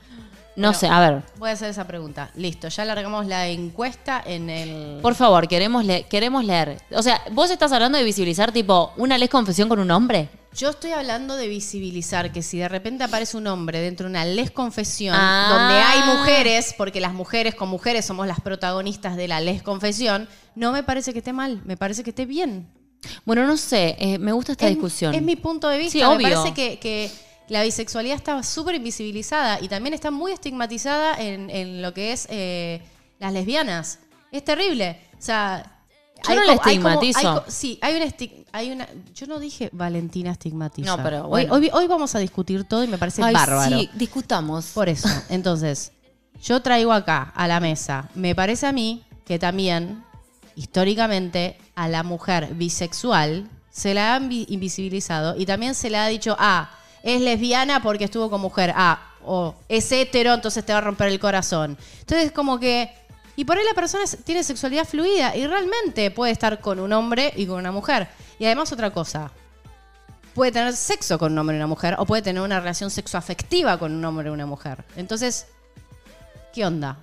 No 0.56 0.70
Bueno, 0.70 0.80
sé, 0.80 0.88
a 0.88 1.00
ver. 1.02 1.24
Voy 1.38 1.50
a 1.50 1.54
hacer 1.54 1.70
esa 1.70 1.86
pregunta. 1.86 2.32
Listo, 2.36 2.70
ya 2.70 2.86
largamos 2.86 3.26
la 3.28 3.48
encuesta 3.50 4.24
en 4.26 4.50
el... 4.50 5.00
Por 5.02 5.14
favor, 5.16 5.48
queremos, 5.50 5.84
le- 5.84 6.04
queremos 6.04 6.46
leer. 6.46 6.82
O 6.92 7.04
sea, 7.04 7.22
vos 7.32 7.52
estás 7.52 7.72
hablando 7.74 7.98
de 7.98 8.04
visibilizar 8.06 8.52
tipo 8.54 8.94
una 8.96 9.18
les 9.18 9.30
confesión 9.30 9.68
con 9.68 9.80
un 9.80 9.92
hombre. 9.92 10.30
Yo 10.54 10.70
estoy 10.70 10.92
hablando 10.92 11.36
de 11.36 11.50
visibilizar 11.50 12.32
que 12.32 12.42
si 12.42 12.58
de 12.58 12.70
repente 12.70 13.04
aparece 13.04 13.36
un 13.36 13.48
hombre 13.48 13.82
dentro 13.82 14.06
de 14.06 14.12
una 14.12 14.24
les 14.24 14.50
confesión 14.52 15.14
Ah. 15.20 15.48
donde 15.50 15.74
hay 15.76 16.18
mujeres, 16.18 16.74
porque 16.78 17.02
las 17.02 17.12
mujeres 17.14 17.56
con 17.56 17.68
mujeres 17.68 18.06
somos 18.06 18.26
las 18.26 18.40
protagonistas 18.40 19.18
de 19.18 19.28
la 19.28 19.42
les 19.42 19.62
confesión, 19.62 20.30
no 20.56 20.72
me 20.72 20.84
parece 20.84 21.12
que 21.12 21.20
esté 21.20 21.34
mal, 21.34 21.62
me 21.66 21.76
parece 21.76 22.04
que 22.04 22.12
esté 22.12 22.26
bien. 22.26 22.70
Bueno, 23.26 23.46
no 23.46 23.58
sé, 23.58 23.98
eh, 24.00 24.18
me 24.18 24.32
gusta 24.32 24.54
esta 24.54 24.66
es, 24.68 24.72
discusión. 24.76 25.14
Es 25.14 25.22
mi 25.22 25.36
punto 25.36 25.68
de 25.68 25.78
vista. 25.78 25.92
Sí, 25.92 25.98
me 26.00 26.06
obvio. 26.06 26.30
parece 26.42 26.54
que, 26.54 26.80
que 26.80 27.12
la 27.50 27.64
bisexualidad 27.64 28.16
está 28.16 28.42
súper 28.44 28.76
invisibilizada 28.76 29.60
y 29.62 29.68
también 29.68 29.94
está 29.94 30.12
muy 30.12 30.32
estigmatizada 30.32 31.16
en, 31.22 31.50
en 31.50 31.82
lo 31.82 31.94
que 31.94 32.12
es 32.14 32.28
eh, 32.30 32.82
las 33.20 33.34
lesbianas. 33.34 34.00
Es 34.32 34.44
terrible. 34.44 35.00
O 35.18 35.22
sea. 35.22 35.72
Yo 36.24 36.32
hay 36.32 36.38
no 36.38 36.44
la 36.46 36.56
como- 36.58 36.68
hay 36.70 36.78
como- 36.78 36.90
estigmatizo. 36.90 37.20
hay 37.30 37.36
co- 37.40 37.44
sí, 37.52 37.80
hay 37.82 37.96
una, 37.96 38.06
hay 38.54 38.72
una. 38.72 38.88
Yo 39.14 39.28
no 39.28 39.38
dije 39.40 39.70
Valentina 39.74 40.32
estigmatiza. 40.32 40.96
No, 40.98 41.04
pero 41.04 41.24
Hoy- 41.28 41.46
bueno. 41.46 41.54
hoy, 41.54 41.70
hoy 41.72 41.88
vamos 41.88 42.16
a 42.16 42.20
discutir 42.20 42.64
todo 42.64 42.84
y 42.84 42.88
me 42.88 42.98
parece 42.98 43.22
Ay, 43.22 43.34
bárbaro. 43.34 43.78
Sí, 43.78 43.90
discutamos. 43.94 44.68
Por 44.68 44.90
eso. 44.90 45.08
Entonces, 45.30 45.92
yo 46.42 46.62
traigo 46.62 46.92
acá 46.94 47.32
a 47.36 47.48
la 47.48 47.60
mesa. 47.60 48.10
Me 48.16 48.34
parece 48.34 48.66
a 48.66 48.72
mí 48.72 49.04
que 49.26 49.38
también, 49.38 50.04
históricamente, 50.56 51.58
a 51.76 51.88
la 51.88 52.02
mujer 52.04 52.54
bisexual 52.56 53.50
se 53.70 53.94
la 53.94 54.16
han 54.16 54.30
vi- 54.30 54.46
invisibilizado 54.50 55.36
y 55.38 55.46
también 55.46 55.76
se 55.76 55.90
le 55.90 55.98
ha 55.98 56.08
dicho, 56.08 56.36
ah, 56.40 56.72
es 57.06 57.22
lesbiana 57.22 57.82
porque 57.82 58.06
estuvo 58.06 58.30
con 58.30 58.42
mujer. 58.42 58.74
Ah, 58.76 59.00
o 59.24 59.56
es 59.70 59.90
hetero, 59.92 60.34
entonces 60.34 60.66
te 60.66 60.74
va 60.74 60.80
a 60.80 60.82
romper 60.82 61.08
el 61.08 61.20
corazón. 61.20 61.78
Entonces, 62.02 62.32
como 62.34 62.60
que. 62.60 62.92
Y 63.38 63.46
por 63.46 63.58
ahí 63.58 63.64
la 63.66 63.74
persona 63.74 64.04
tiene 64.24 64.44
sexualidad 64.44 64.86
fluida 64.86 65.36
y 65.36 65.46
realmente 65.46 66.10
puede 66.10 66.32
estar 66.32 66.60
con 66.62 66.80
un 66.80 66.92
hombre 66.94 67.32
y 67.36 67.46
con 67.46 67.58
una 67.58 67.72
mujer. 67.72 68.08
Y 68.40 68.46
además, 68.46 68.72
otra 68.72 68.92
cosa 68.92 69.32
puede 70.34 70.52
tener 70.52 70.76
sexo 70.76 71.18
con 71.18 71.32
un 71.32 71.38
hombre 71.38 71.56
y 71.56 71.60
una 71.60 71.68
mujer 71.68 71.96
o 71.98 72.06
puede 72.06 72.22
tener 72.22 72.42
una 72.42 72.60
relación 72.60 72.90
sexoafectiva 72.90 73.78
con 73.78 73.94
un 73.94 74.04
hombre 74.04 74.30
y 74.30 74.32
una 74.32 74.46
mujer. 74.46 74.84
Entonces, 74.96 75.48
¿qué 76.54 76.66
onda? 76.66 76.98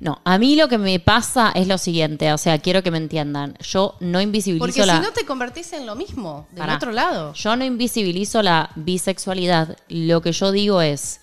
No, 0.00 0.20
a 0.24 0.38
mí 0.38 0.56
lo 0.56 0.68
que 0.68 0.78
me 0.78 0.98
pasa 0.98 1.52
es 1.54 1.68
lo 1.68 1.78
siguiente, 1.78 2.32
o 2.32 2.38
sea, 2.38 2.58
quiero 2.58 2.82
que 2.82 2.90
me 2.90 2.98
entiendan. 2.98 3.56
Yo 3.60 3.94
no 4.00 4.20
invisibilizo 4.20 4.64
Porque 4.64 4.84
la... 4.84 4.96
si 4.96 5.02
no 5.02 5.12
te 5.12 5.24
convertís 5.24 5.72
en 5.72 5.86
lo 5.86 5.94
mismo, 5.94 6.46
del 6.50 6.58
Pará. 6.58 6.76
otro 6.76 6.90
lado. 6.92 7.32
Yo 7.34 7.56
no 7.56 7.64
invisibilizo 7.64 8.42
la 8.42 8.70
bisexualidad. 8.74 9.76
Lo 9.88 10.20
que 10.20 10.32
yo 10.32 10.50
digo 10.50 10.82
es, 10.82 11.20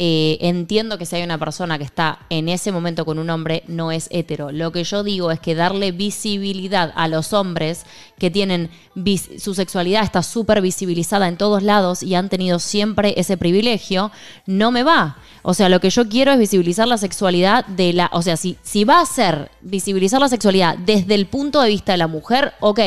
eh, 0.00 0.38
entiendo 0.42 0.96
que 0.96 1.06
si 1.06 1.16
hay 1.16 1.24
una 1.24 1.38
persona 1.38 1.76
que 1.76 1.82
está 1.84 2.20
en 2.30 2.48
ese 2.48 2.70
momento 2.70 3.04
con 3.04 3.18
un 3.18 3.28
hombre, 3.30 3.64
no 3.66 3.90
es 3.90 4.06
hetero. 4.12 4.52
Lo 4.52 4.70
que 4.70 4.84
yo 4.84 5.02
digo 5.02 5.32
es 5.32 5.40
que 5.40 5.56
darle 5.56 5.90
visibilidad 5.90 6.92
a 6.94 7.08
los 7.08 7.32
hombres 7.32 7.84
que 8.18 8.30
tienen 8.30 8.70
su 9.38 9.54
sexualidad 9.54 10.02
está 10.04 10.22
súper 10.22 10.60
visibilizada 10.60 11.26
en 11.28 11.36
todos 11.36 11.62
lados 11.62 12.02
y 12.02 12.14
han 12.14 12.28
tenido 12.28 12.58
siempre 12.60 13.14
ese 13.16 13.36
privilegio, 13.36 14.10
no 14.46 14.70
me 14.70 14.82
va. 14.84 15.18
O 15.42 15.54
sea, 15.54 15.68
lo 15.68 15.80
que 15.80 15.90
yo 15.90 16.08
quiero 16.08 16.32
es 16.32 16.38
visibilizar 16.38 16.86
la 16.86 16.98
sexualidad 16.98 17.64
de 17.66 17.92
la... 17.92 18.10
O 18.12 18.22
sea, 18.22 18.36
si, 18.36 18.56
si 18.62 18.84
va 18.84 19.00
a 19.00 19.06
ser 19.06 19.50
visibilizar 19.62 20.20
la 20.20 20.28
sexualidad 20.28 20.76
desde 20.78 21.14
el 21.14 21.26
punto 21.26 21.60
de 21.60 21.68
vista 21.70 21.92
de 21.92 21.98
la 21.98 22.06
mujer, 22.06 22.52
ok. 22.60 22.80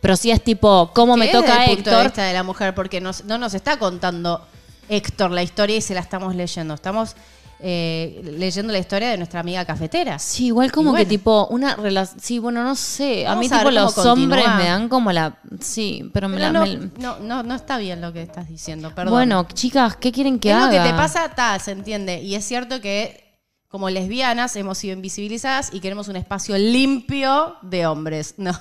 Pero 0.00 0.16
si 0.16 0.30
es 0.30 0.42
tipo, 0.42 0.90
¿cómo 0.94 1.16
me 1.16 1.28
toca 1.28 1.60
desde 1.60 1.70
el 1.70 1.76
punto 1.76 1.90
de 1.90 2.02
vista 2.04 2.24
de 2.24 2.32
la 2.34 2.42
mujer, 2.42 2.74
porque 2.74 3.00
nos- 3.00 3.24
no 3.24 3.38
nos 3.38 3.54
está 3.54 3.78
contando 3.78 4.46
Héctor 4.88 5.30
la 5.30 5.42
historia 5.42 5.76
y 5.76 5.80
se 5.80 5.94
la 5.94 6.00
estamos 6.00 6.34
leyendo. 6.34 6.74
Estamos 6.74 7.14
eh, 7.60 8.20
leyendo 8.38 8.72
la 8.72 8.78
historia 8.78 9.10
de 9.10 9.16
nuestra 9.16 9.40
amiga 9.40 9.64
cafetera. 9.64 10.18
Sí, 10.18 10.46
igual 10.46 10.70
como 10.70 10.90
bueno. 10.90 11.04
que 11.04 11.08
tipo 11.08 11.46
una 11.50 11.74
relación. 11.74 12.20
Sí, 12.20 12.38
bueno, 12.38 12.62
no 12.62 12.76
sé. 12.76 13.26
A 13.26 13.34
mí 13.34 13.46
a 13.50 13.58
tipo 13.58 13.70
los 13.70 13.98
hombres 13.98 14.44
me 14.56 14.64
dan 14.64 14.88
como 14.88 15.10
la. 15.12 15.38
Sí, 15.60 16.08
pero 16.14 16.28
me 16.28 16.38
la. 16.38 16.52
no, 16.52 16.60
me- 16.62 16.90
no, 16.98 17.18
no, 17.18 17.42
no 17.42 17.54
está 17.54 17.78
bien 17.78 18.00
lo 18.00 18.12
que 18.12 18.22
estás 18.22 18.48
diciendo, 18.48 18.94
perdón. 18.94 19.12
Bueno, 19.12 19.46
chicas, 19.52 19.96
¿qué 19.96 20.12
quieren 20.12 20.38
que 20.38 20.50
es 20.50 20.56
haga? 20.56 20.66
lo 20.78 20.82
que 20.84 20.90
te 20.90 20.96
pasa, 20.96 21.26
está, 21.26 21.58
se 21.58 21.72
entiende. 21.72 22.22
Y 22.22 22.34
es 22.36 22.44
cierto 22.44 22.80
que 22.80 23.26
como 23.66 23.90
lesbianas 23.90 24.56
hemos 24.56 24.78
sido 24.78 24.94
invisibilizadas 24.94 25.70
y 25.74 25.80
queremos 25.80 26.08
un 26.08 26.16
espacio 26.16 26.56
limpio 26.56 27.56
de 27.62 27.86
hombres. 27.86 28.34
No, 28.38 28.52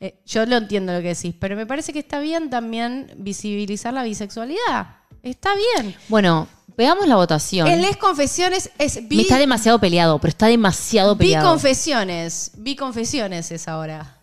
Eh, 0.00 0.20
yo 0.26 0.44
lo 0.46 0.56
entiendo 0.56 0.92
lo 0.92 1.00
que 1.00 1.14
decís, 1.14 1.32
pero 1.38 1.54
me 1.54 1.64
parece 1.64 1.92
que 1.92 2.00
está 2.00 2.18
bien 2.18 2.50
también 2.50 3.12
visibilizar 3.18 3.94
la 3.94 4.02
bisexualidad. 4.02 4.96
Está 5.22 5.50
bien. 5.54 5.94
Bueno, 6.08 6.48
veamos 6.76 7.06
la 7.06 7.16
votación. 7.16 7.68
En 7.68 7.80
Les 7.80 7.96
Confesiones 7.96 8.70
es 8.78 9.08
bi, 9.08 9.20
está 9.20 9.38
demasiado 9.38 9.78
peleado, 9.78 10.18
pero 10.18 10.30
está 10.30 10.46
demasiado 10.46 11.16
peleado. 11.16 11.46
Biconfesiones. 11.46 12.50
Biconfesiones 12.56 13.52
es 13.52 13.68
ahora. 13.68 14.18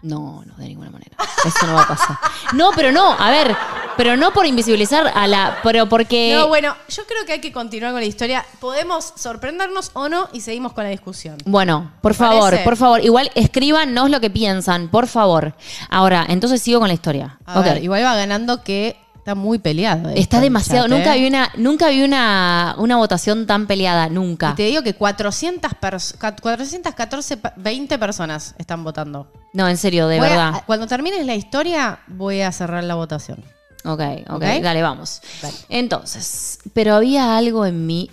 No, 0.00 0.44
no, 0.46 0.54
de 0.56 0.68
ninguna 0.68 0.90
manera. 0.90 1.16
Eso 1.44 1.66
no 1.66 1.74
va 1.74 1.82
a 1.82 1.88
pasar. 1.88 2.16
No, 2.52 2.70
pero 2.76 2.92
no, 2.92 3.12
a 3.18 3.30
ver, 3.30 3.56
pero 3.96 4.16
no 4.16 4.32
por 4.32 4.46
invisibilizar 4.46 5.10
a 5.12 5.26
la. 5.26 5.58
Pero 5.64 5.88
porque. 5.88 6.34
No, 6.36 6.46
bueno, 6.46 6.76
yo 6.88 7.04
creo 7.04 7.24
que 7.24 7.32
hay 7.32 7.40
que 7.40 7.50
continuar 7.50 7.92
con 7.92 8.00
la 8.00 8.06
historia. 8.06 8.44
Podemos 8.60 9.12
sorprendernos 9.16 9.90
o 9.94 10.08
no 10.08 10.28
y 10.32 10.42
seguimos 10.42 10.72
con 10.72 10.84
la 10.84 10.90
discusión. 10.90 11.38
Bueno, 11.46 11.90
por 12.00 12.12
¿Te 12.12 12.18
favor, 12.18 12.50
parece? 12.50 12.64
por 12.64 12.76
favor. 12.76 13.04
Igual 13.04 13.32
escríbanos 13.34 14.08
lo 14.10 14.20
que 14.20 14.30
piensan, 14.30 14.88
por 14.88 15.08
favor. 15.08 15.54
Ahora, 15.88 16.24
entonces 16.28 16.62
sigo 16.62 16.78
con 16.78 16.88
la 16.88 16.94
historia. 16.94 17.40
A 17.44 17.60
ver, 17.60 17.82
igual 17.82 18.04
va 18.04 18.14
ganando 18.14 18.62
que 18.62 18.96
está 19.28 19.34
muy 19.34 19.58
peleado. 19.58 20.08
Está 20.10 20.40
demasiado. 20.40 20.88
chat, 20.88 20.96
nunca 20.96 21.14
¿eh? 21.14 21.20
vi 21.20 21.26
una, 21.26 21.50
nunca 21.58 21.88
vi 21.90 22.02
una, 22.02 22.74
una 22.78 22.96
votación 22.96 23.46
tan 23.46 23.66
peleada, 23.66 24.08
nunca. 24.08 24.50
Y 24.52 24.54
te 24.54 24.62
digo 24.64 24.82
que 24.82 24.94
400 24.94 25.70
pers- 25.72 26.16
ca- 26.16 26.34
414, 26.34 27.36
pa- 27.36 27.52
20 27.56 27.98
personas 27.98 28.54
están 28.58 28.82
votando. 28.84 29.30
No, 29.52 29.68
en 29.68 29.76
serio, 29.76 30.08
de 30.08 30.18
Voy 30.18 30.26
a- 30.28 30.30
verdad. 30.30 30.62
cuando 30.66 30.86
termines 30.86 31.26
la 31.26 31.34
historia, 31.34 31.98
voy 32.06 32.40
a 32.40 32.50
cerrar 32.52 32.84
la 32.84 32.94
votación. 32.94 33.44
Ok, 33.84 34.00
ok, 34.28 34.34
¿Ok? 34.36 34.42
dale, 34.62 34.80
vamos. 34.82 35.20
Dale. 35.42 35.54
Entonces, 35.68 36.58
pero 36.72 36.94
había 36.94 37.36
algo 37.36 37.66
en 37.66 37.86
mí. 37.86 38.10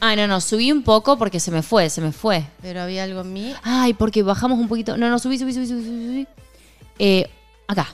Ay, 0.00 0.16
no, 0.16 0.26
no, 0.26 0.40
subí 0.40 0.72
un 0.72 0.82
poco 0.82 1.18
porque 1.18 1.40
se 1.40 1.50
me 1.50 1.62
fue, 1.62 1.90
se 1.90 2.00
me 2.00 2.10
fue. 2.12 2.46
Pero 2.62 2.80
había 2.80 3.04
algo 3.04 3.20
en 3.20 3.32
mí. 3.34 3.54
Ay, 3.62 3.92
porque 3.92 4.22
bajamos 4.22 4.58
un 4.58 4.66
poquito. 4.66 4.96
No, 4.96 5.10
no, 5.10 5.18
subí, 5.18 5.38
subí, 5.38 5.52
subí, 5.52 5.66
subí, 5.66 5.84
subí. 5.84 6.06
subí. 6.06 6.26
Eh, 6.98 7.28
acá. 7.68 7.86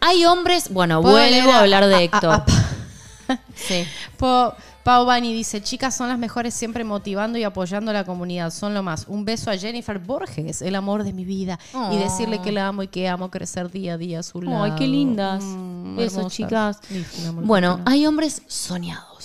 Hay 0.00 0.24
hombres. 0.24 0.70
Bueno, 0.72 1.02
¿Puedo 1.02 1.16
vuelvo 1.16 1.52
a 1.52 1.60
hablar 1.60 1.86
de 1.86 1.94
a- 1.94 2.02
Héctor. 2.02 2.30
a- 2.30 2.44
Sí. 3.54 3.84
Pau 4.16 5.04
Bani 5.04 5.34
dice, 5.34 5.60
chicas 5.62 5.94
son 5.94 6.08
las 6.08 6.18
mejores 6.18 6.54
siempre 6.54 6.82
motivando 6.82 7.36
y 7.36 7.44
apoyando 7.44 7.90
a 7.90 7.94
la 7.94 8.04
comunidad, 8.04 8.50
son 8.50 8.72
lo 8.72 8.82
más. 8.82 9.04
Un 9.06 9.26
beso 9.26 9.50
a 9.50 9.56
Jennifer 9.58 9.98
Borges, 9.98 10.62
el 10.62 10.74
amor 10.74 11.04
de 11.04 11.12
mi 11.12 11.26
vida, 11.26 11.58
Oh. 11.74 11.92
y 11.92 11.98
decirle 11.98 12.40
que 12.40 12.52
la 12.52 12.68
amo 12.68 12.82
y 12.84 12.88
que 12.88 13.06
amo 13.06 13.30
crecer 13.30 13.70
día 13.70 13.94
a 13.94 13.96
día 13.98 14.20
a 14.20 14.22
su 14.22 14.40
lado. 14.40 14.62
Ay, 14.62 14.72
qué 14.78 14.86
lindas. 14.86 15.42
Mm, 15.44 15.96
Besos, 15.96 16.32
chicas. 16.32 16.78
Amor, 17.28 17.44
Bueno, 17.44 17.80
hay 17.84 18.06
hombres 18.06 18.40
soñados 18.46 19.17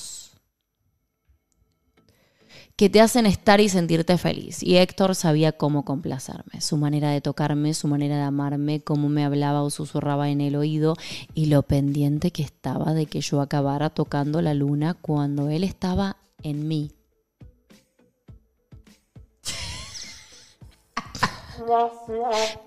que 2.76 2.90
te 2.90 3.02
hacen 3.02 3.26
estar 3.26 3.62
y 3.62 3.70
sentirte 3.70 4.18
feliz. 4.18 4.64
Y 4.64 4.78
Héctor 4.78 5.16
sabía 5.16 5.52
cómo 5.52 5.86
complacerme, 5.86 6.62
su 6.62 6.78
manera 6.78 7.12
de 7.12 7.22
tocarme, 7.22 7.74
su 7.74 7.88
manera 7.88 8.16
de 8.18 8.24
amarme, 8.24 8.82
cómo 8.82 9.10
me 9.10 9.24
hablaba 9.24 9.62
o 9.62 9.70
susurraba 9.70 10.30
en 10.30 10.42
el 10.42 10.56
oído 10.56 10.96
y 11.34 11.46
lo 11.48 11.64
pendiente 11.64 12.32
que 12.32 12.44
estaba 12.44 12.94
de 12.94 13.06
que 13.06 13.22
yo 13.22 13.42
acabara 13.42 13.90
tocando 13.90 14.42
la 14.42 14.54
luna 14.54 14.96
cuando 14.96 15.50
él 15.50 15.64
estaba 15.64 16.18
en 16.42 16.68
mí. 16.68 16.92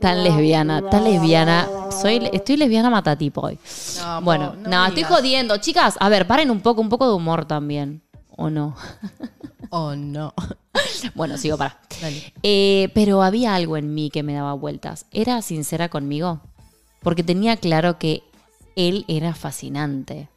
Tan 0.01 0.25
lesbiana, 0.25 0.89
tan 0.89 1.05
lesbiana. 1.05 1.69
Soy, 1.91 2.31
estoy 2.33 2.57
lesbiana 2.57 2.89
matatipo 2.89 3.43
hoy. 3.43 3.59
No, 3.99 4.23
Bueno, 4.23 4.55
no, 4.57 4.83
me 4.83 4.89
estoy 4.89 5.03
jodiendo. 5.03 5.57
Chicas, 5.59 5.97
a 6.01 6.09
ver, 6.09 6.27
paren 6.27 6.51
un 6.51 6.61
poco, 6.61 6.81
un 6.81 6.89
poco 6.89 7.07
de 7.09 7.15
humor 7.15 7.45
también. 7.45 8.03
¿O 8.37 8.49
no? 8.49 8.75
Oh, 9.71 9.95
no. 9.97 10.33
bueno, 11.15 11.37
sigo 11.39 11.57
para. 11.59 11.79
Dale. 12.01 12.33
Eh, 12.43 12.91
pero 12.95 13.23
había 13.23 13.55
algo 13.55 13.77
en 13.77 13.95
mí 13.95 14.11
que 14.11 14.23
me 14.23 14.35
daba 14.35 14.53
vueltas. 14.55 15.07
¿Era 15.11 15.43
sincera 15.43 15.89
conmigo? 15.89 16.41
Porque 17.01 17.23
tenía 17.23 17.57
claro 17.57 17.99
que 17.99 18.23
él 18.77 19.05
era 19.09 19.35
fascinante. 19.35 20.29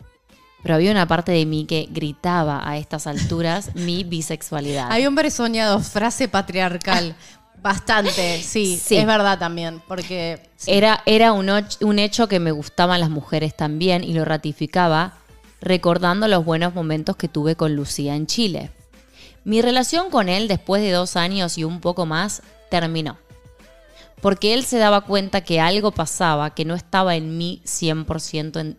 Pero 0.61 0.75
había 0.75 0.91
una 0.91 1.07
parte 1.07 1.31
de 1.31 1.45
mí 1.45 1.65
que 1.65 1.87
gritaba 1.89 2.67
a 2.67 2.77
estas 2.77 3.07
alturas 3.07 3.71
mi 3.75 4.03
bisexualidad. 4.03 4.87
Hay 4.91 5.05
hombres 5.05 5.33
soñados, 5.35 5.87
frase 5.87 6.27
patriarcal. 6.27 7.15
Bastante, 7.61 8.41
sí, 8.41 8.77
Sí. 8.81 8.95
es 8.95 9.05
verdad 9.05 9.37
también, 9.37 9.81
porque 9.85 10.41
sí. 10.55 10.71
Era, 10.71 11.01
era 11.05 11.33
un, 11.33 11.49
un 11.81 11.99
hecho 11.99 12.29
que 12.29 12.39
me 12.39 12.51
gustaban 12.51 13.01
las 13.01 13.09
mujeres 13.09 13.53
también 13.55 14.01
y 14.03 14.13
lo 14.13 14.23
ratificaba. 14.23 15.15
recordando 15.61 16.25
los 16.29 16.45
buenos 16.45 16.73
momentos 16.73 17.17
que 17.17 17.27
tuve 17.27 17.57
con 17.57 17.75
Lucía 17.75 18.15
en 18.15 18.27
Chile. 18.27 18.71
Mi 19.43 19.61
relación 19.61 20.09
con 20.09 20.29
él 20.29 20.47
después 20.47 20.81
de 20.81 20.91
dos 20.91 21.15
años 21.15 21.57
y 21.57 21.63
un 21.63 21.81
poco 21.81 22.05
más 22.05 22.41
terminó. 22.69 23.17
Porque 24.21 24.53
él 24.53 24.65
se 24.65 24.77
daba 24.77 25.01
cuenta 25.01 25.41
que 25.41 25.61
algo 25.61 25.91
pasaba, 25.91 26.53
que 26.53 26.65
no 26.65 26.75
estaba 26.75 27.15
en 27.15 27.37
mí 27.37 27.61
100% 27.65 28.59
en, 28.59 28.77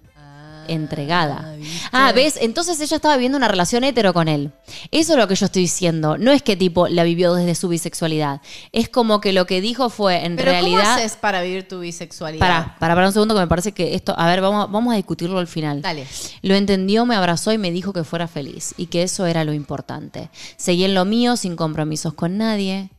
entregada. 0.73 1.55
Ah, 1.93 2.13
¿ves? 2.13 2.39
Entonces 2.41 2.81
ella 2.81 2.97
estaba 2.97 3.17
viviendo 3.17 3.37
una 3.39 3.49
relación 3.49 3.85
hetero 3.85 4.13
con 4.13 4.29
él. 4.29 4.53
Eso 4.91 5.13
es 5.13 5.19
lo 5.19 5.29
que 5.29 5.35
yo 5.35 5.47
estoy 5.47 5.63
diciendo. 5.63 6.19
No 6.19 6.33
es 6.33 6.43
que 6.43 6.57
tipo 6.57 6.89
la 6.89 7.05
vivió 7.05 7.35
desde 7.35 7.55
su 7.55 7.69
bisexualidad. 7.69 8.41
Es 8.73 8.89
como 8.89 9.21
que 9.21 9.33
lo 9.33 9.47
que 9.47 9.61
dijo 9.61 9.91
fue 9.91 10.25
en 10.25 10.37
Pero 10.37 10.51
realidad. 10.51 10.83
¿cómo 10.83 10.95
haces 10.95 11.17
para 11.17 11.43
vivir 11.43 11.69
tu 11.69 11.81
bisexualidad? 11.81 12.41
Para, 12.41 12.77
para, 12.79 12.95
para 12.95 13.07
un 13.09 13.13
segundo 13.13 13.35
que 13.35 13.41
me 13.41 13.47
parece 13.47 13.73
que 13.73 13.95
esto. 13.95 14.15
A 14.19 14.27
ver, 14.27 14.41
vamos, 14.41 14.71
vamos 14.71 14.93
a 14.93 14.97
discutirlo 14.97 15.39
al 15.39 15.47
final. 15.47 15.83
Dale. 15.83 16.07
Lo 16.43 16.55
entendió, 16.55 17.07
me 17.07 17.15
abrazó 17.15 17.53
y 17.53 17.59
me 17.59 17.71
dijo 17.71 17.93
que 17.93 18.05
fuera 18.05 18.29
feliz 18.29 18.75
y 18.77 18.87
que 18.87 19.03
eso 19.03 19.27
era 19.27 19.45
lo 19.45 19.53
importante. 19.53 20.31
Seguí 20.57 20.85
en 20.85 20.95
lo 20.95 21.05
mío 21.05 21.37
sin 21.37 21.57
compromisos 21.57 22.15
con 22.15 22.39
nadie, 22.39 22.91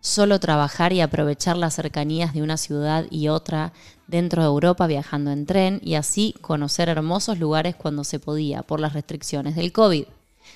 solo 0.00 0.38
trabajar 0.38 0.92
y 0.92 1.00
aprovechar 1.00 1.56
las 1.56 1.74
cercanías 1.74 2.34
de 2.34 2.42
una 2.42 2.58
ciudad 2.58 3.06
y 3.10 3.28
otra 3.28 3.72
dentro 4.06 4.42
de 4.42 4.48
Europa 4.48 4.86
viajando 4.86 5.30
en 5.30 5.46
tren 5.46 5.80
y 5.82 5.94
así 5.94 6.34
conocer 6.40 6.88
hermosos 6.88 7.38
lugares 7.38 7.74
cuando 7.74 8.04
se 8.04 8.18
podía 8.18 8.62
por 8.62 8.80
las 8.80 8.92
restricciones 8.92 9.56
del 9.56 9.72
COVID. 9.72 10.04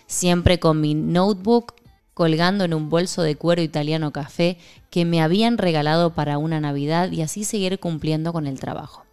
Siempre 0.07 0.59
con 0.59 0.81
mi 0.81 0.95
notebook 0.95 1.75
colgando 2.15 2.65
en 2.65 2.75
un 2.75 2.91
bolso 2.91 3.23
de 3.23 3.37
cuero 3.37 3.63
italiano 3.63 4.13
café 4.13 4.59
que 4.91 5.05
me 5.05 5.23
habían 5.23 5.57
regalado 5.57 6.15
para 6.15 6.39
una 6.39 6.61
Navidad 6.61 7.13
y 7.13 7.23
así 7.23 7.45
seguir 7.45 7.79
cumpliendo 7.79 8.33
con 8.33 8.47
el 8.49 8.59
trabajo. 8.59 9.05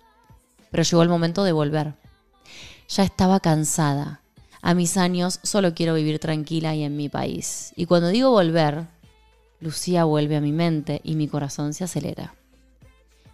Pero 0.71 0.83
llegó 0.83 1.03
el 1.03 1.09
momento 1.09 1.43
de 1.43 1.51
volver. 1.51 1.93
Ya 2.89 3.03
estaba 3.03 3.39
cansada. 3.39 4.21
A 4.63 4.73
mis 4.73 4.97
años 4.97 5.39
solo 5.43 5.75
quiero 5.75 5.93
vivir 5.93 6.17
tranquila 6.17 6.73
y 6.73 6.83
en 6.83 6.97
mi 6.97 7.07
país. 7.07 7.73
Y 7.75 7.85
cuando 7.85 8.07
digo 8.07 8.31
volver, 8.31 8.87
Lucía 9.59 10.05
vuelve 10.05 10.35
a 10.35 10.41
mi 10.41 10.51
mente 10.51 11.01
y 11.03 11.15
mi 11.15 11.27
corazón 11.27 11.75
se 11.75 11.83
acelera. 11.83 12.33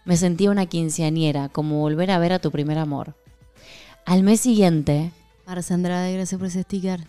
Me 0.05 0.17
sentía 0.17 0.51
una 0.51 0.65
quinceañera, 0.65 1.49
como 1.49 1.79
volver 1.79 2.11
a 2.11 2.19
ver 2.19 2.33
a 2.33 2.39
tu 2.39 2.51
primer 2.51 2.77
amor. 2.77 3.15
Al 4.05 4.23
mes 4.23 4.41
siguiente, 4.41 5.11
Marce 5.45 5.73
Andrade, 5.73 6.13
gracias 6.13 6.39
por 6.39 6.47
ese 6.47 6.63
sticker. 6.63 7.05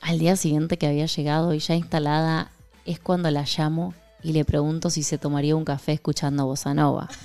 al 0.00 0.18
día 0.18 0.36
siguiente 0.36 0.76
que 0.76 0.86
había 0.86 1.06
llegado 1.06 1.54
y 1.54 1.58
ya 1.58 1.74
instalada, 1.74 2.50
es 2.84 2.98
cuando 3.00 3.30
la 3.30 3.44
llamo 3.44 3.94
y 4.22 4.32
le 4.32 4.44
pregunto 4.44 4.90
si 4.90 5.02
se 5.02 5.18
tomaría 5.18 5.56
un 5.56 5.64
café 5.64 5.92
escuchando 5.92 6.46
Bossa 6.46 6.74
Nova. 6.74 7.08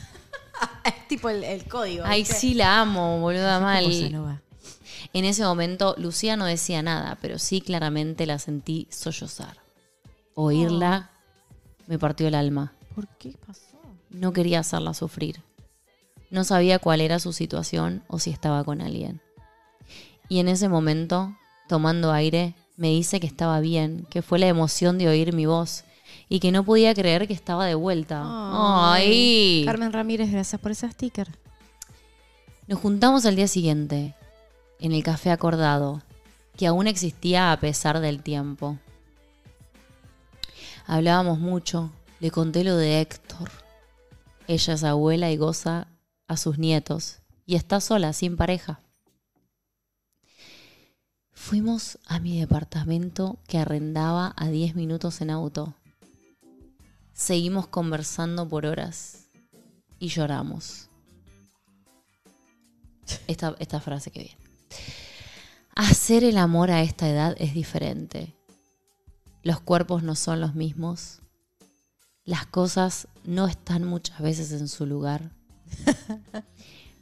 Es 0.86 1.08
tipo 1.08 1.30
el, 1.30 1.44
el 1.44 1.66
código. 1.66 2.04
Ay, 2.06 2.22
¿viste? 2.22 2.36
sí, 2.36 2.54
la 2.54 2.80
amo, 2.82 3.20
boluda 3.20 3.60
mal. 3.60 3.86
Bossa 3.86 4.10
Nova. 4.10 4.42
En 5.14 5.26
ese 5.26 5.44
momento, 5.44 5.96
Lucía 5.98 6.38
no 6.38 6.46
decía 6.46 6.82
nada, 6.82 7.18
pero 7.22 7.40
sí 7.40 7.60
claramente 7.62 8.26
la 8.26 8.38
sentí 8.40 8.88
sollozar. 8.92 9.58
Oírla 10.36 11.10
me 11.88 11.98
partió 11.98 12.28
el 12.28 12.36
alma. 12.36 12.74
¿Por 12.94 13.08
qué 13.18 13.36
pasó? 13.46 13.65
No 14.16 14.32
quería 14.32 14.60
hacerla 14.60 14.94
sufrir. 14.94 15.42
No 16.30 16.46
sabía 16.46 16.80
cuál 16.80 17.02
era 17.02 17.20
su 17.20 17.34
situación 17.34 18.02
o 18.08 18.18
si 18.18 18.30
estaba 18.30 18.64
con 18.64 18.82
alguien. 18.82 19.20
Y 20.30 20.40
en 20.40 20.48
ese 20.48 20.70
momento, 20.70 21.36
tomando 21.68 22.14
aire, 22.14 22.56
me 22.78 22.90
dice 22.90 23.20
que 23.20 23.28
estaba 23.28 23.60
bien, 23.60 24.08
que 24.10 24.22
fue 24.22 24.40
la 24.40 24.48
emoción 24.48 24.98
de 24.98 25.10
oír 25.10 25.34
mi 25.34 25.46
voz 25.46 25.84
y 26.30 26.40
que 26.40 26.54
no 26.54 26.64
podía 26.64 26.94
creer 26.94 27.28
que 27.28 27.34
estaba 27.34 27.66
de 27.66 27.76
vuelta. 27.76 28.24
¡Ay! 28.26 29.64
Carmen 29.66 29.92
Ramírez, 29.92 30.32
gracias 30.32 30.62
por 30.62 30.72
ese 30.72 30.90
sticker. 30.90 31.28
Nos 32.68 32.80
juntamos 32.80 33.26
al 33.26 33.36
día 33.36 33.50
siguiente, 33.50 34.16
en 34.80 34.94
el 34.94 35.04
café 35.04 35.32
acordado, 35.32 36.02
que 36.56 36.68
aún 36.68 36.88
existía 36.88 37.52
a 37.52 37.60
pesar 37.60 38.00
del 38.00 38.24
tiempo. 38.24 38.78
Hablábamos 40.88 41.38
mucho, 41.38 41.92
le 42.22 42.32
conté 42.32 42.64
lo 42.64 42.78
de 42.78 43.02
Héctor. 43.02 43.65
Ella 44.48 44.74
es 44.74 44.84
abuela 44.84 45.32
y 45.32 45.38
goza 45.38 45.88
a 46.28 46.38
sus 46.38 46.58
nietos, 46.58 47.20
y 47.46 47.56
está 47.56 47.82
sola, 47.82 48.14
sin 48.14 48.38
pareja. 48.38 48.80
Fuimos 51.32 52.00
a 52.06 52.20
mi 52.20 52.40
departamento 52.40 53.38
que 53.48 53.58
arrendaba 53.58 54.34
a 54.36 54.50
10 54.50 54.76
minutos 54.76 55.22
en 55.22 55.30
auto. 55.30 55.76
Seguimos 57.14 57.68
conversando 57.68 58.48
por 58.48 58.66
horas 58.66 59.28
y 60.00 60.08
lloramos. 60.08 60.90
Esta, 63.28 63.56
esta 63.60 63.80
frase 63.80 64.12
que 64.12 64.20
viene. 64.20 64.38
Hacer 65.76 66.24
el 66.24 66.38
amor 66.38 66.72
a 66.72 66.82
esta 66.82 67.10
edad 67.10 67.36
es 67.38 67.54
diferente. 67.54 68.34
Los 69.44 69.60
cuerpos 69.60 70.02
no 70.02 70.16
son 70.16 70.42
los 70.42 70.56
mismos. 70.56 71.22
Las 72.24 72.48
cosas 72.48 73.08
no 73.26 73.48
están 73.48 73.86
muchas 73.86 74.20
veces 74.22 74.52
en 74.52 74.68
su 74.68 74.86
lugar. 74.86 75.32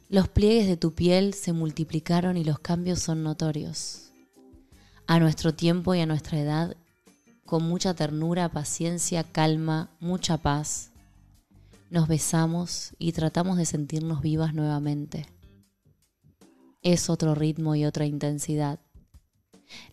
Los 0.08 0.28
pliegues 0.28 0.68
de 0.68 0.76
tu 0.76 0.94
piel 0.94 1.34
se 1.34 1.52
multiplicaron 1.52 2.36
y 2.36 2.44
los 2.44 2.58
cambios 2.58 3.00
son 3.00 3.22
notorios. 3.22 4.12
A 5.06 5.18
nuestro 5.18 5.54
tiempo 5.54 5.94
y 5.94 6.00
a 6.00 6.06
nuestra 6.06 6.38
edad, 6.38 6.76
con 7.44 7.62
mucha 7.64 7.94
ternura, 7.94 8.48
paciencia, 8.48 9.24
calma, 9.24 9.90
mucha 10.00 10.38
paz, 10.38 10.92
nos 11.90 12.08
besamos 12.08 12.94
y 12.98 13.12
tratamos 13.12 13.56
de 13.56 13.66
sentirnos 13.66 14.20
vivas 14.20 14.54
nuevamente. 14.54 15.26
Es 16.82 17.08
otro 17.08 17.34
ritmo 17.34 17.74
y 17.74 17.84
otra 17.84 18.04
intensidad. 18.06 18.80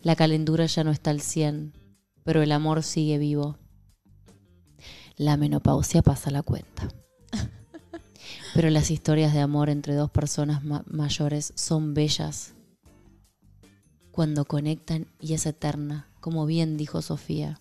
La 0.02 0.16
calentura 0.16 0.66
ya 0.66 0.84
no 0.84 0.90
está 0.90 1.10
al 1.10 1.20
100, 1.20 1.72
pero 2.24 2.42
el 2.42 2.52
amor 2.52 2.82
sigue 2.82 3.18
vivo. 3.18 3.58
La 5.22 5.36
menopausia 5.36 6.02
pasa 6.02 6.32
la 6.32 6.42
cuenta. 6.42 6.88
Pero 8.54 8.70
las 8.70 8.90
historias 8.90 9.32
de 9.32 9.38
amor 9.38 9.70
entre 9.70 9.94
dos 9.94 10.10
personas 10.10 10.64
ma- 10.64 10.82
mayores 10.88 11.52
son 11.54 11.94
bellas 11.94 12.54
cuando 14.10 14.44
conectan 14.44 15.06
y 15.20 15.34
es 15.34 15.46
eterna, 15.46 16.08
como 16.18 16.44
bien 16.44 16.76
dijo 16.76 17.02
Sofía. 17.02 17.60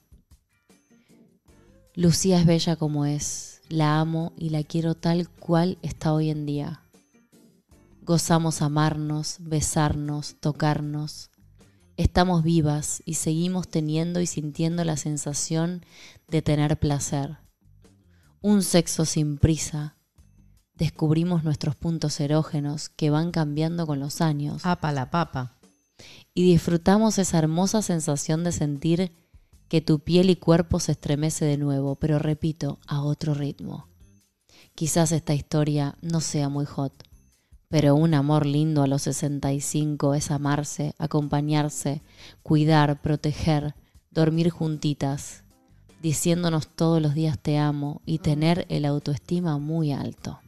Lucía 1.93 2.39
es 2.39 2.47
bella 2.47 2.77
como 2.77 3.05
es, 3.05 3.61
la 3.69 3.99
amo 3.99 4.33
y 4.39 4.49
la 4.49 4.63
quiero 4.63 4.95
tal 4.95 5.29
cual 5.29 5.77
está 5.83 6.13
hoy 6.13 6.31
en 6.31 6.47
día. 6.47 6.81
Gozamos 8.01 8.63
amarnos, 8.63 9.37
besarnos, 9.39 10.35
tocarnos. 10.39 11.29
Estamos 11.95 12.41
vivas 12.41 13.03
y 13.05 13.13
seguimos 13.13 13.67
teniendo 13.67 14.19
y 14.19 14.25
sintiendo 14.25 14.83
la 14.83 14.97
sensación 14.97 15.85
de 16.27 16.41
tener 16.41 16.79
placer. 16.79 17.37
Un 18.43 18.63
sexo 18.63 19.05
sin 19.05 19.37
prisa. 19.37 19.97
Descubrimos 20.73 21.43
nuestros 21.43 21.75
puntos 21.75 22.19
erógenos 22.19 22.89
que 22.89 23.11
van 23.11 23.29
cambiando 23.29 23.85
con 23.85 23.99
los 23.99 24.19
años 24.19 24.65
Apa 24.65 24.91
la 24.91 25.11
papa. 25.11 25.57
y 26.33 26.51
disfrutamos 26.51 27.19
esa 27.19 27.37
hermosa 27.37 27.83
sensación 27.83 28.43
de 28.43 28.51
sentir 28.51 29.11
que 29.67 29.81
tu 29.81 29.99
piel 29.99 30.31
y 30.31 30.37
cuerpo 30.37 30.79
se 30.79 30.93
estremece 30.93 31.45
de 31.45 31.57
nuevo, 31.57 31.97
pero 31.97 32.17
repito, 32.17 32.79
a 32.87 33.03
otro 33.03 33.35
ritmo. 33.35 33.87
Quizás 34.73 35.11
esta 35.11 35.35
historia 35.35 35.95
no 36.01 36.19
sea 36.19 36.49
muy 36.49 36.65
hot, 36.65 37.03
pero 37.67 37.93
un 37.93 38.15
amor 38.15 38.47
lindo 38.47 38.81
a 38.81 38.87
los 38.87 39.03
65 39.03 40.15
es 40.15 40.31
amarse, 40.31 40.95
acompañarse, 40.97 42.01
cuidar, 42.41 43.03
proteger, 43.03 43.75
dormir 44.09 44.49
juntitas, 44.49 45.40
diciéndonos 46.01 46.67
todos 46.67 47.01
los 47.01 47.13
días 47.13 47.37
te 47.39 47.57
amo 47.57 48.01
y 48.05 48.19
tener 48.19 48.65
el 48.69 48.85
autoestima 48.85 49.57
muy 49.57 49.91
alto. 49.91 50.39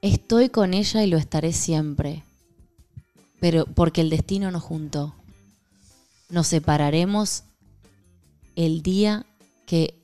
Estoy 0.00 0.48
con 0.48 0.74
ella 0.74 1.02
y 1.02 1.08
lo 1.08 1.16
estaré 1.16 1.52
siempre, 1.52 2.22
pero 3.40 3.66
porque 3.66 4.00
el 4.00 4.10
destino 4.10 4.50
nos 4.50 4.62
juntó. 4.62 5.14
Nos 6.30 6.46
separaremos 6.46 7.42
el 8.54 8.82
día 8.82 9.26
que 9.66 9.94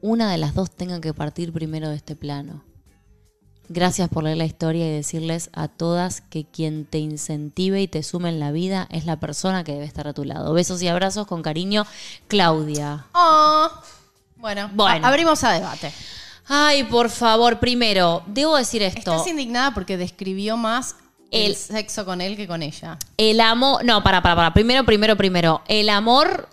una 0.00 0.30
de 0.30 0.38
las 0.38 0.54
dos 0.54 0.70
tenga 0.70 1.00
que 1.00 1.14
partir 1.14 1.52
primero 1.52 1.88
de 1.88 1.96
este 1.96 2.16
plano. 2.16 2.64
Gracias 3.68 4.08
por 4.10 4.24
leer 4.24 4.36
la 4.36 4.44
historia 4.44 4.86
y 4.86 4.90
decirles 4.92 5.48
a 5.54 5.68
todas 5.68 6.20
que 6.20 6.44
quien 6.44 6.84
te 6.84 6.98
incentive 6.98 7.80
y 7.80 7.88
te 7.88 8.02
sume 8.02 8.28
en 8.28 8.38
la 8.38 8.52
vida 8.52 8.86
es 8.90 9.06
la 9.06 9.18
persona 9.18 9.64
que 9.64 9.72
debe 9.72 9.86
estar 9.86 10.06
a 10.06 10.12
tu 10.12 10.24
lado. 10.24 10.52
Besos 10.52 10.82
y 10.82 10.88
abrazos 10.88 11.26
con 11.26 11.42
cariño, 11.42 11.86
Claudia. 12.28 13.06
Oh. 13.14 13.70
Bueno, 14.36 14.70
Bueno. 14.74 15.06
a- 15.06 15.08
abrimos 15.08 15.42
a 15.44 15.52
debate. 15.52 15.90
Ay, 16.46 16.84
por 16.84 17.08
favor, 17.08 17.58
primero, 17.58 18.22
debo 18.26 18.54
decir 18.56 18.82
esto. 18.82 19.12
Estás 19.12 19.26
indignada 19.28 19.72
porque 19.72 19.96
describió 19.96 20.58
más 20.58 20.96
el, 21.30 21.52
El- 21.52 21.56
sexo 21.56 22.04
con 22.04 22.20
él 22.20 22.36
que 22.36 22.46
con 22.46 22.62
ella. 22.62 22.98
El 23.16 23.40
amor, 23.40 23.82
no, 23.82 24.02
para, 24.04 24.20
para, 24.22 24.36
para. 24.36 24.52
Primero, 24.52 24.84
primero, 24.84 25.16
primero. 25.16 25.62
El 25.68 25.88
amor 25.88 26.50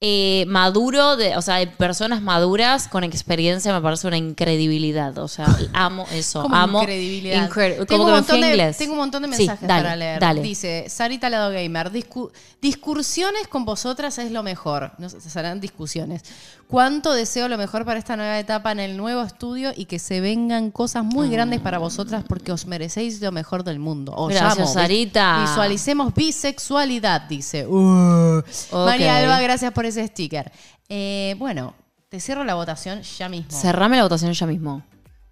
eh, 0.00 0.44
maduro, 0.46 1.16
de, 1.16 1.36
o 1.36 1.42
sea, 1.42 1.56
de 1.56 1.66
personas 1.66 2.22
maduras 2.22 2.86
con 2.86 3.02
experiencia 3.02 3.72
me 3.72 3.80
parece 3.80 4.06
una 4.06 4.16
incredibilidad. 4.16 5.16
O 5.18 5.26
sea, 5.26 5.46
amo 5.72 6.06
eso. 6.12 6.42
Como 6.42 6.54
amo. 6.54 6.80
incredibilidad. 6.82 7.48
incre- 7.50 7.84
tengo, 7.84 7.86
como 7.86 8.04
un 8.04 8.06
que 8.06 8.12
me 8.12 8.16
montón 8.18 8.36
fui 8.36 8.40
de, 8.42 8.48
inglés. 8.50 8.76
tengo 8.76 8.92
un 8.92 8.98
montón 8.98 9.22
de 9.22 9.28
Sí, 9.32 9.38
mensajes 9.46 9.66
dale, 9.68 9.82
para 9.82 9.96
leer. 9.96 10.20
Dale. 10.20 10.42
Dice, 10.42 10.84
Sarita 10.88 11.28
Lado 11.28 11.50
Gamer, 11.50 11.90
discu- 11.90 12.30
discursiones 12.62 13.48
con 13.48 13.64
vosotras 13.64 14.18
es 14.18 14.30
lo 14.30 14.42
mejor. 14.44 14.92
No 14.98 15.08
sé, 15.08 15.20
serán 15.20 15.60
discusiones. 15.60 16.22
Cuánto 16.68 17.14
deseo 17.14 17.48
lo 17.48 17.56
mejor 17.56 17.86
para 17.86 17.98
esta 17.98 18.14
nueva 18.14 18.38
etapa 18.38 18.72
en 18.72 18.78
el 18.78 18.98
nuevo 18.98 19.22
estudio 19.22 19.72
y 19.74 19.86
que 19.86 19.98
se 19.98 20.20
vengan 20.20 20.70
cosas 20.70 21.02
muy 21.02 21.30
grandes 21.30 21.60
para 21.60 21.78
vosotras 21.78 22.24
porque 22.28 22.52
os 22.52 22.66
merecéis 22.66 23.22
lo 23.22 23.32
mejor 23.32 23.64
del 23.64 23.78
mundo. 23.78 24.12
Os 24.14 24.28
Gracias, 24.28 24.58
amo. 24.58 24.66
Sarita. 24.66 25.40
Visualicemos 25.40 26.12
bisexualidad, 26.12 27.22
dice. 27.22 27.66
Uh. 27.66 28.42
María 28.72 29.16
Alba, 29.16 29.40
gracias 29.40 29.72
por 29.72 29.86
ese 29.86 30.06
sticker. 30.06 30.52
Eh, 30.90 31.36
bueno, 31.38 31.72
te 32.10 32.20
cierro 32.20 32.44
la 32.44 32.54
votación 32.54 33.00
ya 33.00 33.30
mismo. 33.30 33.50
Cerrame 33.50 33.96
la 33.96 34.02
votación 34.02 34.34
ya 34.34 34.46
mismo. 34.46 34.82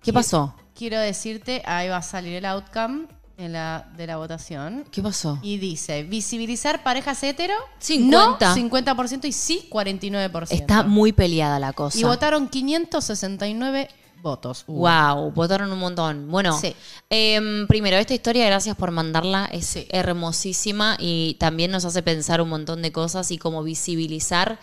¿Qué 0.02 0.14
pasó? 0.14 0.54
Quiero 0.74 0.98
decirte, 0.98 1.62
ahí 1.66 1.90
va 1.90 1.98
a 1.98 2.02
salir 2.02 2.36
el 2.36 2.46
outcome 2.46 3.08
en 3.38 3.52
la, 3.52 3.88
de 3.96 4.06
la 4.06 4.16
votación. 4.16 4.84
¿Qué 4.90 5.02
pasó? 5.02 5.38
Y 5.42 5.58
dice, 5.58 6.02
visibilizar 6.04 6.82
parejas 6.82 7.22
hetero, 7.22 7.54
50. 7.78 8.54
no 8.54 8.56
50% 8.56 9.24
y 9.26 9.32
sí 9.32 9.68
49%. 9.70 10.46
Está 10.50 10.82
muy 10.82 11.12
peleada 11.12 11.58
la 11.58 11.72
cosa. 11.72 11.98
Y 11.98 12.04
votaron 12.04 12.48
569 12.48 13.88
votos. 14.22 14.64
Uh. 14.66 14.78
Wow, 14.88 15.32
votaron 15.32 15.70
un 15.70 15.78
montón. 15.78 16.30
Bueno, 16.30 16.58
Sí. 16.58 16.74
em, 17.10 17.66
primero, 17.66 17.96
esta 17.96 18.14
historia, 18.14 18.46
gracias 18.46 18.74
por 18.76 18.90
mandarla, 18.90 19.46
es 19.52 19.66
Sí. 19.66 19.86
hermosísima 19.90 20.96
y 20.98 21.34
también 21.38 21.70
nos 21.70 21.84
hace 21.84 22.02
pensar 22.02 22.40
un 22.40 22.48
montón 22.48 22.82
de 22.82 22.90
cosas 22.92 23.30
y 23.30 23.38
como 23.38 23.62
visibilizar 23.62 24.58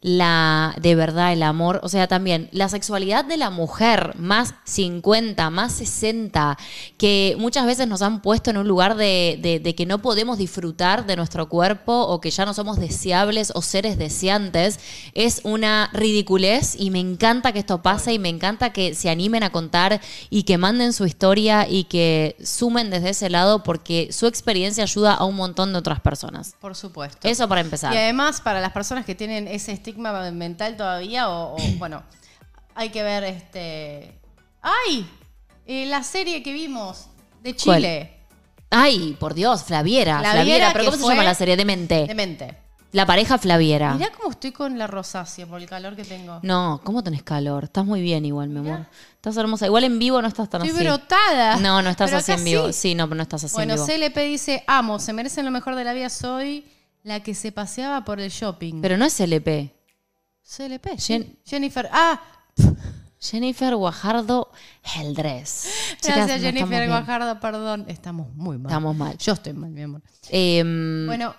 la 0.00 0.76
de 0.80 0.94
verdad 0.94 1.32
el 1.32 1.42
amor, 1.42 1.80
o 1.82 1.88
sea, 1.88 2.06
también 2.06 2.48
la 2.52 2.68
sexualidad 2.68 3.24
de 3.24 3.36
la 3.36 3.50
mujer 3.50 4.14
más 4.16 4.54
50, 4.64 5.50
más 5.50 5.72
60, 5.72 6.56
que 6.96 7.34
muchas 7.40 7.66
veces 7.66 7.88
nos 7.88 8.02
han 8.02 8.22
puesto 8.22 8.50
en 8.50 8.58
un 8.58 8.68
lugar 8.68 8.94
de, 8.96 9.38
de- 9.42 9.58
de 9.58 9.74
que 9.74 9.86
no 9.86 9.98
podemos 9.98 10.38
disfrutar 10.38 11.04
de 11.04 11.16
nuestro 11.16 11.48
cuerpo 11.48 11.92
o 12.06 12.20
que 12.20 12.30
ya 12.30 12.46
no 12.46 12.54
somos 12.54 12.78
deseables 12.78 13.50
o 13.56 13.60
seres 13.62 13.98
deseantes, 13.98 14.78
es 15.14 15.40
una 15.42 15.90
ridiculez 15.92 16.76
y 16.78 16.90
me 16.90 17.00
encanta 17.00 17.52
que 17.52 17.58
esto 17.58 17.82
pase 17.82 18.12
y 18.12 18.20
me 18.20 18.28
encanta 18.28 18.72
que 18.72 18.94
se 18.94 19.10
animen 19.10 19.42
a 19.42 19.50
contar 19.50 20.00
y 20.30 20.44
que 20.44 20.58
manden 20.58 20.92
su 20.92 21.06
historia 21.06 21.66
y 21.68 21.84
que 21.84 22.36
sumen 22.42 22.90
desde 22.90 23.10
ese 23.10 23.30
lado 23.30 23.64
porque 23.64 24.10
su 24.12 24.28
experiencia 24.28 24.84
ayuda 24.84 25.14
a 25.14 25.24
un 25.24 25.34
montón 25.34 25.72
de 25.72 25.80
otras 25.80 26.00
personas. 26.00 26.54
Por 26.60 26.76
supuesto. 26.76 27.26
Eso 27.26 27.48
para 27.48 27.62
empezar. 27.62 27.92
Y 27.92 27.96
además, 27.96 28.40
para 28.40 28.60
las 28.60 28.70
personas 28.72 29.04
que 29.04 29.16
tienen 29.16 29.48
ese 29.48 29.72
estigma 29.88 30.30
mental 30.30 30.76
todavía, 30.76 31.28
o, 31.28 31.54
o, 31.54 31.58
bueno, 31.78 32.02
hay 32.74 32.90
que 32.90 33.02
ver 33.02 33.24
este. 33.24 34.18
¡Ay! 34.62 35.08
Eh, 35.66 35.86
la 35.86 36.02
serie 36.02 36.42
que 36.42 36.52
vimos 36.52 37.06
de 37.42 37.54
¿Cuál? 37.54 37.78
Chile. 37.78 38.14
Ay, 38.70 39.16
por 39.18 39.34
Dios, 39.34 39.64
Flaviera. 39.64 40.18
Flaviera, 40.20 40.32
Flaviera, 40.42 40.72
pero 40.72 40.84
¿cómo 40.90 40.96
se 41.06 41.12
llama 41.12 41.24
la 41.24 41.34
serie? 41.34 41.56
Demente. 41.56 42.06
Demente. 42.06 42.58
La 42.92 43.04
pareja 43.04 43.36
Flaviera. 43.36 43.94
Mirá 43.94 44.10
cómo 44.16 44.30
estoy 44.30 44.50
con 44.52 44.78
la 44.78 44.86
rosácea 44.86 45.46
por 45.46 45.60
el 45.60 45.68
calor 45.68 45.94
que 45.94 46.04
tengo. 46.04 46.40
No, 46.42 46.80
¿cómo 46.84 47.02
tenés 47.02 47.22
calor? 47.22 47.64
Estás 47.64 47.84
muy 47.84 48.00
bien 48.00 48.24
igual, 48.24 48.48
mi 48.48 48.60
amor. 48.60 48.86
Estás 49.14 49.36
hermosa. 49.36 49.66
Igual 49.66 49.84
en 49.84 49.98
vivo 49.98 50.22
no 50.22 50.28
estás 50.28 50.48
tan 50.48 50.62
Estoy 50.62 50.76
así. 50.78 50.86
brotada. 50.86 51.56
No, 51.56 51.82
no 51.82 51.90
estás 51.90 52.08
Pero 52.10 52.18
así 52.18 52.32
en 52.32 52.44
vivo. 52.44 52.66
sí. 52.68 52.72
Sí, 52.72 52.94
no, 52.94 53.04
pero 53.06 53.16
no 53.16 53.22
estás 53.22 53.44
así 53.44 53.54
Bueno, 53.54 53.74
en 53.74 53.86
vivo. 53.86 54.08
CLP 54.08 54.16
dice, 54.20 54.64
amo, 54.66 54.98
se 54.98 55.12
merecen 55.12 55.44
lo 55.44 55.50
mejor 55.50 55.74
de 55.74 55.84
la 55.84 55.92
vida, 55.92 56.08
soy 56.08 56.64
la 57.02 57.20
que 57.22 57.34
se 57.34 57.52
paseaba 57.52 58.04
por 58.06 58.20
el 58.20 58.30
shopping. 58.30 58.80
Pero 58.80 58.96
no 58.96 59.04
es 59.04 59.20
LP. 59.20 59.74
CLP, 60.56 60.96
Jen- 60.96 61.36
Jennifer. 61.44 61.88
Ah, 61.92 62.20
Jennifer 63.20 63.74
Guajardo 63.76 64.50
Heldres. 64.82 65.68
Gracias 66.02 66.40
Jennifer. 66.40 66.86
Guajardo, 66.88 67.38
perdón. 67.40 67.84
Estamos 67.88 68.34
muy 68.34 68.56
mal. 68.58 68.70
Estamos 68.70 68.96
mal. 68.96 69.18
Yo 69.18 69.32
estoy 69.34 69.52
mal, 69.52 69.70
mi 69.70 69.82
amor. 69.82 70.02
Em, 70.30 71.06
Bueno, 71.06 71.34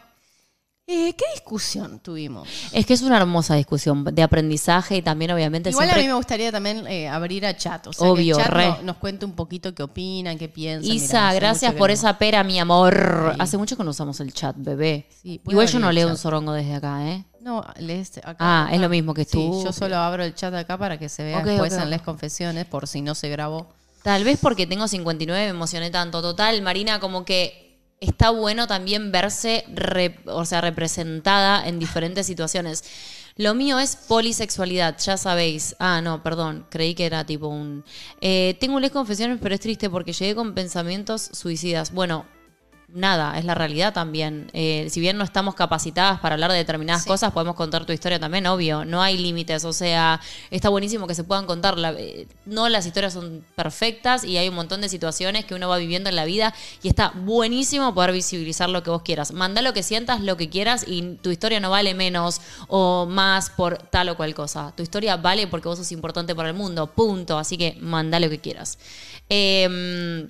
eh, 0.92 1.14
¿qué 1.16 1.26
discusión 1.36 2.00
tuvimos? 2.00 2.48
es 2.74 2.86
que 2.86 2.94
es 2.94 3.02
una 3.02 3.18
hermosa 3.18 3.56
discusión 3.56 4.04
de 4.04 4.24
aprendizaje 4.24 4.98
y 4.98 5.02
también 5.02 5.32
obviamente 5.32 5.70
Igual 5.70 5.86
siempre... 5.86 6.02
a 6.02 6.04
mí 6.04 6.08
me 6.10 6.16
gustaría 6.16 6.52
también 6.52 6.88
eh, 6.88 7.08
abrir 7.08 7.46
a 7.46 7.56
chat. 7.56 7.86
O 7.88 7.94
sea, 7.94 8.08
Obvio, 8.08 8.36
que 8.38 8.42
el 8.42 8.48
chat 8.48 8.56
re. 8.56 8.68
no- 8.68 8.82
nos 8.82 8.98
cuente 8.98 9.26
un 9.26 9.34
poquito 9.34 9.74
qué 9.76 9.84
opinan, 9.84 10.38
qué 10.38 10.50
piensan. 10.50 10.92
Isa, 10.92 11.20
Mirá, 11.28 11.34
gracias 11.34 11.74
por 11.76 11.90
no- 11.90 11.94
esa 11.94 12.18
pera, 12.18 12.44
mi 12.44 12.60
amor. 12.60 13.32
Sí. 13.34 13.38
Hace 13.40 13.58
mucho 13.58 13.78
que 13.78 13.84
no 13.84 13.92
usamos 13.92 14.20
el 14.20 14.34
chat, 14.34 14.56
bebé. 14.58 15.08
Sí, 15.22 15.40
Igual 15.48 15.68
yo 15.68 15.80
no 15.80 15.92
leo 15.92 16.08
chat. 16.08 16.12
un 16.16 16.18
sorongo 16.18 16.54
desde 16.54 16.76
acá, 16.76 17.08
¿eh? 17.08 17.26
No, 17.42 17.64
lees 17.78 18.18
acá. 18.18 18.36
Ah, 18.40 18.64
acá. 18.66 18.76
es 18.76 18.82
lo 18.82 18.90
mismo 18.90 19.14
que 19.14 19.24
Sí, 19.26 19.32
tú. 19.32 19.64
yo 19.64 19.72
solo 19.72 19.96
abro 19.98 20.24
el 20.24 20.34
chat 20.36 20.54
acá 20.54 20.78
para 20.78 20.98
que 20.98 21.08
se 21.08 21.24
vea 21.24 21.40
Ok, 21.40 21.46
después 21.46 21.74
ok, 21.74 21.82
en 21.84 21.90
las 21.92 22.02
confesiones, 22.02 22.66
por 22.66 22.88
si 22.88 23.02
no 23.02 23.16
se 23.16 23.30
grabó. 23.30 23.70
Tal 24.04 24.24
vez 24.24 24.40
porque 24.42 24.66
tengo 24.66 24.88
59 24.88 25.44
me 25.44 25.50
emocioné 25.50 25.90
tanto. 25.92 26.22
Total, 26.22 26.62
Marina, 26.62 27.00
como 27.00 27.26
que 27.26 27.69
está 28.00 28.30
bueno 28.30 28.68
también 28.68 29.12
verse, 29.12 29.66
re- 29.74 30.20
o 30.26 30.46
sea, 30.46 30.62
representada 30.62 31.68
en 31.68 31.80
diferentes 31.80 32.26
situaciones. 32.26 32.84
Lo 33.36 33.54
mío 33.54 33.80
es 33.80 33.96
polisexualidad, 33.96 34.98
ya 35.00 35.16
sabéis. 35.16 35.76
Ah, 35.80 36.02
no, 36.02 36.22
perdón, 36.24 36.66
creí 36.70 36.94
que 36.94 37.06
era 37.06 37.26
tipo 37.26 37.48
un... 37.48 37.86
Eh, 38.20 38.58
tengo 38.60 38.80
les 38.80 38.92
confesiones, 38.92 39.40
pero 39.42 39.56
es 39.56 39.62
triste 39.62 39.90
porque 39.90 40.12
llegué 40.12 40.36
con 40.36 40.54
pensamientos 40.54 41.30
suicidas. 41.34 41.94
Bueno, 41.94 42.26
nada, 42.94 43.38
es 43.38 43.46
la 43.46 43.56
realidad 43.56 43.94
también. 43.94 44.50
Eh, 44.54 44.88
si 44.90 45.00
bien 45.00 45.18
no 45.18 45.24
estamos 45.24 45.56
capacitadas 45.56 46.20
para 46.20 46.34
hablar 46.36 46.52
de 46.52 46.58
determinadas 46.58 47.04
Sí. 47.04 47.08
cosas, 47.10 47.32
podemos 47.32 47.56
contar 47.56 47.86
tu 47.86 47.94
historia 47.94 48.20
también, 48.20 48.48
obvio. 48.48 48.86
No 48.86 49.02
hay 49.02 49.18
límites, 49.18 49.64
o 49.66 49.74
sea, 49.74 50.20
está 50.52 50.70
buenísimo 50.70 51.06
que 51.08 51.16
se 51.16 51.24
puedan 51.24 51.46
contar. 51.46 51.78
La- 51.78 51.92
eh, 51.92 52.28
no 52.46 52.68
las 52.70 52.86
historias 52.86 53.14
son 53.14 53.44
perfectas 53.56 54.24
y 54.24 54.38
hay 54.38 54.50
un 54.50 54.56
montón 54.56 54.82
de 54.82 54.90
situaciones 54.90 55.46
que 55.46 55.56
uno 55.56 55.70
va 55.70 55.78
viviendo 55.78 56.10
en 56.10 56.16
la 56.16 56.26
vida 56.26 56.54
y 56.82 56.88
está 56.88 57.12
buenísimo 57.16 57.94
poder 57.94 58.12
visibilizar 58.12 58.70
lo 58.70 58.82
que 58.84 58.90
vos 58.90 59.02
quieras. 59.04 59.32
Manda 59.34 59.62
lo 59.62 59.74
que 59.74 59.84
sientas, 59.84 60.22
lo 60.22 60.38
que 60.38 60.50
quieras 60.50 60.84
y 60.88 61.18
tu 61.22 61.30
historia 61.32 61.60
no 61.60 61.70
vale 61.70 61.94
menos 61.94 62.42
o 62.68 63.06
más 63.06 63.50
por 63.50 63.78
tal 63.78 64.10
o 64.10 64.18
cual 64.18 64.34
cosa. 64.34 64.74
Tu 64.76 64.84
historia 64.84 65.18
vale 65.18 65.48
porque 65.48 65.68
vos 65.68 65.78
sos 65.78 65.92
importante 65.92 66.34
para 66.36 66.50
el 66.50 66.56
mundo, 66.56 66.88
punto. 66.88 67.38
Así 67.38 67.58
que 67.58 67.78
manda 67.82 68.20
lo 68.20 68.30
que 68.30 68.40
quieras. 68.40 68.78
Em, 69.30 70.30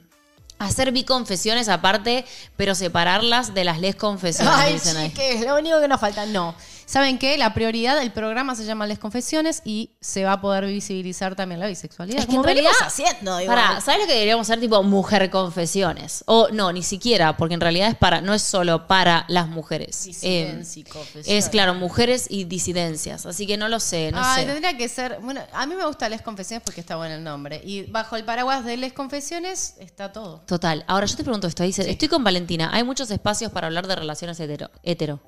Hacer 0.60 0.91
biconfesiones 0.91 1.70
aparte, 1.70 2.26
pero 2.57 2.76
separarlas 2.76 3.53
de 3.53 3.64
las 3.64 3.80
les 3.80 3.95
confesiones. 3.95 4.53
Ay, 4.55 4.74
dicen 4.74 4.97
ahí. 4.97 5.10
chiques, 5.10 5.41
lo 5.41 5.57
único 5.57 5.80
que 5.80 5.88
nos 5.88 5.99
falta. 5.99 6.26
No. 6.26 6.53
¿Saben 6.90 7.20
qué? 7.20 7.38
La 7.38 7.54
prioridad 7.54 8.00
del 8.00 8.12
programa 8.12 8.56
se 8.56 8.66
llama 8.66 8.88
Les 8.88 8.98
Confesiones 8.98 9.62
y 9.64 9.92
se 10.02 10.24
va 10.24 10.32
a 10.32 10.42
poder 10.42 10.66
visibilizar 10.66 11.36
también 11.36 11.60
la 11.60 11.68
bisexualidad. 11.68 12.18
Es 12.22 12.26
que 12.26 12.36
en 12.36 12.44
realidad- 12.44 12.72
haciendo, 12.82 13.40
igual. 13.40 13.56
Pará, 13.60 13.80
¿sabes 13.80 14.02
lo 14.02 14.08
que 14.08 14.14
deberíamos 14.14 14.50
hacer? 14.50 14.60
Tipo 14.60 14.82
mujer 14.82 15.30
confesiones. 15.30 16.24
O 16.26 16.48
no, 16.52 16.72
ni 16.74 16.82
siquiera, 16.82 17.38
porque 17.38 17.54
en 17.54 17.62
realidad 17.62 17.90
es 17.90 17.96
para, 17.96 18.22
no 18.22 18.34
es 18.34 18.42
solo 18.42 18.88
para 18.88 19.26
las 19.28 19.48
mujeres. 19.50 20.04
Disidencia 20.04 20.80
y 20.80 20.84
Eh, 20.84 20.90
confesiones. 20.92 21.46
es 21.46 21.50
claro, 21.52 21.76
mujeres 21.76 22.26
y 22.28 22.46
disidencias. 22.46 23.28
Así 23.28 23.46
que 23.46 23.56
no 23.56 23.70
lo 23.70 23.80
sé, 23.80 24.12
no 24.12 24.18
Ay, 24.24 24.42
sé. 24.42 24.48
tendría 24.48 24.76
que 24.76 24.90
ser. 24.90 25.20
Bueno, 25.22 25.42
a 25.54 25.68
mí 25.68 25.76
me 25.76 25.86
gusta 25.86 26.10
Les 26.10 26.24
Confesiones 26.24 26.64
porque 26.66 26.82
está 26.82 26.96
bueno 26.96 27.14
el 27.14 27.24
nombre. 27.24 27.62
Y 27.64 27.84
bajo 27.84 28.16
el 28.16 28.26
paraguas 28.26 28.66
de 28.66 28.78
Les 28.78 28.94
Confesiones 28.94 29.76
está 29.80 30.12
todo. 30.12 30.40
Total. 30.48 30.86
Ahora 30.88 31.06
yo 31.06 31.16
te 31.16 31.24
pregunto 31.24 31.46
esto. 31.46 31.62
Dice, 31.62 31.84
Sí. 31.84 31.90
estoy 31.92 32.08
con 32.08 32.24
Valentina. 32.24 32.72
Hay 32.74 32.84
muchos 32.84 33.12
espacios 33.12 33.52
para 33.52 33.68
hablar 33.68 33.86
de 33.86 33.96
relaciones 33.96 34.40
hetero. 34.40 34.72
hetero. 34.82 35.20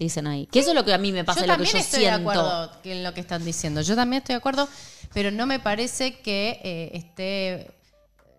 Dicen 0.00 0.26
ahí. 0.26 0.46
Que 0.46 0.60
eso 0.60 0.70
es 0.70 0.74
lo 0.74 0.84
que 0.84 0.94
a 0.94 0.98
mí 0.98 1.12
me 1.12 1.24
pasa, 1.24 1.42
yo 1.42 1.46
lo 1.46 1.58
que 1.58 1.64
yo 1.66 1.78
estoy 1.78 2.00
siento. 2.00 2.30
de 2.30 2.30
acuerdo 2.30 2.70
en 2.84 3.04
lo 3.04 3.12
que 3.12 3.20
están 3.20 3.44
diciendo. 3.44 3.82
Yo 3.82 3.94
también 3.94 4.22
estoy 4.22 4.32
de 4.32 4.38
acuerdo, 4.38 4.66
pero 5.12 5.30
no 5.30 5.44
me 5.46 5.60
parece 5.60 6.20
que 6.20 6.58
eh, 6.64 6.90
esté. 6.94 7.70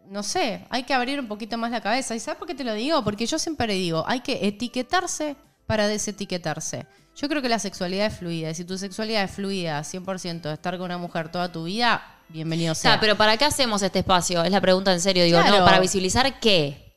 No 0.09 0.23
sé, 0.23 0.65
hay 0.71 0.83
que 0.83 0.93
abrir 0.95 1.19
un 1.19 1.27
poquito 1.27 1.57
más 1.59 1.69
la 1.71 1.79
cabeza. 1.79 2.15
¿Y 2.15 2.19
sabes 2.19 2.37
por 2.39 2.47
qué 2.47 2.55
te 2.55 2.63
lo 2.63 2.73
digo? 2.73 3.03
Porque 3.03 3.27
yo 3.27 3.37
siempre 3.37 3.73
digo, 3.75 4.03
hay 4.07 4.21
que 4.21 4.39
etiquetarse 4.47 5.35
para 5.67 5.87
desetiquetarse. 5.87 6.85
Yo 7.15 7.29
creo 7.29 7.41
que 7.43 7.47
la 7.49 7.59
sexualidad 7.59 8.07
es 8.07 8.17
fluida. 8.17 8.49
Y 8.49 8.55
si 8.55 8.65
tu 8.65 8.77
sexualidad 8.77 9.23
es 9.23 9.31
fluida, 9.31 9.81
100%, 9.83 10.41
de 10.49 10.53
estar 10.53 10.77
con 10.77 10.85
una 10.85 10.97
mujer 10.97 11.29
toda 11.29 11.51
tu 11.51 11.65
vida, 11.65 12.01
bienvenido 12.29 12.73
sea. 12.73 12.93
sea, 12.93 12.99
pero 12.99 13.15
¿para 13.15 13.37
qué 13.37 13.45
hacemos 13.45 13.83
este 13.83 13.99
espacio? 13.99 14.43
Es 14.43 14.51
la 14.51 14.61
pregunta 14.61 14.91
en 14.91 14.99
serio. 14.99 15.23
Digo, 15.23 15.39
Claro. 15.39 15.59
no, 15.59 15.65
para 15.65 15.79
visibilizar 15.79 16.39
qué. 16.39 16.91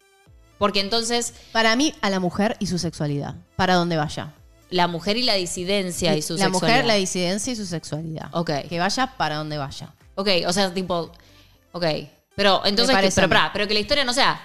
Porque 0.56 0.80
entonces 0.80 1.34
Para 1.52 1.76
mí, 1.76 1.94
a 2.00 2.08
la 2.10 2.18
mujer 2.18 2.56
y 2.60 2.66
su 2.66 2.78
sexualidad. 2.78 3.34
Para 3.56 3.74
donde 3.74 3.96
vaya. 3.96 4.32
La 4.74 4.88
mujer 4.88 5.16
y 5.16 5.22
la 5.22 5.34
disidencia 5.34 6.16
y 6.16 6.22
su 6.22 6.34
la 6.34 6.46
sexualidad. 6.46 6.68
mujer, 6.68 6.84
la 6.84 6.94
disidencia 6.94 7.52
y 7.52 7.56
su 7.56 7.64
sexualidad. 7.64 8.28
Ok. 8.32 8.50
Que 8.68 8.80
vaya 8.80 9.06
para 9.16 9.36
donde 9.36 9.56
vaya. 9.56 9.92
Ok, 10.16 10.28
o 10.46 10.52
sea, 10.52 10.74
tipo. 10.74 11.12
Ok. 11.70 11.84
Pero 12.34 12.60
entonces, 12.66 12.96
que, 12.96 13.10
pero, 13.14 13.28
pero 13.52 13.68
que 13.68 13.74
la 13.74 13.80
historia 13.80 14.04
no 14.04 14.12
sea 14.12 14.40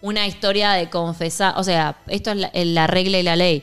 una 0.00 0.26
historia 0.26 0.72
de 0.72 0.88
confesar. 0.88 1.52
O 1.58 1.64
sea, 1.64 1.98
esto 2.06 2.30
es 2.30 2.38
la, 2.38 2.50
la 2.54 2.86
regla 2.86 3.18
y 3.18 3.22
la 3.22 3.36
ley. 3.36 3.62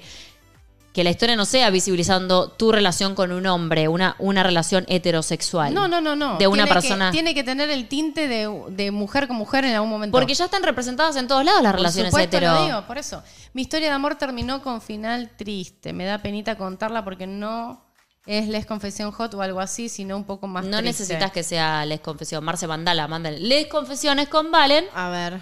Que 0.96 1.04
la 1.04 1.10
historia 1.10 1.36
no 1.36 1.44
sea 1.44 1.70
visibilizando 1.70 2.50
tu 2.50 2.72
relación 2.72 3.16
con 3.16 3.34
un 3.34 3.46
hombre, 3.48 3.90
una, 3.90 4.16
una 4.18 4.44
relación 4.44 4.86
heterosexual. 4.88 5.74
No, 5.74 5.90
no, 5.90 6.00
no, 6.00 6.16
no. 6.16 6.38
De 6.38 6.48
una 6.48 6.64
Tiene 6.64 6.68
que- 6.70 6.74
persona. 6.74 7.12
tiene 7.12 7.34
que 7.36 7.44
tener 7.44 7.70
el 7.70 7.90
tinte 7.90 8.30
de, 8.30 8.50
de 8.70 8.92
mujer 8.92 9.28
con 9.28 9.36
mujer 9.36 9.66
en 9.66 9.74
algún 9.76 9.90
momento. 9.90 10.18
Porque 10.18 10.34
ya 10.34 10.46
están 10.46 10.64
representadas 10.64 11.18
en 11.18 11.28
todos 11.28 11.44
lados 11.44 11.62
las 11.62 11.74
Por 11.74 11.80
relaciones 11.82 12.12
supuesto, 12.12 12.38
hetero. 12.38 12.54
lo 12.56 12.66
digo, 12.66 12.88
por 12.88 12.98
eso. 12.98 13.22
Mi 13.52 13.64
historia 13.64 13.90
de 13.90 13.94
amor 13.94 14.16
terminó 14.16 14.62
con 14.64 14.82
final 14.82 15.32
triste. 15.36 15.92
Me 15.92 16.06
da 16.06 16.20
penita 16.20 16.58
contarla 16.58 17.04
porque 17.04 17.28
no 17.28 17.84
es 18.26 18.48
Les 18.48 18.66
Confesión 18.66 19.12
Hot 19.12 19.34
o 19.34 19.42
algo 19.42 19.60
así, 19.60 19.90
sino 19.90 20.16
un 20.16 20.24
poco 20.24 20.48
más 20.48 20.64
No 20.64 20.78
triste. 20.78 21.04
necesitas 21.04 21.32
que 21.32 21.44
sea 21.44 21.86
Les 21.86 22.00
Confesión. 22.00 22.42
Marce, 22.44 22.68
mandala, 22.68 23.08
mándenla. 23.10 23.40
Les 23.40 23.68
Confesiones 23.68 24.30
con 24.30 24.50
Valen, 24.50 24.86
A 24.96 25.10
ver, 25.10 25.42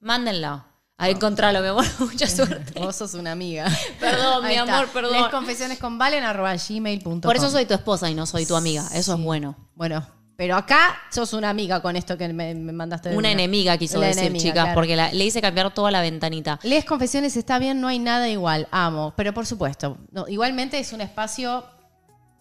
mándenla. 0.00 0.66
A 0.98 1.08
encontrarlo, 1.08 1.60
mi 1.60 1.68
amor. 1.68 1.84
Mucha 1.98 2.26
suerte. 2.28 2.78
vos 2.78 2.94
sos 2.96 3.14
una 3.14 3.32
amiga. 3.32 3.66
Perdón, 4.00 4.44
Ahí 4.44 4.52
mi 4.54 4.58
amor, 4.58 4.88
perdón. 4.88 5.20
Les 5.20 5.30
Confesiones 5.30 5.78
con 5.78 5.98
Valen 5.98 6.22
arroba 6.24 6.54
gmail.com. 6.56 7.20
Por 7.20 7.36
eso 7.36 7.50
soy 7.50 7.66
tu 7.66 7.74
esposa 7.74 8.08
y 8.10 8.14
no 8.14 8.26
soy 8.26 8.46
tu 8.46 8.54
amiga. 8.54 8.86
Eso 8.94 9.14
es 9.14 9.20
bueno. 9.20 9.56
Bueno, 9.74 10.06
pero 10.36 10.54
acá 10.56 10.96
sos 11.10 11.32
una 11.32 11.50
amiga 11.50 11.82
con 11.82 11.96
esto 11.96 12.16
que 12.16 12.28
me, 12.32 12.54
me 12.54 12.72
mandaste. 12.72 13.08
de 13.10 13.16
Una 13.16 13.30
enemiga 13.32 13.76
quiso 13.78 13.98
La 14.00 14.08
decir, 14.08 14.24
enemiga, 14.24 14.42
chicas, 14.44 14.64
claro. 14.64 14.74
porque 14.74 14.94
la- 14.96 15.12
le 15.12 15.24
hice 15.24 15.40
cambiar 15.40 15.72
toda 15.74 15.90
la 15.90 16.00
ventanita. 16.00 16.60
Les 16.62 16.84
confesiones 16.84 17.36
está 17.36 17.58
bien, 17.58 17.80
no 17.80 17.88
hay 17.88 17.98
nada 17.98 18.28
igual, 18.28 18.68
amo. 18.70 19.12
Pero 19.16 19.34
por 19.34 19.46
supuesto, 19.46 19.98
no, 20.12 20.28
igualmente 20.28 20.78
es 20.78 20.92
un 20.92 21.00
espacio 21.00 21.64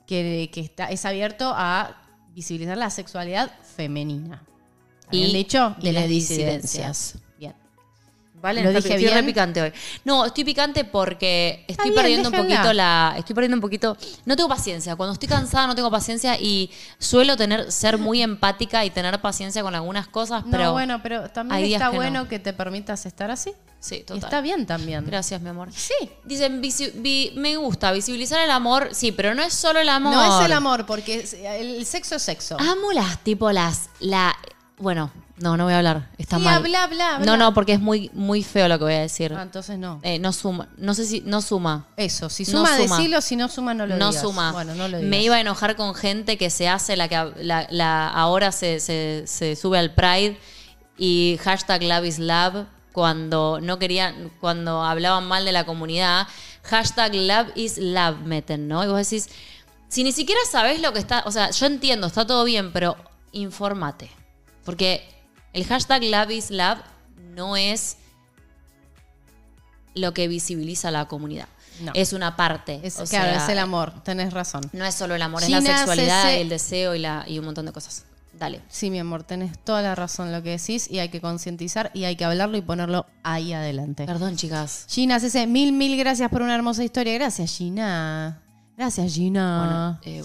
que, 0.06 0.50
que 0.54 0.62
está, 0.62 0.86
es 0.92 1.04
abierto 1.06 1.52
a 1.56 1.98
visibilizar 2.34 2.78
la 2.78 2.90
sexualidad 2.92 3.52
femenina. 3.76 4.44
Y- 5.10 5.20
¿Bien 5.22 5.34
dicho? 5.34 5.76
y 5.80 5.86
De 5.86 5.94
las 5.94 6.02
las 6.04 6.10
disidencias. 6.10 6.62
disidencias. 6.62 7.16
Vale, 8.42 8.64
¿Lo 8.64 8.70
está- 8.70 8.80
dije 8.82 8.94
estoy 8.96 9.08
re 9.08 9.14
bien? 9.22 9.26
picante 9.26 9.62
hoy. 9.62 9.72
No, 10.04 10.26
estoy 10.26 10.44
picante 10.44 10.84
porque 10.84 11.64
estoy 11.68 11.92
bien, 11.92 11.96
perdiendo 11.96 12.30
un 12.30 12.32
déjenla. 12.34 12.56
poquito 12.58 12.74
la. 12.74 13.16
Estoy 13.18 13.36
perdiendo 13.36 13.56
un 13.58 13.62
poquito. 13.62 13.96
No 14.26 14.36
tengo 14.36 14.50
paciencia. 14.50 14.96
Cuando 14.96 15.14
estoy 15.14 15.30
cansada 15.30 15.68
no 15.68 15.76
tengo 15.76 15.92
paciencia 15.92 16.40
y 16.40 16.72
suelo 16.98 17.38
tener, 17.38 17.72
ser 17.72 17.98
muy 17.98 18.22
empática 18.22 18.84
y 18.84 18.90
tener 18.90 19.20
paciencia 19.22 19.62
con 19.62 19.76
algunas 19.76 20.08
cosas, 20.08 20.44
pero. 20.50 20.64
no, 20.66 20.72
bueno, 20.74 21.00
pero 21.04 21.30
también 21.30 21.64
días 21.64 21.80
está 21.82 21.92
que 21.92 21.98
bueno 21.98 22.24
no. 22.24 22.28
que 22.30 22.40
te 22.40 22.54
permitas 22.54 23.06
estar 23.06 23.30
así. 23.32 23.54
Sí, 23.80 23.96
Y 23.96 24.00
total. 24.04 24.24
está 24.24 24.42
bien 24.42 24.66
también. 24.68 25.04
Gracias, 25.06 25.42
mi 25.42 25.50
amor. 25.50 25.70
Sí. 25.74 25.94
Dicen, 26.24 26.62
visi- 26.62 26.92
vi- 26.96 27.32
me 27.36 27.58
gusta 27.58 27.92
visibilizar 27.92 28.40
el 28.44 28.52
amor, 28.52 28.90
sí, 28.92 29.12
pero 29.12 29.34
no 29.34 29.42
es 29.42 29.54
solo 29.56 29.80
el 29.80 29.90
amor. 29.90 30.14
No 30.14 30.40
es 30.40 30.46
el 30.46 30.52
amor, 30.54 30.86
porque 30.86 31.20
es- 31.22 31.34
el 31.34 31.84
sexo 31.88 32.16
es 32.16 32.22
sexo. 32.22 32.58
Amo 32.60 32.92
las, 32.94 33.24
tipo, 33.24 33.52
las, 33.52 33.90
la, 34.00 34.36
bueno, 34.78 35.12
no, 35.42 35.58
no 35.58 35.66
voy 35.66 35.74
a 35.74 35.78
hablar, 35.78 36.10
está 36.18 36.38
Sí, 36.38 36.44
mal. 36.44 36.56
habla, 36.56 36.84
habla, 36.84 37.16
habla. 37.16 37.26
No, 37.26 37.36
no, 37.38 37.54
porque 37.54 37.74
es 37.74 37.80
muy, 37.80 38.10
muy 38.14 38.44
feo 38.44 38.68
lo 38.68 38.78
que 38.78 38.84
voy 38.86 38.94
a 38.94 39.00
decir. 39.02 39.34
Ah, 39.36 39.42
entonces 39.42 39.78
no. 39.78 40.00
Eh, 40.04 40.20
no 40.20 40.32
suma, 40.34 40.70
no 40.78 40.94
sé 40.94 41.06
si, 41.06 41.22
no 41.22 41.42
suma. 41.42 41.88
Eso, 41.98 42.30
si 42.30 42.44
no 42.46 42.60
suma, 42.66 42.78
suma. 42.78 42.98
decilo, 42.98 43.22
si 43.22 43.36
no 43.36 43.50
suma, 43.50 43.74
no 43.74 43.86
lo 43.88 43.98
no 43.98 44.10
digas. 44.10 44.22
suma. 44.22 44.52
Bueno, 44.52 44.74
no 44.76 44.88
lo 44.88 44.98
digas. 44.98 45.10
Me 45.10 45.22
iba 45.24 45.36
a 45.36 45.42
enojar 45.42 45.76
con 45.76 45.94
gente 45.96 46.38
que 46.38 46.50
se 46.50 46.68
hace 46.70 46.96
la 46.96 47.08
que 47.08 47.32
la, 47.44 47.68
la- 47.72 48.08
ahora 48.10 48.52
se, 48.52 48.80
se- 48.80 49.24
se 49.26 49.56
sube 49.56 49.78
al 49.80 49.94
Pride 49.94 50.38
y 50.98 51.38
hashtag 51.44 51.84
Love 51.84 52.06
is 52.06 52.20
Love 52.20 52.66
cuando 52.94 53.60
no 53.62 53.80
querían, 53.80 54.32
cuando 54.42 54.84
hablaban 54.84 55.26
mal 55.28 55.46
de 55.46 55.52
la 55.54 55.66
comunidad, 55.66 56.28
hashtag 56.64 57.16
Love 57.16 57.48
is 57.56 57.78
Love 57.78 58.18
meten, 58.26 58.68
¿no? 58.68 58.84
Y 58.84 58.88
vos 58.88 58.98
decís, 58.98 59.30
si 59.88 60.04
ni 60.04 60.12
siquiera 60.12 60.40
sabés 60.52 60.82
lo 60.82 60.92
que 60.94 61.00
está, 61.00 61.24
o 61.26 61.32
sea, 61.32 61.50
yo 61.52 61.66
entiendo, 61.66 62.08
está 62.08 62.28
todo 62.28 62.44
bien, 62.44 62.72
pero 62.74 62.96
informate. 63.32 64.12
Porque 64.66 65.08
el 65.54 65.66
hashtag 65.66 66.04
Love 66.04 66.32
is 66.32 66.52
Love 66.52 66.80
no 67.36 67.58
es 67.58 67.98
lo 69.94 70.14
que 70.14 70.28
visibiliza 70.28 70.90
a 70.90 70.92
la 70.92 71.08
comunidad. 71.08 71.48
No. 71.82 71.92
Es 71.96 72.14
una 72.14 72.36
parte. 72.36 72.80
Es, 72.84 73.00
o 73.00 73.06
claro, 73.06 73.34
sea, 73.34 73.44
es 73.44 73.50
el 73.50 73.60
amor, 73.60 74.04
tenés 74.04 74.34
razón. 74.34 74.62
no 74.72 74.86
es 74.86 74.94
solo 74.94 75.16
el 75.16 75.22
amor, 75.22 75.42
es 75.42 75.50
la 75.50 75.62
sexualidad, 75.62 76.24
CC. 76.24 76.42
el 76.42 76.50
deseo 76.50 76.96
y, 76.96 77.00
la, 77.00 77.26
y 77.28 77.40
un 77.40 77.46
montón 77.46 77.66
de 77.66 77.72
cosas. 77.72 78.06
Dale. 78.34 78.62
Sí, 78.70 78.90
mi 78.90 79.00
amor, 79.00 79.24
tenés 79.24 79.58
toda 79.64 79.82
la 79.82 79.94
razón 79.94 80.32
lo 80.32 80.42
que 80.42 80.52
decís 80.52 80.90
y 80.90 81.00
hay 81.00 81.10
que 81.10 81.22
concientizar 81.22 81.92
y 81.94 82.06
hay 82.06 82.16
que 82.16 82.26
hablarlo 82.26 82.58
y 82.58 82.62
ponerlo 82.62 83.06
ahí 83.24 83.54
adelante. 83.54 84.06
Perdón, 84.06 84.36
chicas. 84.36 84.86
Gina, 84.90 85.20
CC, 85.20 85.48
mil, 85.48 85.74
mil 85.74 85.98
gracias 85.98 86.30
por 86.30 86.42
una 86.42 86.56
hermosa 86.56 86.84
historia. 86.84 87.14
Gracias, 87.14 87.58
Gina. 87.58 88.42
Gracias, 88.78 89.14
Gina. 89.14 90.00
Bueno, 90.04 90.20
eh. 90.20 90.24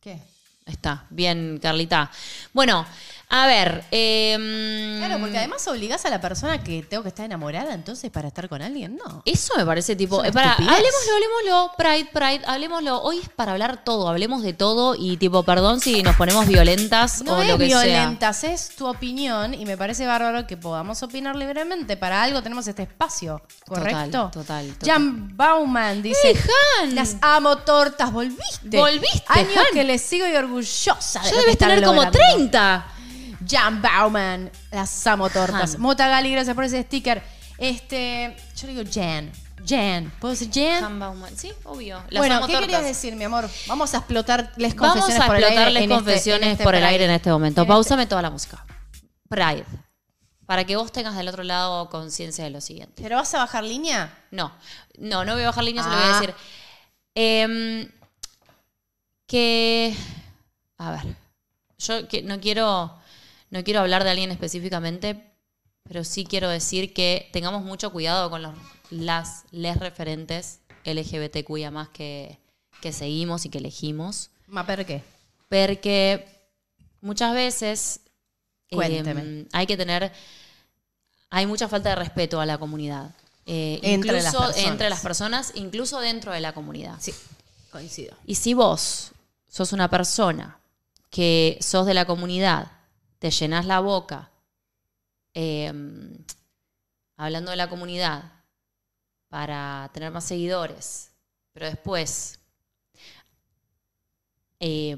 ¿Qué? 0.00 0.20
está. 0.66 1.06
Bien, 1.10 1.58
Carlita. 1.62 2.10
Bueno, 2.52 2.84
a 3.30 3.46
ver. 3.46 3.84
em, 3.90 4.98
Claro, 4.98 5.18
porque 5.20 5.38
además 5.38 5.66
obligás 5.68 6.04
a 6.06 6.10
la 6.10 6.20
persona 6.20 6.62
que 6.62 6.82
tengo 6.82 7.02
que 7.02 7.08
estar 7.08 7.24
enamorada 7.26 7.74
entonces 7.74 8.10
para 8.10 8.28
estar 8.28 8.48
con 8.48 8.62
alguien, 8.62 8.96
no. 8.96 9.22
Eso 9.24 9.54
me 9.56 9.64
parece 9.66 9.96
tipo. 9.96 10.22
Es 10.22 10.30
eh, 10.30 10.32
para, 10.32 10.52
hablemoslo, 10.52 11.12
hablemoslo. 11.14 11.72
Pride, 11.76 12.08
Pride, 12.12 12.42
hablemoslo. 12.46 13.02
Hoy 13.02 13.18
es 13.22 13.28
para 13.28 13.52
hablar 13.52 13.84
todo. 13.84 14.08
Hablemos 14.08 14.42
de 14.42 14.52
todo 14.52 14.94
y 14.96 15.16
tipo, 15.16 15.42
perdón 15.42 15.80
si 15.80 16.02
nos 16.02 16.16
ponemos 16.16 16.46
violentas 16.46 17.22
No 17.22 17.34
o 17.38 17.42
es 17.42 17.48
lo 17.48 17.58
que 17.58 17.68
sea. 17.68 17.82
violentas, 17.82 18.44
es 18.44 18.68
tu 18.76 18.86
opinión 18.86 19.52
y 19.54 19.64
me 19.66 19.76
parece 19.76 20.06
bárbaro 20.06 20.46
que 20.46 20.56
podamos 20.56 21.02
opinar 21.02 21.36
libremente. 21.36 21.96
Para 21.96 22.22
algo 22.22 22.42
tenemos 22.42 22.66
este 22.66 22.82
espacio, 22.82 23.42
¿correcto? 23.66 24.30
Total, 24.30 24.30
total, 24.30 24.68
total. 24.74 24.88
Jan 24.88 25.36
Bauman 25.36 26.02
dice: 26.02 26.30
¡Eh, 26.30 26.40
Han! 26.82 26.94
Las 26.94 27.16
amo 27.20 27.58
tortas, 27.58 28.12
volviste. 28.12 28.78
Volviste, 28.78 29.24
Años 29.28 29.56
Han. 29.56 29.64
que 29.74 29.84
les 29.84 30.02
sigo 30.02 30.26
y 30.26 30.34
orgullosa 30.34 31.20
de 31.22 31.30
que 31.30 31.36
debes 31.36 31.58
tener 31.58 31.82
como 31.82 32.02
logrando. 32.04 32.18
30. 32.18 32.86
Jan 33.48 33.82
Bauman, 33.82 34.50
las 34.70 35.06
amo 35.06 35.28
tortas. 35.30 35.74
Han. 35.74 35.80
Mota 35.80 36.08
Gali, 36.08 36.30
gracias 36.32 36.54
por 36.54 36.64
ese 36.64 36.82
sticker. 36.82 37.22
Este, 37.58 38.36
yo 38.56 38.66
le 38.68 38.74
digo 38.74 38.90
Jan. 38.92 39.30
Jan, 39.66 40.12
¿puedo 40.20 40.34
decir 40.34 40.50
Jan? 40.52 40.84
Han 40.84 40.98
Bauman. 41.00 41.36
Sí, 41.36 41.52
obvio. 41.64 42.02
Las 42.10 42.20
bueno, 42.20 42.36
amo 42.36 42.46
¿qué 42.46 42.52
tortas. 42.54 42.68
querías 42.70 42.84
decir, 42.84 43.16
mi 43.16 43.24
amor? 43.24 43.48
Vamos 43.66 43.94
a 43.94 43.98
explotar 43.98 44.52
les 44.56 44.74
Vamos 44.76 44.94
confesiones 44.94 45.22
a 45.22 45.26
por 45.26 45.36
el 45.36 45.44
aire 45.44 45.54
explotarles 45.54 45.82
en 45.84 45.90
este- 45.92 45.94
confesiones 46.04 46.46
en 46.46 46.52
este 46.52 46.64
por 46.64 46.74
el 46.74 46.80
Pride. 46.80 46.92
aire 46.92 47.04
en 47.06 47.10
este 47.12 47.30
momento. 47.30 47.62
En 47.62 47.68
Pausame 47.68 48.06
toda 48.06 48.22
la 48.22 48.30
música. 48.30 48.64
Pride. 49.28 49.64
Para 50.46 50.64
que 50.64 50.76
vos 50.76 50.92
tengas 50.92 51.16
del 51.16 51.26
otro 51.28 51.42
lado 51.42 51.88
conciencia 51.88 52.44
de 52.44 52.50
lo 52.50 52.60
siguiente. 52.60 53.02
¿Pero 53.02 53.16
vas 53.16 53.32
a 53.34 53.38
bajar 53.38 53.64
línea? 53.64 54.12
No, 54.30 54.52
no, 54.98 55.24
no 55.24 55.32
voy 55.32 55.42
a 55.42 55.46
bajar 55.46 55.64
líneas, 55.64 55.86
se 55.86 55.90
lo 55.90 55.96
voy 55.96 56.04
Ah. 56.06 56.10
a 56.16 56.20
decir. 56.20 56.34
Em, 57.14 57.88
que. 59.26 59.96
A 60.78 60.90
ver. 60.90 61.16
Yo 61.78 62.06
que 62.08 62.22
no 62.22 62.38
quiero. 62.40 62.94
No 63.54 63.62
quiero 63.62 63.78
hablar 63.78 64.02
de 64.02 64.10
alguien 64.10 64.32
específicamente, 64.32 65.30
pero 65.84 66.02
sí 66.02 66.24
quiero 66.24 66.48
decir 66.48 66.92
que 66.92 67.30
tengamos 67.32 67.62
mucho 67.62 67.92
cuidado 67.92 68.28
con 68.28 68.42
los, 68.42 68.52
las 68.90 69.44
les 69.52 69.76
referentes 69.76 70.58
LGBTQIA 70.84 71.70
más 71.70 71.88
que, 71.90 72.40
que 72.80 72.92
seguimos 72.92 73.44
y 73.44 73.50
que 73.50 73.58
elegimos. 73.58 74.30
¿Ma 74.48 74.66
per 74.66 74.84
qué? 74.84 75.04
Porque 75.48 76.26
muchas 77.00 77.32
veces 77.32 78.00
eh, 78.70 79.46
hay 79.52 79.66
que 79.68 79.76
tener. 79.76 80.10
Hay 81.30 81.46
mucha 81.46 81.68
falta 81.68 81.90
de 81.90 81.94
respeto 81.94 82.40
a 82.40 82.46
la 82.46 82.58
comunidad. 82.58 83.14
Eh, 83.46 83.78
Entre 83.84 84.10
las 84.10 84.24
incluso 84.34 84.46
personas. 84.46 84.72
entre 84.72 84.90
las 84.90 85.00
personas, 85.00 85.52
incluso 85.54 86.00
dentro 86.00 86.32
de 86.32 86.40
la 86.40 86.54
comunidad. 86.54 86.96
Sí, 86.98 87.14
coincido. 87.70 88.16
Y 88.26 88.34
si 88.34 88.52
vos 88.52 89.12
sos 89.46 89.72
una 89.72 89.88
persona 89.88 90.58
que 91.08 91.56
sos 91.60 91.86
de 91.86 91.94
la 91.94 92.04
comunidad, 92.04 92.72
te 93.24 93.30
llenas 93.30 93.64
la 93.64 93.80
boca 93.80 94.30
eh, 95.32 95.72
hablando 97.16 97.52
de 97.52 97.56
la 97.56 97.70
comunidad 97.70 98.22
para 99.30 99.90
tener 99.94 100.12
más 100.12 100.24
seguidores, 100.24 101.10
pero 101.54 101.64
después 101.64 102.38
eh, 104.60 104.94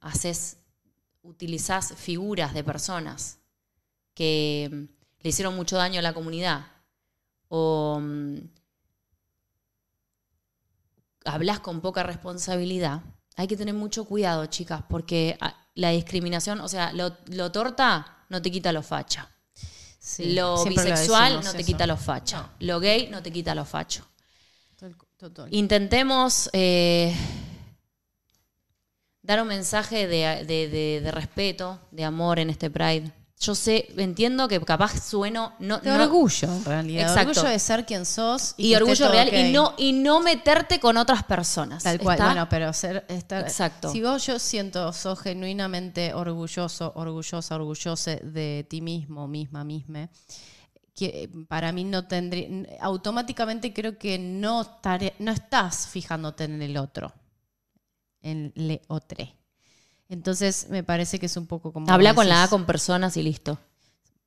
haces, 0.00 0.58
utilizás 1.22 1.94
figuras 1.96 2.52
de 2.52 2.64
personas 2.64 3.38
que 4.12 4.68
mm, 4.70 5.22
le 5.22 5.30
hicieron 5.30 5.56
mucho 5.56 5.78
daño 5.78 6.00
a 6.00 6.02
la 6.02 6.12
comunidad 6.12 6.66
o 7.48 7.98
hablas 11.24 11.60
con 11.60 11.80
poca 11.80 12.02
responsabilidad, 12.02 13.00
hay 13.36 13.46
que 13.46 13.56
tener 13.56 13.72
mucho 13.72 14.04
cuidado, 14.04 14.44
chicas, 14.44 14.82
porque 14.86 15.38
la 15.74 15.90
discriminación, 15.90 16.60
o 16.60 16.68
sea, 16.68 16.92
lo, 16.92 17.16
lo 17.26 17.50
torta 17.52 18.24
no 18.28 18.40
te 18.42 18.50
quita 18.50 18.72
lo 18.72 18.82
facha. 18.82 19.28
Sí, 19.98 20.34
lo 20.34 20.62
bisexual 20.64 21.36
no 21.42 21.52
te 21.52 21.58
eso. 21.58 21.66
quita 21.66 21.86
lo 21.86 21.96
facha. 21.96 22.50
Lo 22.60 22.78
gay 22.80 23.08
no 23.10 23.22
te 23.22 23.32
quita 23.32 23.54
lo 23.54 23.64
facho. 23.64 24.06
Total. 25.16 25.48
Intentemos 25.54 26.50
eh, 26.52 27.14
dar 29.22 29.40
un 29.40 29.48
mensaje 29.48 30.06
de, 30.06 30.44
de- 30.44 30.68
de- 30.68 31.00
de 31.00 31.10
respeto, 31.10 31.80
de 31.90 32.04
amor 32.04 32.38
en 32.38 32.50
este 32.50 32.70
Pride. 32.70 33.10
Yo 33.44 33.54
sé, 33.54 33.88
entiendo 33.96 34.48
que 34.48 34.60
capaz 34.60 35.00
sueno... 35.08 35.52
No, 35.58 35.78
De 35.78 35.90
no- 35.90 36.02
orgullo, 36.04 36.48
en 36.52 36.64
realidad. 36.64 37.02
Exacto. 37.08 37.30
Orgullo 37.30 37.48
de 37.50 37.58
ser 37.58 37.84
quien 37.84 38.06
sos. 38.06 38.54
y 38.56 38.72
esté 38.72 38.82
orgullo 38.82 39.08
real 39.10 39.28
ok. 39.28 39.34
y, 39.34 39.52
no, 39.52 39.74
y 39.76 39.92
no 39.92 40.20
meterte 40.20 40.80
con 40.80 40.96
otras 40.96 41.22
personas. 41.24 41.82
Tal 41.82 41.98
cual. 41.98 42.14
¿Está? 42.16 42.26
Bueno, 42.26 42.48
pero 42.48 42.72
ser. 42.72 43.04
Estar, 43.08 43.42
Exacto. 43.42 43.90
Si 43.90 44.00
vos 44.02 44.24
yo 44.26 44.38
siento, 44.38 44.92
sos 44.92 45.20
genuinamente 45.20 46.14
orgulloso, 46.14 46.92
orgullosa, 46.94 47.54
orgullose 47.56 48.16
de 48.22 48.66
ti 48.68 48.80
mismo, 48.80 49.28
misma, 49.28 49.64
misma, 49.64 50.08
que 50.94 51.28
para 51.48 51.72
mí 51.72 51.82
no 51.84 52.06
tendría, 52.06 52.48
automáticamente 52.80 53.72
creo 53.72 53.98
que 53.98 54.18
no, 54.18 54.62
estaré- 54.62 55.14
no 55.18 55.32
estás 55.32 55.88
fijándote 55.88 56.44
en 56.44 56.62
el 56.62 56.76
otro, 56.76 57.12
en 58.22 58.52
le 58.54 58.80
otro. 58.88 59.26
Entonces 60.14 60.68
me 60.70 60.82
parece 60.82 61.18
que 61.18 61.26
es 61.26 61.36
un 61.36 61.46
poco 61.46 61.72
como... 61.72 61.90
Habla 61.90 62.14
con 62.14 62.28
la 62.28 62.44
A 62.44 62.48
con 62.48 62.64
personas 62.64 63.16
y 63.16 63.22
listo. 63.22 63.58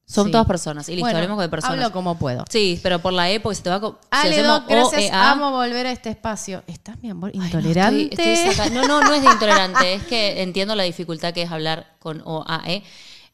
Son 0.06 0.26
Sí. 0.28 0.32
todas 0.32 0.48
personas. 0.48 0.88
Y 0.88 0.92
listo, 0.94 1.04
Bueno, 1.06 1.18
hablemos 1.18 1.40
de 1.40 1.50
personas. 1.50 1.78
Hablo 1.80 1.92
como 1.92 2.18
puedo. 2.18 2.46
Sí, 2.50 2.80
pero 2.84 3.00
por 3.00 3.12
la 3.14 3.30
E, 3.30 3.40
porque 3.42 3.56
se 3.56 3.64
te 3.64 3.70
va 3.70 3.80
si 3.80 3.96
Ale, 4.10 4.42
Doc, 4.44 4.64
gracias. 4.70 4.94
O, 5.02 5.06
E, 5.06 5.10
A, 5.12 5.32
Amo 5.32 5.52
volver 5.52 5.86
a 5.88 5.92
este 5.92 6.10
espacio. 6.10 6.64
¿Estás, 6.68 7.02
mi 7.02 7.10
amor, 7.10 7.32
Ay, 7.34 7.40
no, 7.40 7.46
intolerante? 7.46 8.10
estoy- 8.16 8.50
estoy 8.52 8.70
no, 8.72 8.88
no, 8.88 9.02
no 9.02 9.14
es 9.14 9.22
de 9.22 9.30
intolerante. 9.30 9.94
es 9.96 10.04
que 10.04 10.42
entiendo 10.44 10.76
la 10.76 10.84
dificultad 10.84 11.34
que 11.34 11.42
es 11.42 11.52
hablar 11.52 11.96
con 12.00 12.22
O, 12.26 12.44
A, 12.48 12.64
E. 12.70 12.84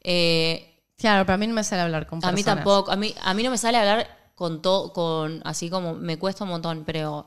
Eh, 0.02 0.70
Claro, 0.96 1.26
pero 1.26 1.34
a 1.34 1.38
mí 1.38 1.46
no 1.48 1.54
me 1.54 1.64
sale 1.64 1.82
hablar 1.82 2.06
con 2.06 2.24
a 2.24 2.30
mí 2.32 2.42
personas. 2.42 2.56
tampoco. 2.64 2.90
A 2.90 2.96
mí, 2.96 3.14
a 3.22 3.34
mí 3.34 3.42
no 3.42 3.50
me 3.50 3.58
sale 3.58 3.78
hablar 3.78 4.08
con 4.34 4.62
todo, 4.62 4.92
con 4.92 5.42
así 5.44 5.68
como 5.68 5.94
me 5.94 6.18
cuesta 6.18 6.44
un 6.44 6.50
montón, 6.50 6.84
pero 6.86 7.26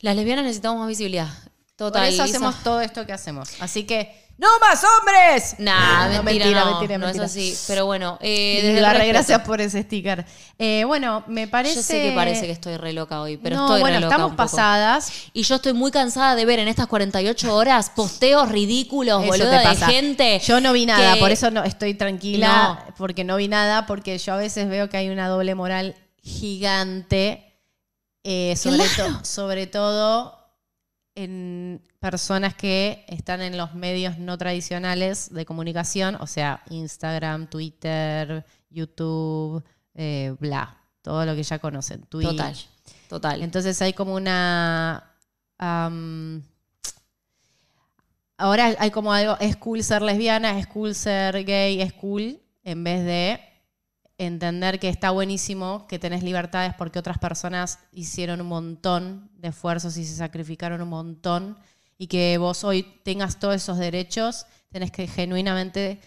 las 0.00 0.14
lesbianas 0.16 0.44
necesitamos 0.44 0.78
más 0.80 0.88
visibilidad. 0.88 1.28
Total. 1.76 2.02
Por 2.02 2.12
eso 2.12 2.22
hacemos 2.22 2.54
todo 2.62 2.80
esto 2.80 3.04
que 3.04 3.12
hacemos. 3.12 3.50
Así 3.60 3.84
que, 3.84 4.27
¡no 4.38 4.46
más 4.60 4.82
hombres! 4.84 5.56
Nah, 5.58 6.08
No, 6.14 6.22
mentira, 6.22 6.64
no, 6.64 6.70
mentira, 6.70 6.96
no 6.98 7.06
mentira. 7.06 7.24
es 7.26 7.30
así. 7.32 7.58
Pero 7.66 7.86
bueno, 7.86 8.18
eh, 8.22 8.60
desde 8.62 8.80
respeto. 8.80 9.08
gracias 9.08 9.40
por 9.42 9.60
ese 9.60 9.82
sticker. 9.82 10.24
Eh, 10.58 10.84
bueno, 10.86 11.24
me 11.26 11.48
parece... 11.48 11.74
Yo 11.74 11.82
sé 11.82 12.02
que 12.02 12.12
parece 12.12 12.46
que 12.46 12.52
estoy 12.52 12.76
re 12.76 12.92
loca 12.92 13.20
hoy, 13.20 13.36
pero 13.36 13.56
no, 13.56 13.66
estoy 13.66 13.80
bueno, 13.80 13.96
re 13.96 14.00
loca 14.02 14.14
estamos 14.14 14.30
un 14.30 14.36
poco. 14.36 14.50
pasadas. 14.50 15.12
Y 15.32 15.42
yo 15.42 15.56
estoy 15.56 15.72
muy 15.72 15.90
cansada 15.90 16.36
de 16.36 16.44
ver 16.44 16.60
en 16.60 16.68
estas 16.68 16.86
48 16.86 17.54
horas 17.54 17.90
posteos 17.90 18.48
ridículos, 18.48 19.20
Eso 19.22 19.28
boluda, 19.32 19.58
de 19.58 19.64
pasa. 19.64 19.86
gente. 19.88 20.40
Yo 20.44 20.60
no 20.60 20.72
vi 20.72 20.86
nada, 20.86 21.14
que- 21.14 21.20
por 21.20 21.30
eso 21.32 21.50
no 21.50 21.64
estoy 21.64 21.94
tranquila, 21.94 22.86
porque 22.96 23.24
no 23.24 23.36
vi 23.36 23.48
nada, 23.48 23.86
porque 23.86 24.16
yo 24.18 24.34
a 24.34 24.36
veces 24.36 24.68
veo 24.68 24.88
que 24.88 24.96
hay 24.96 25.08
una 25.10 25.28
doble 25.28 25.54
moral 25.54 25.96
gigante, 26.22 27.44
eh, 28.24 28.54
sobre, 28.56 28.84
Claro. 28.88 29.18
to- 29.18 29.24
sobre 29.24 29.66
todo 29.66 30.37
en 31.18 31.82
personas 31.98 32.54
que 32.54 33.04
están 33.08 33.40
en 33.40 33.56
los 33.56 33.74
medios 33.74 34.18
no 34.18 34.38
tradicionales 34.38 35.34
de 35.34 35.44
comunicación, 35.44 36.14
o 36.14 36.28
sea, 36.28 36.62
Instagram, 36.70 37.48
Twitter, 37.48 38.46
YouTube, 38.70 39.64
eh, 39.94 40.36
bla, 40.38 40.80
todo 41.02 41.26
lo 41.26 41.34
que 41.34 41.42
ya 41.42 41.58
conocen. 41.58 42.02
Twitch. 42.02 42.28
Total, 42.28 42.56
total. 43.08 43.42
Entonces 43.42 43.82
hay 43.82 43.94
como 43.94 44.14
una. 44.14 45.12
ahora 48.36 48.76
hay 48.78 48.90
como 48.92 49.12
algo. 49.12 49.36
Es 49.40 49.56
cool 49.56 49.82
ser 49.82 50.02
lesbiana, 50.02 50.56
es 50.60 50.68
cool 50.68 50.94
ser 50.94 51.44
gay, 51.44 51.80
es 51.82 51.92
cool. 51.94 52.40
En 52.62 52.84
vez 52.84 53.04
de 53.04 53.40
entender 54.18 54.80
que 54.80 54.88
está 54.88 55.12
buenísimo 55.12 55.86
que 55.86 55.98
tenés 55.98 56.22
libertades 56.22 56.74
porque 56.74 56.98
otras 56.98 57.18
personas 57.18 57.78
hicieron 57.92 58.40
un 58.40 58.48
montón 58.48 59.30
de 59.36 59.48
esfuerzos 59.48 59.96
y 59.96 60.04
se 60.04 60.16
sacrificaron 60.16 60.82
un 60.82 60.88
montón. 60.88 61.58
Y 61.96 62.08
que 62.08 62.36
vos 62.38 62.64
hoy 62.64 62.82
tengas 63.04 63.38
todos 63.38 63.54
esos 63.54 63.78
derechos, 63.78 64.46
tenés 64.70 64.90
que 64.90 65.06
genuinamente 65.06 66.00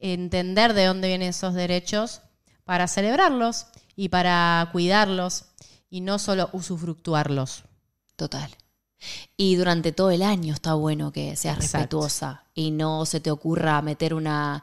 entender 0.00 0.74
de 0.74 0.84
dónde 0.84 1.08
vienen 1.08 1.30
esos 1.30 1.54
derechos 1.54 2.20
para 2.64 2.88
celebrarlos 2.88 3.66
y 3.96 4.10
para 4.10 4.68
cuidarlos 4.72 5.46
y 5.88 6.02
no 6.02 6.18
solo 6.18 6.50
usufructuarlos. 6.52 7.64
Total. 8.16 8.50
Y 9.36 9.56
durante 9.56 9.92
todo 9.92 10.10
el 10.10 10.22
año 10.22 10.54
está 10.54 10.74
bueno 10.74 11.12
que 11.12 11.36
seas 11.36 11.56
Exacto. 11.56 11.78
respetuosa 11.78 12.44
y 12.54 12.70
no 12.70 13.04
se 13.06 13.20
te 13.20 13.30
ocurra 13.30 13.80
meter 13.82 14.14
una. 14.14 14.62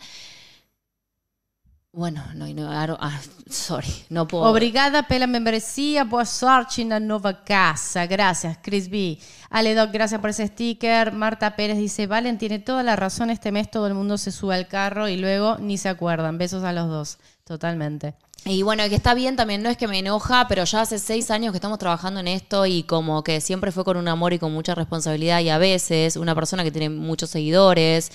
Bueno, 1.95 2.23
no, 2.33 2.47
no 2.47 2.97
ah, 2.99 3.21
sorry, 3.47 3.87
no 4.09 4.27
puedo. 4.27 4.45
Obrigada 4.45 5.03
pela 5.03 5.27
membresía, 5.27 6.03
boa 6.03 6.25
sorte 6.25 6.83
na 6.83 6.99
nova 6.99 7.43
casa. 7.43 8.07
Gracias, 8.07 8.57
Chris 8.63 8.89
B. 8.89 9.19
Ale 9.51 9.75
Doc, 9.75 9.91
gracias 9.93 10.19
por 10.19 10.31
ese 10.31 10.47
sticker. 10.47 11.11
Marta 11.11 11.55
Pérez 11.55 11.77
dice, 11.77 12.07
Valen 12.07 12.39
tiene 12.39 12.57
toda 12.57 12.81
la 12.81 12.95
razón, 12.95 13.29
este 13.29 13.51
mes 13.51 13.69
todo 13.69 13.85
el 13.85 13.93
mundo 13.93 14.17
se 14.17 14.31
sube 14.31 14.55
al 14.55 14.67
carro 14.67 15.07
y 15.07 15.17
luego 15.17 15.59
ni 15.59 15.77
se 15.77 15.87
acuerdan. 15.87 16.39
Besos 16.39 16.63
a 16.63 16.73
los 16.73 16.89
dos, 16.89 17.19
totalmente. 17.43 18.15
Y 18.45 18.63
bueno, 18.63 18.89
que 18.89 18.95
está 18.95 19.13
bien 19.13 19.35
también, 19.35 19.61
no 19.61 19.69
es 19.69 19.77
que 19.77 19.87
me 19.87 19.99
enoja, 19.99 20.47
pero 20.47 20.63
ya 20.63 20.81
hace 20.81 20.97
seis 20.97 21.29
años 21.29 21.51
que 21.51 21.57
estamos 21.57 21.77
trabajando 21.77 22.21
en 22.21 22.27
esto 22.27 22.65
y 22.65 22.81
como 22.81 23.23
que 23.23 23.39
siempre 23.39 23.71
fue 23.71 23.83
con 23.83 23.97
un 23.97 24.07
amor 24.07 24.33
y 24.33 24.39
con 24.39 24.51
mucha 24.51 24.73
responsabilidad 24.73 25.41
y 25.41 25.49
a 25.49 25.59
veces 25.59 26.15
una 26.15 26.33
persona 26.33 26.63
que 26.63 26.71
tiene 26.71 26.89
muchos 26.89 27.29
seguidores 27.29 28.11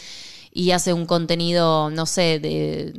y 0.53 0.73
hace 0.73 0.93
un 0.93 1.07
contenido, 1.07 1.91
no 1.91 2.07
sé, 2.07 2.41
de 2.41 2.93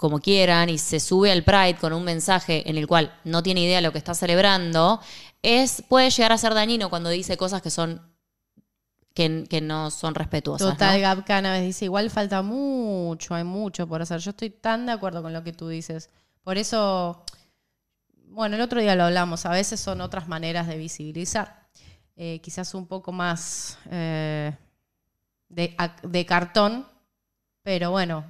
como 0.00 0.18
quieran 0.18 0.70
y 0.70 0.78
se 0.78 0.98
sube 0.98 1.30
al 1.30 1.44
Pride 1.44 1.76
con 1.78 1.92
un 1.92 2.02
mensaje 2.02 2.70
en 2.70 2.78
el 2.78 2.86
cual 2.86 3.14
no 3.24 3.42
tiene 3.42 3.60
idea 3.60 3.76
de 3.76 3.82
lo 3.82 3.92
que 3.92 3.98
está 3.98 4.14
celebrando, 4.14 4.98
es 5.42 5.84
puede 5.90 6.08
llegar 6.08 6.32
a 6.32 6.38
ser 6.38 6.54
dañino 6.54 6.88
cuando 6.88 7.10
dice 7.10 7.36
cosas 7.36 7.60
que 7.60 7.68
son 7.68 8.00
que, 9.12 9.60
no 9.60 9.90
son 9.90 10.14
respetuosas. 10.14 10.70
Total, 10.70 10.94
¿no? 10.94 11.02
Gab 11.02 11.26
Cannabis 11.26 11.66
dice, 11.66 11.84
igual 11.84 12.08
falta 12.08 12.40
mucho, 12.40 13.34
hay 13.34 13.44
mucho 13.44 13.86
por 13.86 14.00
hacer. 14.00 14.20
Yo 14.20 14.30
estoy 14.30 14.48
tan 14.48 14.86
de 14.86 14.92
acuerdo 14.92 15.20
con 15.20 15.34
lo 15.34 15.44
que 15.44 15.52
tú 15.52 15.68
dices. 15.68 16.08
Por 16.42 16.56
eso, 16.56 17.22
bueno, 18.28 18.56
el 18.56 18.62
otro 18.62 18.80
día 18.80 18.94
lo 18.94 19.04
hablamos, 19.04 19.44
a 19.44 19.50
veces 19.50 19.80
son 19.80 20.00
otras 20.00 20.28
maneras 20.28 20.66
de 20.66 20.78
visibilizar. 20.78 21.66
Eh, 22.16 22.40
quizás 22.42 22.72
un 22.72 22.86
poco 22.86 23.12
más 23.12 23.76
eh, 23.90 24.56
de 25.50 26.26
cartón, 26.26 26.86
pero 27.62 27.90
bueno, 27.90 28.24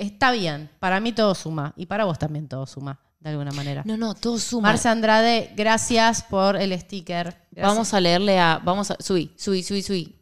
está 0.00 0.32
bien. 0.32 0.70
Para 0.78 1.00
mí 1.00 1.12
todo 1.12 1.34
suma 1.34 1.72
y 1.76 1.86
para 1.86 2.04
vos 2.04 2.18
también 2.18 2.48
todo 2.48 2.66
suma, 2.66 2.98
de 3.20 3.30
alguna 3.30 3.52
manera. 3.52 3.82
No, 3.84 3.96
no, 3.96 4.14
todo 4.14 4.38
suma. 4.38 4.68
Marcia 4.68 4.90
Andrade, 4.90 5.52
gracias 5.56 6.22
por 6.22 6.56
el 6.56 6.78
sticker. 6.78 7.36
Gracias. 7.50 7.66
Vamos 7.66 7.94
a 7.94 8.00
leerle 8.00 8.38
a. 8.38 8.60
Vamos 8.64 8.90
a. 8.90 8.96
Subí, 8.98 9.32
subí, 9.36 9.62
subí, 9.62 9.82
subí. 9.82 10.16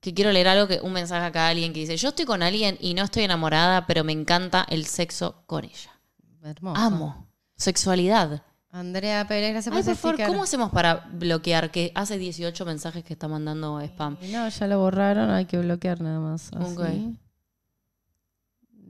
Que 0.00 0.14
quiero 0.14 0.32
leer 0.32 0.48
algo 0.48 0.66
que. 0.66 0.80
Un 0.80 0.92
mensaje 0.92 1.26
acá 1.26 1.46
a 1.46 1.48
alguien 1.50 1.72
que 1.72 1.80
dice: 1.80 1.96
Yo 1.96 2.08
estoy 2.08 2.24
con 2.24 2.42
alguien 2.42 2.78
y 2.80 2.94
no 2.94 3.04
estoy 3.04 3.24
enamorada, 3.24 3.86
pero 3.86 4.04
me 4.04 4.12
encanta 4.12 4.66
el 4.68 4.86
sexo 4.86 5.42
con 5.46 5.64
ella. 5.64 6.00
Hermoso. 6.42 6.80
Amo. 6.80 7.26
Sexualidad. 7.56 8.42
Andrea 8.70 9.26
Pérez, 9.26 9.52
gracias 9.52 9.74
Ay, 9.74 9.82
por 9.82 9.96
por 9.96 10.16
favor. 10.18 10.26
¿cómo 10.26 10.42
hacemos 10.44 10.70
para 10.70 11.08
bloquear 11.12 11.70
que 11.70 11.90
hace 11.94 12.18
18 12.18 12.66
mensajes 12.66 13.02
que 13.02 13.14
está 13.14 13.26
mandando 13.26 13.80
spam? 13.80 14.18
No, 14.30 14.48
ya 14.48 14.66
lo 14.66 14.78
borraron, 14.78 15.30
hay 15.30 15.46
que 15.46 15.58
bloquear 15.58 16.00
nada 16.02 16.20
más. 16.20 16.50
Así. 16.52 17.18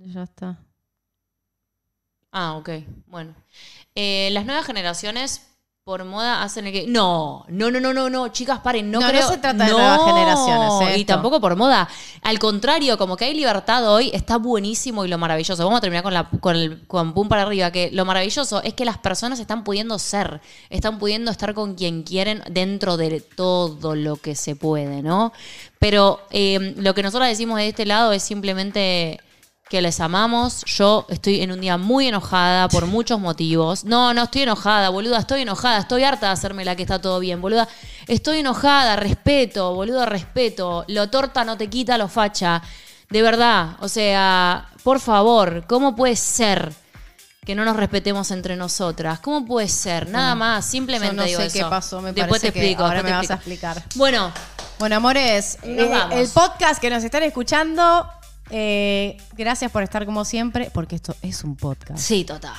Ya 0.07 0.23
está. 0.23 0.59
Ah, 2.31 2.55
ok. 2.57 2.71
Bueno. 3.07 3.35
Eh, 3.95 4.29
las 4.33 4.45
nuevas 4.45 4.65
generaciones 4.67 5.43
por 5.89 6.05
moda 6.05 6.43
hacen 6.43 6.67
el 6.67 6.73
que. 6.75 6.87
No, 6.87 7.47
no, 7.49 7.71
no, 7.71 7.81
no, 7.81 7.95
no, 7.95 8.11
no, 8.11 8.29
chicas, 8.29 8.59
paren, 8.59 8.91
no, 8.91 9.01
No, 9.01 9.07
no 9.07 9.13
creo. 9.13 9.27
se 9.27 9.39
trata 9.39 9.65
de 9.65 9.73
nuevas 9.73 10.05
generaciones, 10.05 10.91
¿eh? 10.91 10.99
Y 10.99 11.05
tampoco 11.07 11.41
por 11.41 11.57
moda. 11.57 11.89
Al 12.23 12.39
contrario, 12.39 12.99
como 12.99 13.17
que 13.17 13.25
hay 13.25 13.33
libertad 13.35 13.91
hoy, 13.91 14.11
está 14.13 14.37
buenísimo 14.37 15.07
y 15.07 15.09
lo 15.09 15.17
maravilloso. 15.17 15.65
Vamos 15.65 15.79
a 15.79 15.81
terminar 15.81 16.03
con, 16.03 16.13
la, 16.13 16.29
con 16.29 16.57
el 16.57 16.87
con 16.87 17.15
pum 17.15 17.27
para 17.29 17.41
arriba, 17.43 17.71
que 17.71 17.91
lo 17.91 18.05
maravilloso 18.05 18.63
es 18.63 18.75
que 18.75 18.85
las 18.85 18.99
personas 18.99 19.41
están 19.41 19.65
pudiendo 19.65 19.99
ser, 19.99 20.43
están 20.69 20.99
pudiendo 20.99 21.31
estar 21.31 21.55
con 21.55 21.75
quien 21.75 22.03
quieren 22.03 22.43
dentro 22.51 22.99
de 22.99 23.23
todo 23.23 23.95
lo 23.95 24.17
que 24.17 24.35
se 24.35 24.57
puede, 24.57 25.03
¿no? 25.03 25.33
Pero 25.79 26.21
eh, 26.31 26.75
lo 26.77 26.95
que 26.95 27.03
nosotros 27.03 27.27
decimos 27.29 27.57
de 27.57 27.69
este 27.69 27.87
lado 27.87 28.13
es 28.13 28.23
simplemente 28.23 29.21
que 29.69 29.83
les 29.83 30.01
amamos. 30.01 30.65
Yo 30.67 31.07
estoy 31.09 31.41
en 31.43 31.53
un 31.53 31.61
día 31.61 31.77
muy 31.77 32.09
enojada 32.09 32.69
por 32.69 32.87
muchos 32.87 33.21
motivos. 33.21 33.85
No, 33.85 34.15
no 34.15 34.25
estoy 34.25 34.43
enojada, 34.43 34.89
boluda, 34.89 35.19
estoy 35.19 35.43
enojada. 35.43 35.79
Estoy 35.79 36.05
harta 36.05 36.27
de 36.27 36.33
hacerme 36.33 36.65
la 36.65 36.75
que 36.77 36.83
está 36.83 37.01
todo 37.01 37.19
bien, 37.21 37.41
boluda. 37.41 37.69
Estoy 38.07 38.39
enojada, 38.39 38.97
respeto, 38.97 39.75
boludo, 39.75 40.07
respeto. 40.07 40.85
Lo 40.89 41.11
torta 41.11 41.45
no 41.45 41.57
te 41.57 41.69
quita 41.69 41.99
lo 41.99 42.09
facha. 42.09 42.63
De 43.11 43.23
verdad, 43.23 43.77
o 43.81 43.89
sea, 43.89 44.69
por 44.83 45.01
favor, 45.01 45.65
¿cómo 45.67 45.95
puede 45.97 46.17
ser 46.17 46.73
que 47.45 47.55
no 47.55 47.65
nos 47.65 47.77
respetemos 47.77 48.31
entre 48.31 48.55
nosotras? 48.57 49.21
¿Cómo 49.21 49.47
puede 49.47 49.69
ser? 49.69 50.09
Nada 50.11 50.35
más, 50.35 50.67
simplemente 50.67 51.15
Yo 51.17 51.23
no 51.23 51.27
digo 51.27 51.41
sé 51.41 51.51
qué 51.59 51.65
pasó, 51.65 52.03
me 52.03 52.13
Después 52.13 52.41
parece 52.43 52.53
te 52.53 52.59
explico. 52.59 52.79
que 52.83 52.85
ahora 52.85 53.03
me 53.03 53.11
vas 53.13 53.31
a 53.31 53.35
explico. 53.35 53.67
explicar. 53.67 53.83
Bueno, 53.95 54.31
Bueno, 54.79 54.97
amores, 54.97 55.57
Nos 55.65 55.87
eh, 55.87 55.89
vamos. 55.91 56.15
el 56.17 56.29
podcast 56.29 56.81
que 56.81 56.91
nos 56.91 57.03
están 57.03 57.23
escuchando, 57.23 58.07
eh, 58.51 59.17
gracias 59.37 59.71
por 59.71 59.83
estar 59.83 60.05
como 60.07 60.25
siempre, 60.25 60.71
porque 60.73 60.97
esto 60.97 61.15
es 61.23 61.45
un 61.45 61.57
podcast. 61.57 61.99
sí, 61.99 62.25
total. 62.25 62.55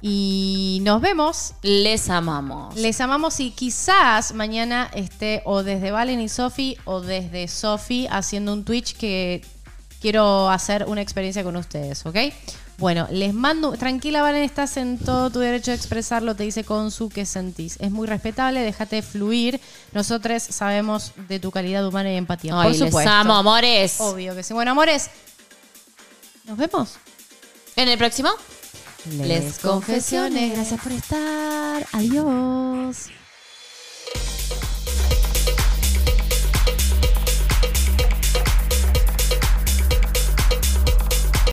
Y 0.00 0.78
nos 0.82 1.00
vemos. 1.00 1.54
Les 1.62 2.08
amamos. 2.08 2.76
Les 2.76 3.00
amamos 3.00 3.40
y 3.40 3.50
quizás 3.50 4.32
mañana 4.32 4.88
esté 4.94 5.42
o 5.44 5.64
desde 5.64 5.90
Valen 5.90 6.20
y 6.20 6.28
Sofi 6.28 6.76
o 6.84 7.00
desde 7.00 7.48
Sofi 7.48 8.06
haciendo 8.08 8.52
un 8.52 8.64
Twitch 8.64 8.96
que 8.96 9.44
quiero 10.00 10.50
hacer 10.50 10.84
una 10.86 11.02
experiencia 11.02 11.42
con 11.42 11.56
ustedes, 11.56 12.06
¿ok? 12.06 12.16
Bueno, 12.78 13.08
les 13.10 13.34
mando, 13.34 13.72
tranquila 13.72 14.22
Valen, 14.22 14.44
estás 14.44 14.76
en 14.76 14.98
todo 14.98 15.30
tu 15.30 15.40
derecho 15.40 15.72
de 15.72 15.76
expresarlo, 15.76 16.36
te 16.36 16.44
dice 16.44 16.62
Consu 16.62 17.08
que 17.08 17.26
sentís. 17.26 17.76
Es 17.80 17.90
muy 17.90 18.06
respetable, 18.06 18.60
déjate 18.60 19.02
fluir. 19.02 19.60
Nosotros 19.92 20.44
sabemos 20.44 21.12
de 21.28 21.40
tu 21.40 21.50
calidad 21.50 21.84
humana 21.84 22.12
y 22.12 22.16
empatía. 22.16 22.52
Ay, 22.54 22.70
por 22.70 22.78
les 22.78 22.88
supuesto. 22.88 23.10
amo, 23.10 23.34
amores. 23.34 23.96
Obvio 24.00 24.36
que 24.36 24.44
sí. 24.44 24.54
Bueno, 24.54 24.70
amores, 24.70 25.10
nos 26.44 26.56
vemos. 26.56 26.94
En 27.74 27.88
el 27.88 27.98
próximo. 27.98 28.30
Les 29.10 29.58
confesiones. 29.58 30.52
Gracias 30.52 30.80
por 30.80 30.92
estar. 30.92 31.84
Adiós. 31.92 33.08